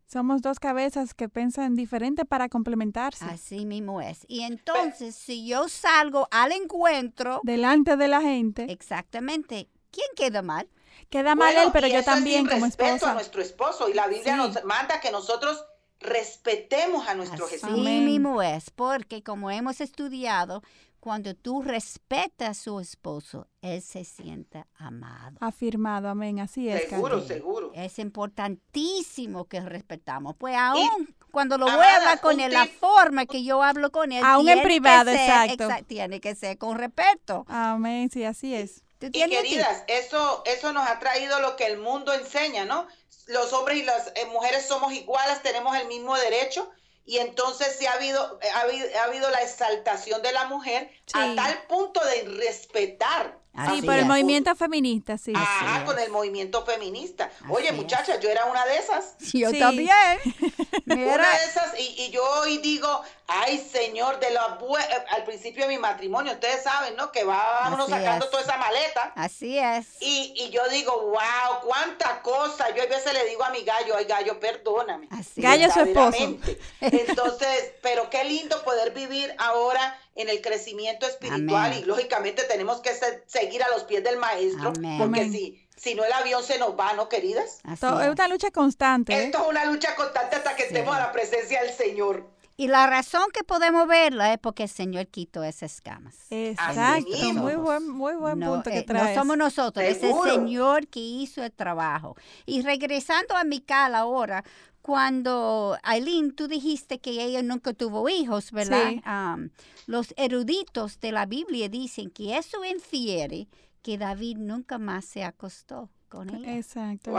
Somos 0.07 0.43
dos 0.43 0.59
cabezas 0.61 1.15
que 1.15 1.29
piensan 1.31 1.75
diferente 1.75 2.25
para 2.27 2.49
complementarse. 2.51 3.25
Así 3.25 3.65
mismo 3.65 4.03
es. 4.03 4.27
Y 4.29 4.43
entonces, 4.43 5.15
si 5.15 5.47
yo 5.47 5.69
salgo 5.69 6.29
al 6.31 6.53
encuentro, 6.53 7.41
Delante 7.45 7.97
de 7.97 8.09
la 8.09 8.21
gente. 8.21 8.71
exactamente, 8.71 9.69
¿quién 9.91 10.07
queda 10.15 10.43
mal? 10.43 10.69
Queda 11.09 11.35
mal 11.35 11.49
Bueno, 11.55 11.63
él, 11.63 11.71
pero 11.73 11.87
y 11.87 11.93
yo 11.93 11.99
eso 12.01 12.11
es 12.11 12.15
también 12.17 12.41
sin 12.41 12.49
como 12.49 12.65
respeto 12.67 12.91
a 12.91 12.95
esposa. 12.97 13.15
nuestro 13.15 13.41
esposo. 13.43 13.89
Y 13.89 13.95
la 13.95 14.07
Biblia 14.07 14.33
Sí. 14.35 14.39
nos 14.39 14.65
manda 14.65 15.01
que 15.01 15.11
nosotros 15.11 15.65
respetemos 16.01 17.07
a 17.09 17.15
nuestro 17.15 17.47
Así 17.47 17.55
Jesús. 17.55 17.71
Amén. 17.71 18.05
mismo 18.05 18.43
es, 18.43 18.71
porque 18.71 19.23
como 19.23 19.51
hemos 19.51 19.81
estudiado, 19.81 20.63
cuando 21.03 21.35
tú 21.35 21.63
respetas 21.63 22.49
a 22.51 22.55
su 22.55 22.79
esposo, 22.79 23.49
él 23.61 23.83
se 23.83 24.05
siente 24.05 24.65
amado. 24.77 25.37
Afirmado, 25.41 26.09
amén. 26.09 26.39
Así 26.39 26.69
es. 26.69 26.89
Seguro, 26.89 27.21
seguro. 27.21 27.73
Es 27.75 27.99
importantísimo 27.99 29.47
que 29.47 29.61
respetamos. 29.61 30.37
Pues 30.39 30.55
aún 30.57 31.13
cuando 31.33 31.59
lo 31.59 31.65
voy 31.65 31.73
a 31.75 31.77
amada, 31.77 31.97
hablar 31.97 32.21
con 32.21 32.39
él, 32.39 32.53
la 32.53 32.67
forma 32.67 33.27
que 33.27 33.43
yo 33.43 33.65
hablo 33.65 33.91
con 33.91 34.13
él, 34.13 34.23
Aún 34.25 34.49
en 34.49 34.63
privado, 34.63 35.11
ser- 35.11 35.21
exacto. 35.29 35.65
exa- 35.69 35.85
tiene 35.87 36.21
que 36.21 36.37
ser 36.37 36.57
con 36.57 36.79
respeto. 36.79 37.45
Amén, 37.49 38.09
sí, 38.09 38.23
así 38.23 38.55
es. 38.55 38.85
¿Tú 39.01 39.07
Y 39.09 39.29
queridas, 39.29 39.83
eso, 39.89 40.45
eso 40.47 40.73
nos 40.73 40.87
ha 40.89 41.01
traído 41.01 41.41
lo 41.41 41.57
que 41.57 41.67
el 41.67 41.79
mundo 41.79 42.13
enseña, 42.13 42.65
¿no? 42.65 42.87
Los 43.27 43.53
hombres 43.53 43.79
y 43.79 43.83
las 43.83 44.07
eh, 44.15 44.27
mujeres 44.33 44.67
somos 44.69 44.93
iguales, 44.93 45.43
tenemos 45.43 45.77
el 45.77 45.89
mismo 45.89 46.17
derecho. 46.17 46.71
Y 47.05 47.19
entonces 47.19 47.77
sí 47.79 47.87
ha 47.87 47.95
habido, 47.95 48.39
ha 48.55 48.61
habido, 48.61 48.89
ha 49.01 49.05
habido 49.05 49.29
la 49.31 49.43
exaltación 49.43 50.23
de 50.23 50.33
la 50.33 50.45
mujer 50.47 50.91
Sí. 51.07 51.13
a 51.19 51.35
tal 51.35 51.63
punto 51.67 52.01
de 52.05 52.23
respetar. 52.39 53.42
Así 53.55 53.81
Sí, 53.81 53.87
por 53.87 53.95
el 53.97 54.07
movimiento 54.07 54.55
feminista, 54.57 55.19
sí. 55.19 55.33
Ajá, 55.37 55.79
es. 55.81 55.85
con 55.85 55.99
el 55.99 56.11
movimiento 56.11 56.65
feminista. 56.65 57.25
Así 57.27 57.45
Oye, 57.51 57.69
es. 57.69 57.75
muchachas, 57.75 58.19
yo 58.21 58.31
era 58.31 58.47
una 58.47 58.65
de 58.65 58.77
esas. 58.79 59.17
Yo 59.33 59.51
Sí. 59.51 59.59
también. 59.59 59.93
Mira, 60.87 61.15
Una 61.15 61.29
de 61.39 61.45
esas, 61.45 61.79
y, 61.79 62.03
y 62.05 62.11
yo 62.11 62.25
hoy 62.41 62.59
digo, 62.59 63.03
ay 63.27 63.59
Señor, 63.59 64.19
de 64.21 64.31
la 64.31 64.59
bue- 64.59 64.81
eh, 64.83 65.05
al 65.11 65.25
principio 65.25 65.65
de 65.65 65.69
mi 65.69 65.79
matrimonio, 65.79 66.33
ustedes 66.33 66.63
saben, 66.63 66.97
¿no? 66.97 67.13
Que 67.13 67.25
va 67.25 67.71
uno 67.73 67.87
sacando 67.89 68.25
es. 68.25 68.31
toda 68.31 68.43
esa 68.43 68.57
maleta. 68.57 69.13
así 69.17 69.59
es. 69.59 69.87
Y, 70.01 70.33
y 70.37 70.51
yo 70.51 70.67
digo, 70.71 70.99
wow, 71.11 71.61
cuánta 71.65 72.23
cosa. 72.23 72.75
Yo 72.75 72.83
a 72.83 72.87
veces 72.87 73.13
le 73.13 73.27
digo 73.27 73.45
a 73.45 73.51
mi 73.51 73.63
gallo, 73.65 73.97
ay 73.97 74.07
gallo, 74.07 74.41
perdóname. 74.41 75.09
Así 75.11 75.41
Gallo 75.43 75.67
es. 75.67 75.75
su 75.75 75.81
esposo. 75.81 76.37
Entonces, 76.81 77.73
pero 77.83 78.09
qué 78.11 78.25
lindo 78.25 78.63
poder 78.65 78.93
vivir 78.93 79.35
ahora 79.39 79.99
en 80.15 80.29
el 80.29 80.41
crecimiento 80.41 81.07
espiritual 81.07 81.75
y 81.79 81.85
lógicamente 81.85 82.45
tenemos 82.45 82.81
que 82.81 82.91
seguir 83.27 83.63
a 83.63 83.69
los 83.71 83.85
pies 83.85 84.05
del 84.05 84.19
maestro, 84.19 84.73
porque 84.99 85.31
si, 85.31 85.67
si 85.77 85.95
no 85.95 86.05
el 86.05 86.13
avión 86.13 86.43
se 86.43 86.59
nos 86.59 86.79
va, 86.79 86.93
¿no, 86.93 87.09
queridas? 87.09 87.61
es 87.71 87.83
una 87.83 88.29
lucha 88.29 88.51
constante. 88.51 89.15
¿eh? 89.15 89.25
Esto 89.25 89.43
es 89.43 89.49
una 89.49 89.65
lucha 89.65 89.95
constante 89.95 90.37
hasta 90.37 90.55
que 90.57 90.65
estemos 90.65 90.95
a 90.95 91.01
la 91.01 91.13
presencia 91.13 91.63
del 91.63 91.73
Señor. 91.73 92.31
Y 92.57 92.69
la 92.69 92.87
razón 92.87 93.25
que 93.33 93.43
podemos 93.45 93.89
verla 93.89 94.33
es 94.35 94.39
porque 94.39 94.65
el 94.65 94.69
Señor 94.69 95.07
quitó 95.09 95.43
esas 95.43 95.73
escamas. 95.73 96.15
Exacto, 96.31 97.33
muy 97.35 97.55
buen, 97.55 97.89
muy 97.89 98.15
buen 98.15 98.39
punto 98.39 98.71
que 98.71 98.83
traes. 98.83 99.17
No 99.17 99.23
somos 99.23 99.39
nosotros, 99.39 99.85
es 99.85 100.03
el 100.03 100.15
Señor 100.23 100.87
que 100.87 101.01
hizo 101.01 101.43
el 101.43 101.51
trabajo. 101.51 102.15
Y 102.45 102.61
regresando 102.63 103.35
a 103.35 103.45
Mical 103.45 103.95
ahora, 103.95 104.45
cuando 104.83 105.79
Aileen, 105.85 106.35
tú 106.35 106.49
dijiste 106.49 106.99
que 106.99 107.25
ella 107.25 107.43
nunca 107.43 107.73
tuvo 107.73 108.09
hijos, 108.09 108.51
¿verdad? 108.51 109.39
los 109.87 110.13
eruditos 110.17 111.01
de 111.01 111.13
la 111.13 111.25
Biblia 111.25 111.69
dicen 111.69 112.11
que 112.11 112.37
eso 112.37 112.65
infiere 112.65 113.49
que 113.81 113.97
David 113.97 114.39
nunca 114.39 114.79
más 114.79 115.05
se 115.05 115.25
acostó 115.25 115.89
con 116.09 116.31
ella. 116.31 116.57
Exacto, 116.57 117.13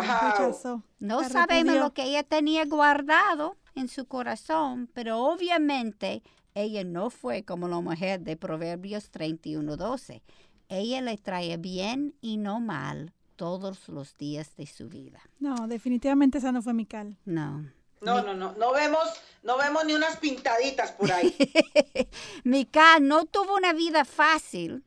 No 1.00 1.28
sabemos 1.28 1.76
lo 1.76 1.94
que 1.94 2.04
ella 2.04 2.24
tenía 2.24 2.66
guardado 2.66 3.58
en 3.76 3.88
su 3.88 4.06
corazón, 4.06 4.90
pero 4.94 5.20
obviamente 5.20 6.22
ella 6.54 6.84
no 6.84 7.10
fue 7.10 7.44
como 7.44 7.68
la 7.68 7.80
mujer 7.80 8.22
de 8.22 8.38
Proverbios 8.38 9.12
31:12. 9.12 10.22
Ella 10.70 11.02
le 11.02 11.18
trae 11.18 11.58
bien 11.58 12.16
y 12.22 12.38
no 12.38 12.60
mal 12.60 13.14
todos 13.44 13.90
los 13.90 14.18
días 14.18 14.56
de 14.56 14.66
su 14.66 14.88
vida. 14.88 15.20
No, 15.38 15.68
definitivamente 15.68 16.38
esa 16.38 16.54
no 16.54 16.62
fue 16.62 16.74
Mical. 16.74 17.18
No. 17.26 17.70
No, 18.00 18.22
no, 18.22 18.34
no, 18.34 18.54
no 18.54 18.72
vemos, 18.72 19.04
no 19.44 19.58
vemos 19.58 19.84
ni 19.84 19.94
unas 19.94 20.16
pintaditas 20.16 20.94
por 20.94 21.12
ahí. 21.12 21.36
Mical 22.46 23.06
no 23.06 23.26
tuvo 23.26 23.58
una 23.58 23.74
vida 23.74 24.06
fácil, 24.06 24.86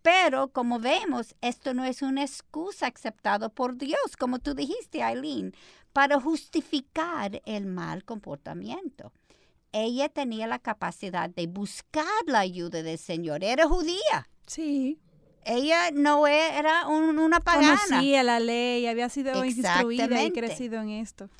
pero 0.00 0.48
como 0.48 0.78
vemos, 0.78 1.34
esto 1.42 1.74
no 1.74 1.84
es 1.84 2.00
una 2.00 2.22
excusa 2.22 2.86
aceptada 2.86 3.50
por 3.50 3.76
Dios, 3.76 4.16
como 4.18 4.38
tú 4.38 4.54
dijiste, 4.54 5.02
Aileen, 5.02 5.54
para 5.92 6.18
justificar 6.18 7.42
el 7.44 7.66
mal 7.66 8.04
comportamiento. 8.04 9.12
Ella 9.72 10.08
tenía 10.08 10.46
la 10.46 10.60
capacidad 10.60 11.28
de 11.28 11.46
buscar 11.46 12.06
la 12.24 12.38
ayuda 12.38 12.82
del 12.82 12.96
Señor. 12.96 13.44
Era 13.44 13.68
judía. 13.68 14.30
Sí. 14.46 14.98
Ella 15.46 15.90
no 15.92 16.26
era 16.26 16.86
una 16.88 17.40
pagana. 17.40 17.78
Conocía 17.88 18.22
la 18.22 18.40
ley, 18.40 18.86
había 18.86 19.08
sido 19.08 19.44
instruida 19.44 20.22
y 20.22 20.32
crecido 20.32 20.80
en 20.82 20.90
esto 20.90 21.30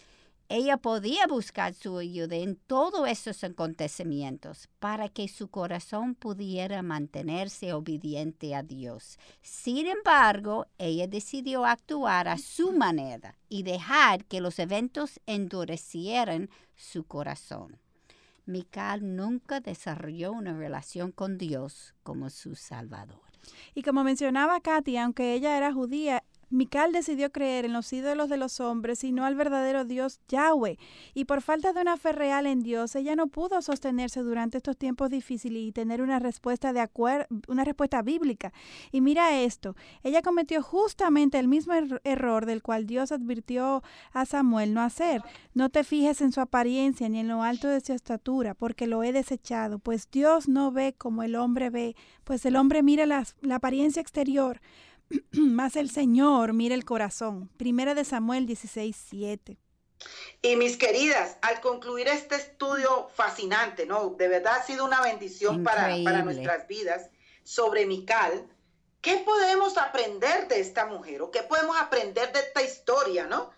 ella 0.49 0.77
podía 0.77 1.27
buscar 1.27 1.75
su 1.75 1.99
ayuda 1.99 2.37
en 2.37 2.57
todos 2.57 3.09
esos 3.09 3.43
acontecimientos 3.43 4.69
para 4.79 5.09
que 5.09 5.27
su 5.27 5.49
corazón 5.49 6.15
pudiera 6.15 6.83
mantenerse 6.83 7.73
obediente 7.73 8.55
a 8.55 8.63
Dios. 8.63 9.19
Sin 9.43 9.87
embargo, 9.87 10.67
ella 10.79 11.09
decidió 11.09 11.65
actuar 11.65 12.29
a 12.29 12.39
su 12.39 12.73
manera 12.73 13.37
y 13.49 13.65
dejar 13.65 14.25
que 14.25 14.41
los 14.41 14.59
eventos 14.59 15.21
endurecieran 15.27 16.49
su 16.77 17.05
corazón. 17.05 17.81
Mical 18.45 19.17
nunca 19.17 19.59
desarrolló 19.59 20.31
una 20.31 20.57
relación 20.57 21.11
con 21.11 21.39
Dios 21.39 21.95
como 22.05 22.31
su 22.31 22.55
Salvador. 22.55 23.26
Y 23.75 23.83
como 23.83 24.05
mencionaba 24.05 24.61
Katy, 24.61 24.97
aunque 24.97 25.35
ella 25.35 25.57
era 25.57 25.73
judía, 25.73 26.25
Mical 26.49 26.93
decidió 26.93 27.33
creer 27.33 27.65
en 27.65 27.73
los 27.73 27.93
ídolos 27.93 28.29
de 28.29 28.37
los 28.37 28.61
hombres 28.61 29.03
y 29.03 29.11
no 29.11 29.25
al 29.25 29.35
verdadero 29.35 29.85
Dios 29.85 30.21
Yahweh, 30.29 30.79
y 31.13 31.25
por 31.25 31.43
falta 31.43 31.73
de 31.73 31.81
una 31.81 31.97
fe 31.97 32.13
real 32.13 32.47
en 32.47 32.63
Dios, 32.63 32.95
ella 32.95 33.17
no 33.17 33.27
pudo 33.27 33.61
sostenerse 33.63 34.21
durante 34.21 34.59
estos 34.59 34.77
tiempos 34.77 35.11
difíciles 35.11 35.63
y 35.63 35.73
tener 35.73 36.03
una 36.03 36.21
respuesta 36.21 36.73
de 36.73 36.89
una 37.49 37.65
respuesta 37.65 38.01
bíblica. 38.03 38.53
Y 38.93 39.01
mira 39.01 39.41
esto, 39.41 39.75
ella 40.05 40.23
cometió 40.23 40.63
justamente 40.63 41.39
el 41.39 41.49
mismo 41.49 41.75
er-, 41.75 42.01
error 42.05 42.47
del 42.47 42.63
cual 42.63 42.87
Dios 42.87 43.11
advirtió 43.11 43.83
a 44.13 44.25
Samuel 44.25 44.73
no 44.73 44.83
hacer. 44.83 45.23
No 45.55 45.69
te 45.69 45.83
fijes 45.83 46.21
en 46.21 46.33
su 46.33 46.41
apariencia 46.41 47.09
ni 47.09 47.19
en 47.19 47.29
lo 47.29 47.43
alto 47.43 47.67
de 47.67 47.81
su 47.81 47.93
estatura, 47.93 48.55
porque 48.55 48.87
lo 48.87 49.03
he 49.03 49.13
desechado, 49.13 49.79
pues 49.81 50.09
Dios 50.11 50.49
no 50.49 50.71
ve 50.71 50.95
como 50.97 51.25
el 51.25 51.35
hombre 51.35 51.71
ve, 51.71 51.97
pues 52.25 52.47
el 52.47 52.57
hombre 52.57 52.83
mira 52.83 53.07
la 53.07 53.25
apariencia 53.55 54.01
exterior 54.01 54.61
más 55.33 55.77
el 55.77 55.91
Señor 55.91 56.53
mira 56.53 56.75
el 56.75 56.85
corazón. 56.85 57.49
Primera 57.57 57.95
de 57.95 58.05
Samuel 58.05 58.47
16, 58.47 58.97
7. 59.11 59.59
Y 60.43 60.57
mis 60.57 60.77
queridas, 60.77 61.39
al 61.43 61.61
concluir 61.61 62.09
este 62.09 62.37
estudio 62.37 63.09
fascinante, 63.15 63.87
¿no? 63.87 64.11
De 64.11 64.29
verdad 64.29 64.57
ha 64.57 64.63
sido 64.63 64.85
una 64.85 65.01
bendición 65.01 65.65
para, 65.65 65.89
para, 66.05 66.23
nuestras 66.23 66.69
vidas 66.69 67.11
sobre 67.45 67.87
Mical. 67.87 68.47
¿Qué 69.01 69.19
podemos 69.19 69.79
aprender 69.79 70.49
de 70.49 70.61
esta 70.61 70.87
mujer 70.87 71.23
o 71.23 71.31
qué 71.31 71.43
podemos 71.43 71.77
aprender 71.81 72.33
de 72.33 72.41
esta 72.41 72.63
historia, 72.63 73.27
no? 73.27 73.51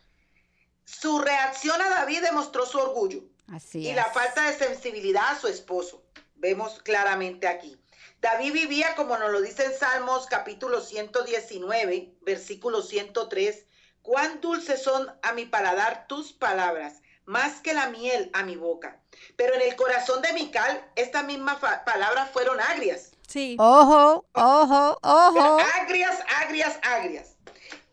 Su 0.84 1.18
reacción 1.18 1.80
a 1.80 1.88
David 1.88 2.22
demostró 2.22 2.64
su 2.64 2.78
orgullo 2.78 3.24
Así 3.48 3.86
y 3.86 3.92
la 3.92 4.06
falta 4.06 4.50
de 4.50 4.56
sensibilidad 4.56 5.30
a 5.30 5.40
su 5.40 5.48
esposo. 5.48 6.02
Vemos 6.36 6.80
claramente 6.82 7.48
aquí. 7.48 7.78
David 8.20 8.52
vivía, 8.52 8.96
como 8.96 9.16
nos 9.16 9.30
lo 9.30 9.40
dice 9.40 9.64
en 9.64 9.72
Salmos 9.72 10.26
capítulo 10.26 10.80
119, 10.80 12.14
versículo 12.22 12.82
103, 12.82 13.64
cuán 14.02 14.40
dulces 14.40 14.82
son 14.82 15.08
a 15.22 15.32
mi 15.34 15.44
paladar 15.44 16.08
tus 16.08 16.32
palabras, 16.32 17.00
más 17.26 17.60
que 17.60 17.74
la 17.74 17.90
miel 17.90 18.30
a 18.32 18.42
mi 18.42 18.56
boca. 18.56 19.00
Pero 19.36 19.54
en 19.54 19.62
el 19.62 19.76
corazón 19.76 20.20
de 20.22 20.32
Mical, 20.32 20.84
estas 20.96 21.24
mismas 21.26 21.58
palabras 21.86 22.30
fueron 22.32 22.60
agrias. 22.60 23.12
Sí. 23.28 23.56
Ojo, 23.60 24.24
ojo, 24.32 24.98
ojo. 25.00 25.58
Agrias, 25.80 26.18
agrias, 26.42 26.76
agrias. 26.82 27.36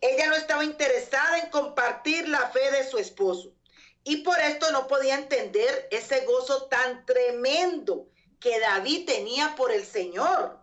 Ella 0.01 0.27
no 0.27 0.35
estaba 0.35 0.63
interesada 0.63 1.37
en 1.37 1.51
compartir 1.51 2.27
la 2.29 2.49
fe 2.49 2.71
de 2.71 2.89
su 2.89 2.97
esposo. 2.97 3.51
Y 4.03 4.17
por 4.17 4.39
esto 4.39 4.71
no 4.71 4.87
podía 4.87 5.15
entender 5.15 5.87
ese 5.91 6.25
gozo 6.25 6.65
tan 6.65 7.05
tremendo 7.05 8.07
que 8.39 8.59
David 8.59 9.05
tenía 9.05 9.55
por 9.55 9.71
el 9.71 9.85
Señor. 9.85 10.59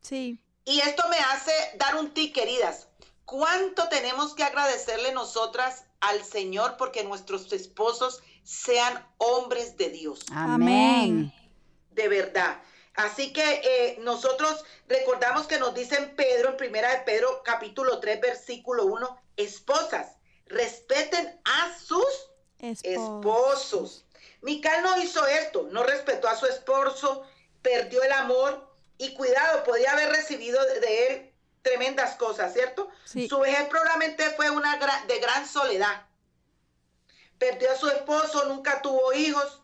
Sí. 0.00 0.40
Y 0.64 0.80
esto 0.80 1.02
me 1.08 1.18
hace 1.18 1.52
dar 1.76 1.96
un 1.96 2.12
tic, 2.12 2.34
queridas. 2.34 2.88
¿Cuánto 3.24 3.88
tenemos 3.88 4.34
que 4.34 4.44
agradecerle 4.44 5.12
nosotras 5.12 5.84
al 6.00 6.24
Señor 6.24 6.76
porque 6.76 7.04
nuestros 7.04 7.52
esposos 7.52 8.22
sean 8.42 9.06
hombres 9.18 9.76
de 9.76 9.90
Dios? 9.90 10.20
Amén. 10.32 11.32
De 11.90 12.08
verdad. 12.08 12.60
Así 12.94 13.32
que 13.32 13.60
eh, 13.64 13.98
nosotros 14.00 14.64
recordamos 14.88 15.46
que 15.46 15.58
nos 15.58 15.74
dicen 15.74 16.14
Pedro, 16.16 16.50
en 16.50 16.56
primera 16.56 16.90
de 16.90 17.00
Pedro, 17.00 17.42
capítulo 17.44 18.00
3, 18.00 18.20
versículo 18.20 18.86
1, 18.86 19.22
esposas, 19.36 20.16
respeten 20.46 21.40
a 21.44 21.78
sus 21.78 22.04
esposos. 22.58 24.04
Mical 24.42 24.82
no 24.82 24.98
hizo 24.98 25.26
esto, 25.26 25.68
no 25.70 25.82
respetó 25.82 26.28
a 26.28 26.36
su 26.36 26.46
esposo, 26.46 27.26
perdió 27.62 28.02
el 28.02 28.12
amor 28.12 28.70
y 28.96 29.14
cuidado, 29.14 29.64
podía 29.64 29.92
haber 29.92 30.10
recibido 30.10 30.62
de 30.64 31.06
él 31.06 31.34
tremendas 31.62 32.16
cosas, 32.16 32.52
¿cierto? 32.54 32.88
Su 33.04 33.38
vejez 33.40 33.68
probablemente 33.68 34.30
fue 34.30 34.50
una 34.50 34.78
de 35.06 35.18
gran 35.18 35.46
soledad. 35.46 36.06
Perdió 37.38 37.70
a 37.70 37.76
su 37.76 37.88
esposo, 37.88 38.46
nunca 38.46 38.80
tuvo 38.80 39.12
hijos. 39.12 39.62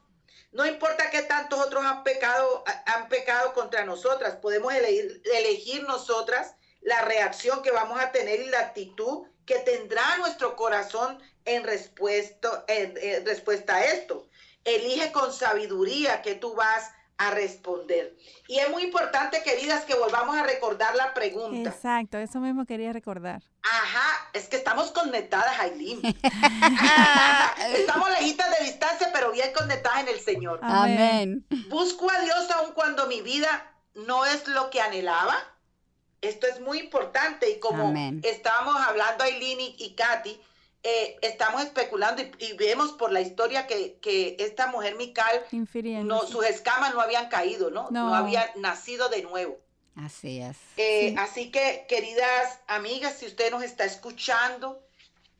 No 0.52 0.66
importa 0.66 1.10
que 1.10 1.22
tantos 1.22 1.58
otros 1.58 1.84
han 1.84 2.02
pecado, 2.04 2.64
han 2.86 3.08
pecado 3.08 3.52
contra 3.54 3.84
nosotras, 3.84 4.36
podemos 4.36 4.74
elegir, 4.74 5.22
elegir 5.34 5.82
nosotras 5.84 6.54
la 6.80 7.02
reacción 7.02 7.62
que 7.62 7.70
vamos 7.70 7.98
a 8.00 8.12
tener 8.12 8.40
y 8.40 8.48
la 8.48 8.60
actitud 8.60 9.26
que 9.44 9.58
tendrá 9.60 10.16
nuestro 10.18 10.56
corazón 10.56 11.20
en 11.44 11.64
respuesta, 11.64 12.64
en 12.68 13.24
respuesta 13.24 13.76
a 13.76 13.84
esto 13.84 14.28
elige 14.66 15.12
con 15.12 15.32
sabiduría 15.32 16.20
que 16.22 16.34
tú 16.34 16.54
vas 16.54 16.90
a 17.18 17.30
responder. 17.30 18.14
Y 18.46 18.58
es 18.58 18.68
muy 18.70 18.82
importante, 18.82 19.42
queridas, 19.42 19.84
que 19.84 19.94
volvamos 19.94 20.36
a 20.36 20.42
recordar 20.42 20.94
la 20.96 21.14
pregunta. 21.14 21.70
Exacto, 21.70 22.18
eso 22.18 22.40
mismo 22.40 22.66
quería 22.66 22.92
recordar. 22.92 23.42
Ajá, 23.62 24.28
es 24.34 24.48
que 24.48 24.56
estamos 24.56 24.90
conectadas, 24.90 25.58
Aileen. 25.58 26.00
estamos 27.74 28.10
lejitas 28.10 28.58
de 28.58 28.66
distancia, 28.66 29.10
pero 29.12 29.32
bien 29.32 29.50
conectadas 29.56 30.00
en 30.00 30.08
el 30.08 30.20
Señor. 30.20 30.60
Amén. 30.62 31.46
Busco 31.68 32.10
a 32.10 32.20
Dios 32.20 32.50
aun 32.50 32.72
cuando 32.72 33.06
mi 33.06 33.22
vida 33.22 33.72
no 33.94 34.26
es 34.26 34.46
lo 34.48 34.68
que 34.68 34.82
anhelaba. 34.82 35.36
Esto 36.20 36.46
es 36.46 36.60
muy 36.60 36.80
importante 36.80 37.48
y 37.50 37.60
como 37.60 37.94
estábamos 38.22 38.76
hablando 38.86 39.22
Aileen 39.24 39.60
y, 39.60 39.76
y 39.78 39.94
Katy, 39.94 40.40
eh, 40.88 41.18
estamos 41.20 41.64
especulando 41.64 42.22
y, 42.38 42.52
vemos 42.52 42.92
por 42.92 43.10
la 43.10 43.20
historia 43.20 43.66
que, 43.66 44.36
esta 44.38 44.68
mujer 44.68 44.94
Mical, 44.94 45.44
no, 46.04 46.24
sus 46.28 46.44
escamas 46.44 46.94
no 46.94 47.00
habían 47.00 47.28
caído, 47.28 47.72
¿no? 47.72 47.88
No, 47.90 48.14
había 48.14 48.52
nacido 48.54 49.08
de 49.08 49.22
nuevo. 49.22 49.58
Así 49.96 50.40
es. 50.40 50.56
Eh, 50.76 51.16
así 51.18 51.50
que, 51.50 51.86
queridas 51.88 52.60
amigas, 52.68 53.14
si 53.18 53.26
usted 53.26 53.50
nos 53.50 53.64
está 53.64 53.84
escuchando, 53.84 54.80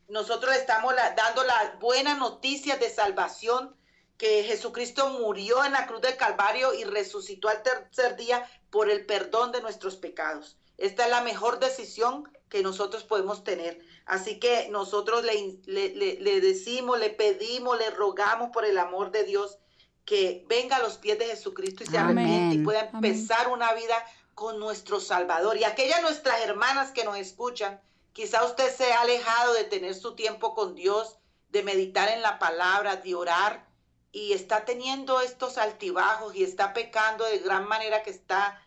nosotros 0.09 0.53
estamos 0.53 0.93
dando 1.15 1.45
las 1.45 1.79
buenas 1.79 2.17
noticias 2.17 2.77
de 2.81 2.89
salvación 2.89 3.73
que 4.17 4.43
Jesucristo 4.43 5.11
murió 5.11 5.63
en 5.63 5.71
la 5.71 5.87
cruz 5.87 6.01
del 6.01 6.17
Calvario 6.17 6.73
y 6.73 6.83
resucitó 6.83 7.47
al 7.47 7.63
tercer 7.63 8.17
día 8.17 8.45
por 8.69 8.89
el 8.89 9.05
perdón 9.05 9.53
de 9.53 9.61
nuestros 9.61 9.95
pecados. 9.95 10.57
Esta 10.77 11.05
es 11.05 11.09
la 11.09 11.21
mejor 11.21 11.59
decisión 11.59 12.29
que 12.49 12.63
nosotros 12.63 13.03
podemos 13.03 13.43
tener. 13.43 13.79
Así 14.05 14.39
que 14.39 14.69
nosotros 14.69 15.23
le, 15.23 15.59
le, 15.65 16.41
decimos, 16.41 16.99
le 16.99 17.09
pedimos, 17.09 17.77
le 17.77 17.89
rogamos 17.91 18.51
por 18.51 18.65
el 18.65 18.77
amor 18.77 19.11
de 19.11 19.23
Dios 19.23 19.59
que 20.05 20.45
venga 20.47 20.77
a 20.77 20.81
los 20.81 20.97
pies 20.97 21.19
de 21.19 21.25
Jesucristo 21.25 21.83
y 21.83 21.87
se 21.87 21.97
arrepiente 21.97 22.55
y 22.55 22.63
pueda 22.63 22.89
empezar 22.93 23.49
una 23.49 23.73
vida 23.73 23.95
con 24.33 24.59
nuestro 24.59 25.01
Salvador. 25.01 25.57
Y 25.57 25.65
aquellas 25.65 26.01
nuestras 26.01 26.39
hermanas 26.41 26.91
que 26.91 27.03
nos 27.03 27.17
escuchan, 27.17 27.81
quizá 28.13 28.45
usted 28.45 28.73
se 28.73 28.93
ha 28.93 29.01
alejado 29.01 29.53
de 29.53 29.65
tener 29.65 29.93
su 29.95 30.15
tiempo 30.15 30.53
con 30.55 30.75
Dios, 30.75 31.17
de 31.49 31.63
meditar 31.63 32.07
en 32.09 32.21
la 32.21 32.39
palabra, 32.39 32.95
de 32.95 33.15
orar, 33.15 33.67
y 34.11 34.33
está 34.33 34.63
teniendo 34.63 35.19
estos 35.21 35.57
altibajos 35.57 36.35
y 36.35 36.43
está 36.43 36.73
pecando 36.73 37.25
de 37.25 37.39
gran 37.39 37.67
manera 37.67 38.03
que 38.03 38.09
está 38.09 38.65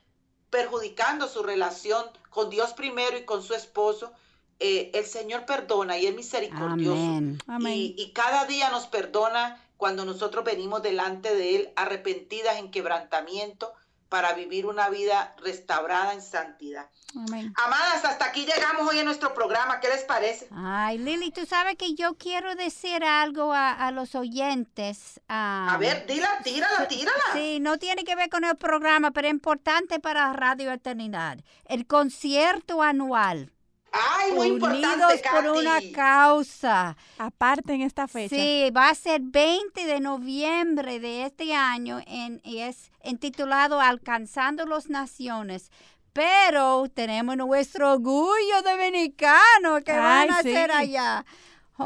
perjudicando 0.51 1.29
su 1.29 1.43
relación 1.43 2.05
con 2.29 2.51
Dios 2.51 2.73
primero 2.75 3.17
y 3.17 3.25
con 3.25 3.43
su 3.43 3.55
esposo, 3.55 4.13
eh, 4.59 4.91
el 4.93 5.07
Señor 5.07 5.47
perdona 5.47 5.97
y 5.97 6.07
es 6.07 6.15
misericordioso. 6.15 7.23
Y, 7.61 7.95
y, 7.97 8.13
cada 8.13 8.45
día 8.45 8.69
nos 8.71 8.87
perdona 8.87 9.65
cuando 9.77 10.05
nosotros 10.05 10.45
venimos 10.45 10.83
delante 10.83 11.35
de 11.35 11.57
Él 11.57 11.73
arrepentidas 11.77 12.59
en 12.59 12.71
quebrantamiento 12.71 13.73
para 14.11 14.35
vivir 14.35 14.67
una 14.67 14.91
vida 14.91 15.35
restaurada 15.39 16.13
en 16.13 16.21
santidad. 16.21 16.91
Amadas, 17.15 18.05
hasta 18.05 18.27
aquí 18.27 18.45
llegamos 18.45 18.89
hoy 18.89 18.99
en 18.99 19.07
nuestro 19.07 19.33
programa. 19.33 19.81
¿Qué 19.81 19.89
les 19.89 20.03
parece? 20.03 20.49
Ay, 20.53 20.99
Lili, 20.99 21.31
tú 21.31 21.47
sabes 21.47 21.77
que 21.77 21.95
yo 21.95 22.15
quiero 22.15 22.55
decir 22.57 23.05
algo 23.05 23.53
a, 23.55 23.91
los 23.93 24.15
oyentes. 24.17 25.21
a 25.29 25.77
ver, 25.79 26.07
dila, 26.07 26.41
tírala, 26.43 26.89
tírala. 26.89 27.23
Sí, 27.33 27.61
no 27.61 27.79
tiene 27.79 28.05
que 28.05 28.17
ver 28.17 28.29
con 28.29 28.45
el 28.45 28.57
programa, 28.57 29.13
pero 29.13 29.29
es 29.29 29.33
importante 29.33 30.01
para 30.01 30.33
Radio 30.33 30.73
Eternidad. 30.73 31.39
El 31.67 31.87
concierto 31.87 32.83
anual 32.83 33.53
Ay, 33.93 34.33
muy 34.33 34.51
Unidos 34.51 35.15
por 35.31 35.47
una 35.49 35.81
causa. 35.93 36.97
Aparte 37.19 37.75
en 37.75 37.83
esta 37.83 38.07
fecha. 38.09 38.35
Sí, 38.35 38.71
va 38.77 38.89
a 38.89 38.95
ser 38.95 39.21
20 39.23 39.85
de 39.87 40.01
noviembre 40.01 41.01
de 41.01 41.25
este 41.25 41.55
año 41.55 42.01
en, 42.07 42.41
y 42.45 42.59
es 42.59 42.91
intitulado 43.05 43.81
Alcanzando 43.81 44.67
las 44.67 44.89
Naciones. 44.89 45.71
Pero 46.13 46.89
tenemos 46.93 47.37
nuestro 47.37 47.93
orgullo 47.93 48.63
dominicano 48.65 49.81
que 49.85 49.93
van 49.93 50.31
a 50.31 50.39
hacer 50.39 50.71
allá. 50.71 51.25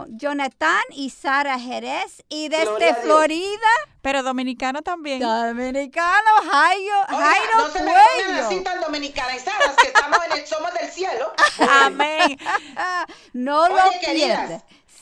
Jonathan 0.08 0.82
y 0.90 1.10
Sara 1.10 1.58
Jerez 1.58 2.22
y 2.28 2.48
desde 2.48 2.94
Florida. 3.02 3.68
Pero 4.02 4.22
dominicano 4.22 4.82
también. 4.82 5.20
Dominicano, 5.20 6.30
Jairo, 6.50 6.94
Jairo 7.08 7.58
no 7.58 7.68
se 7.70 7.82
me 7.82 7.94
así 8.40 8.60
tan 8.60 8.80
dominicanizadas 8.80 9.76
que 9.76 9.86
estamos 9.86 10.18
en 10.30 10.38
el 10.38 10.46
Somos 10.46 10.74
del 10.74 10.90
Cielo. 10.90 11.32
Amén. 11.70 12.38
no 13.32 13.68
lo 13.68 13.76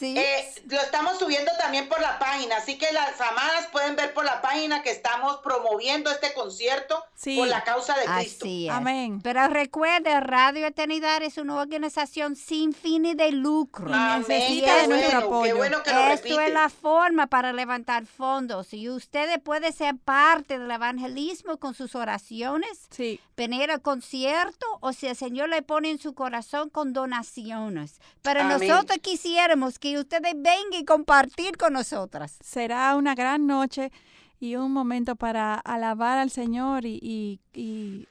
Eh, 0.03 0.55
lo 0.69 0.81
estamos 0.81 1.19
subiendo 1.19 1.51
también 1.59 1.89
por 1.89 2.01
la 2.01 2.19
página, 2.19 2.57
así 2.57 2.79
que 2.79 2.93
las 2.93 3.21
amadas 3.21 3.69
pueden 3.71 3.97
ver 3.97 4.13
por 4.15 4.25
la 4.25 4.41
página 4.43 4.83
que 4.83 4.91
estamos 4.91 5.39
promoviendo 5.39 6.11
este 6.11 6.33
concierto 6.33 7.05
por 7.37 7.47
la 7.47 7.63
causa 7.63 7.97
de 7.99 8.07
Cristo. 8.07 8.47
Amén. 8.71 9.21
Pero 9.23 9.49
recuerde, 9.49 10.21
Radio 10.21 10.67
Eternidad 10.67 11.23
es 11.23 11.39
una 11.39 11.57
organización 11.57 12.37
sin 12.37 12.73
fines 12.73 13.17
de 13.17 13.33
lucro. 13.33 13.89
Necesita 13.89 14.77
de 14.79 14.89
nuestro 14.89 15.19
apoyo. 15.19 15.63
Esto 15.65 16.41
es 16.41 16.53
la 16.53 16.69
forma 16.69 17.27
para 17.27 17.53
levantar 17.53 18.07
fondos 18.07 18.73
y 18.75 18.89
ustedes 18.89 19.39
pueden 19.41 19.73
ser 19.73 19.97
parte 19.97 20.59
del 20.59 20.71
evangelismo 20.71 21.59
con 21.59 21.75
sus 21.75 21.95
oraciones, 21.95 22.87
sí. 22.91 23.21
Venir 23.49 23.73
al 23.73 23.83
concierto 23.83 24.67
o 24.81 24.93
si 24.93 25.09
el 25.09 25.17
Señor 25.17 25.49
le 25.49 25.63
pone 25.63 25.91
en 25.91 25.99
su 25.99 26.15
corazón 26.15 26.71
con 26.71 26.93
donaciones. 26.93 28.01
Pero 28.23 28.45
nosotros 28.45 28.99
quisiéramos 29.03 29.81
que 29.81 29.99
ustedes 29.99 30.35
vengan 30.37 30.73
y 30.75 30.85
compartir 30.85 31.57
con 31.57 31.73
nosotras. 31.73 32.37
Será 32.41 32.95
una 32.95 33.17
gran 33.17 33.49
noche 33.49 33.91
y 34.39 34.55
un 34.55 34.73
momento 34.73 35.17
para 35.17 35.55
alabar 35.55 36.19
al 36.19 36.31
Señor 36.31 36.85
y, 36.85 37.41
y, 37.53 38.09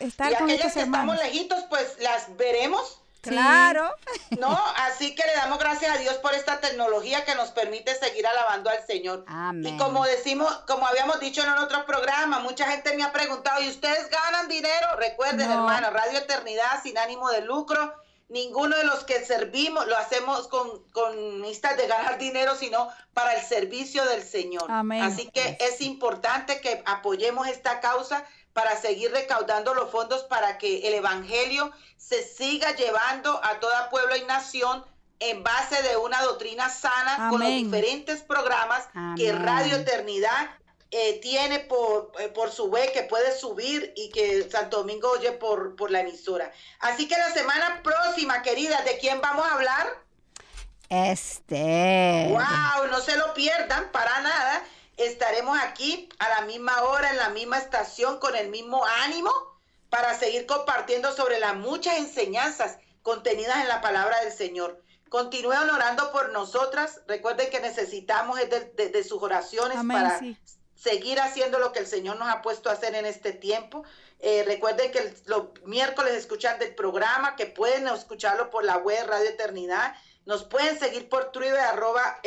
estar 0.00 0.36
con 0.36 0.50
aquellas 0.50 0.74
que 0.74 0.80
estamos 0.80 1.16
lejitos, 1.16 1.64
pues 1.70 1.96
las 2.00 2.36
veremos. 2.36 3.00
Claro. 3.20 3.94
No, 4.38 4.56
así 4.76 5.14
que 5.14 5.26
le 5.26 5.34
damos 5.34 5.58
gracias 5.58 5.96
a 5.96 5.98
Dios 5.98 6.14
por 6.18 6.32
esta 6.34 6.60
tecnología 6.60 7.24
que 7.24 7.34
nos 7.34 7.50
permite 7.50 7.94
seguir 7.96 8.26
alabando 8.26 8.70
al 8.70 8.86
Señor. 8.86 9.24
Amén. 9.26 9.74
Y 9.74 9.78
como 9.78 10.04
decimos, 10.04 10.52
como 10.68 10.86
habíamos 10.86 11.18
dicho 11.18 11.42
en 11.42 11.48
otro 11.50 11.84
programa, 11.86 12.38
mucha 12.38 12.70
gente 12.70 12.94
me 12.94 13.02
ha 13.02 13.10
preguntado, 13.10 13.60
¿y 13.62 13.68
ustedes 13.68 14.08
ganan 14.10 14.46
dinero? 14.46 14.86
Recuerden, 14.96 15.50
hermano, 15.50 15.90
Radio 15.90 16.18
Eternidad 16.18 16.82
sin 16.82 16.98
ánimo 16.98 17.30
de 17.30 17.40
lucro 17.40 17.94
ninguno 18.28 18.76
de 18.76 18.84
los 18.84 19.04
que 19.04 19.24
servimos 19.24 19.86
lo 19.86 19.96
hacemos 19.96 20.48
con, 20.48 20.82
con 20.92 21.42
vistas 21.42 21.76
de 21.76 21.86
ganar 21.86 22.18
dinero, 22.18 22.54
sino 22.54 22.88
para 23.14 23.34
el 23.34 23.42
servicio 23.42 24.04
del 24.04 24.22
Señor. 24.22 24.70
Así 24.70 25.30
que 25.30 25.56
es 25.60 25.80
importante 25.80 26.60
que 26.60 26.82
apoyemos 26.84 27.48
esta 27.48 27.80
causa 27.80 28.24
para 28.58 28.76
seguir 28.76 29.12
recaudando 29.12 29.72
los 29.72 29.88
fondos 29.88 30.24
para 30.24 30.58
que 30.58 30.88
el 30.88 30.94
Evangelio 30.94 31.70
se 31.96 32.24
siga 32.24 32.74
llevando 32.74 33.40
a 33.44 33.60
toda 33.60 33.88
pueblo 33.88 34.16
y 34.16 34.24
nación 34.24 34.84
en 35.20 35.44
base 35.44 35.80
de 35.84 35.96
una 35.96 36.20
doctrina 36.22 36.68
sana 36.68 37.28
con 37.30 37.38
los 37.38 37.48
diferentes 37.50 38.20
programas 38.22 38.88
que 39.16 39.30
Radio 39.30 39.76
Eternidad 39.76 40.50
eh, 40.90 41.20
tiene 41.22 41.60
por, 41.60 42.10
eh, 42.18 42.30
por 42.30 42.50
su 42.50 42.64
web 42.66 42.92
que 42.92 43.04
puede 43.04 43.30
subir 43.38 43.92
y 43.94 44.10
que 44.10 44.50
Santo 44.50 44.78
Domingo 44.78 45.08
oye 45.12 45.30
por, 45.30 45.76
por 45.76 45.92
la 45.92 46.00
emisora. 46.00 46.50
Así 46.80 47.06
que 47.06 47.16
la 47.16 47.32
semana 47.32 47.80
próxima, 47.84 48.42
querida, 48.42 48.82
¿de 48.82 48.98
quién 48.98 49.20
vamos 49.20 49.46
a 49.46 49.54
hablar? 49.54 49.86
Este. 50.88 52.26
¡Wow! 52.30 52.88
No 52.90 52.98
se 53.00 53.16
lo 53.16 53.34
pierdan 53.34 53.92
para 53.92 54.20
nada. 54.20 54.64
Estaremos 54.98 55.56
aquí 55.62 56.08
a 56.18 56.28
la 56.28 56.42
misma 56.42 56.82
hora, 56.82 57.10
en 57.10 57.16
la 57.18 57.28
misma 57.30 57.58
estación, 57.58 58.18
con 58.18 58.34
el 58.34 58.48
mismo 58.48 58.84
ánimo, 58.84 59.32
para 59.90 60.18
seguir 60.18 60.44
compartiendo 60.44 61.12
sobre 61.12 61.38
las 61.38 61.54
muchas 61.54 61.98
enseñanzas 61.98 62.78
contenidas 63.02 63.58
en 63.58 63.68
la 63.68 63.80
palabra 63.80 64.20
del 64.24 64.32
Señor. 64.32 64.82
Continúen 65.08 65.70
orando 65.70 66.10
por 66.10 66.32
nosotras. 66.32 67.00
Recuerden 67.06 67.48
que 67.48 67.60
necesitamos 67.60 68.38
de, 68.40 69.04
sus 69.04 69.22
oraciones 69.22 69.78
para 69.88 70.20
seguir 70.74 71.20
haciendo 71.20 71.60
lo 71.60 71.72
que 71.72 71.78
el 71.78 71.86
Señor 71.86 72.18
nos 72.18 72.28
ha 72.28 72.42
puesto 72.42 72.68
a 72.68 72.72
hacer 72.72 72.94
en 72.96 73.06
este 73.06 73.32
tiempo. 73.32 73.84
Eh, 74.18 74.42
recuerden 74.44 74.90
que 74.90 75.14
los 75.26 75.44
miércoles 75.64 76.14
escuchan 76.14 76.58
del 76.58 76.74
programa, 76.74 77.36
que 77.36 77.46
pueden 77.46 77.86
escucharlo 77.86 78.50
por 78.50 78.64
la 78.64 78.78
web 78.78 79.06
Radio 79.06 79.30
Eternidad. 79.30 79.94
Nos 80.28 80.44
pueden 80.44 80.78
seguir 80.78 81.08
por 81.08 81.32
Twitter, 81.32 81.58
arroba 81.58 82.20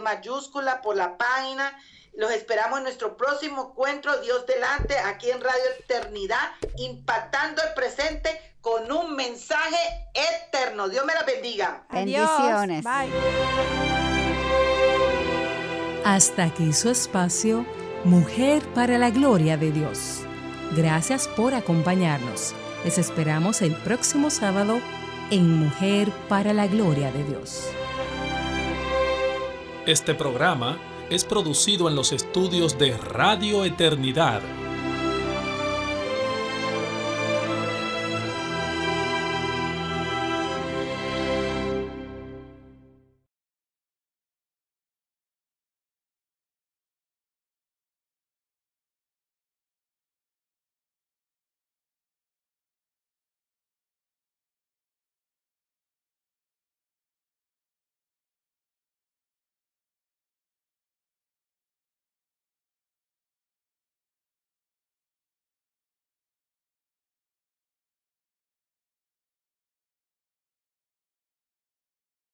mayúscula, 0.00 0.80
por 0.80 0.94
la 0.94 1.18
página. 1.18 1.76
Los 2.16 2.30
esperamos 2.30 2.78
en 2.78 2.84
nuestro 2.84 3.16
próximo 3.16 3.70
encuentro, 3.72 4.20
Dios 4.20 4.46
delante, 4.46 4.96
aquí 4.96 5.28
en 5.28 5.40
Radio 5.40 5.64
Eternidad, 5.80 6.52
impactando 6.76 7.62
el 7.64 7.74
presente 7.74 8.30
con 8.60 8.92
un 8.92 9.16
mensaje 9.16 9.76
eterno. 10.14 10.88
Dios 10.88 11.04
me 11.04 11.14
la 11.14 11.24
bendiga. 11.24 11.84
Bendiciones. 11.90 12.84
Bye. 12.84 13.10
Hasta 16.04 16.44
aquí 16.44 16.72
su 16.72 16.90
espacio, 16.90 17.66
Mujer 18.04 18.62
para 18.72 18.98
la 18.98 19.10
Gloria 19.10 19.56
de 19.56 19.72
Dios. 19.72 20.20
Gracias 20.76 21.26
por 21.26 21.54
acompañarnos. 21.54 22.54
Les 22.84 22.98
esperamos 22.98 23.62
el 23.62 23.74
próximo 23.74 24.30
sábado 24.30 24.78
en 25.34 25.50
Mujer 25.50 26.12
para 26.28 26.52
la 26.52 26.68
Gloria 26.68 27.10
de 27.10 27.24
Dios. 27.24 27.68
Este 29.84 30.14
programa 30.14 30.78
es 31.10 31.24
producido 31.24 31.88
en 31.88 31.96
los 31.96 32.12
estudios 32.12 32.78
de 32.78 32.96
Radio 32.96 33.64
Eternidad 33.64 34.40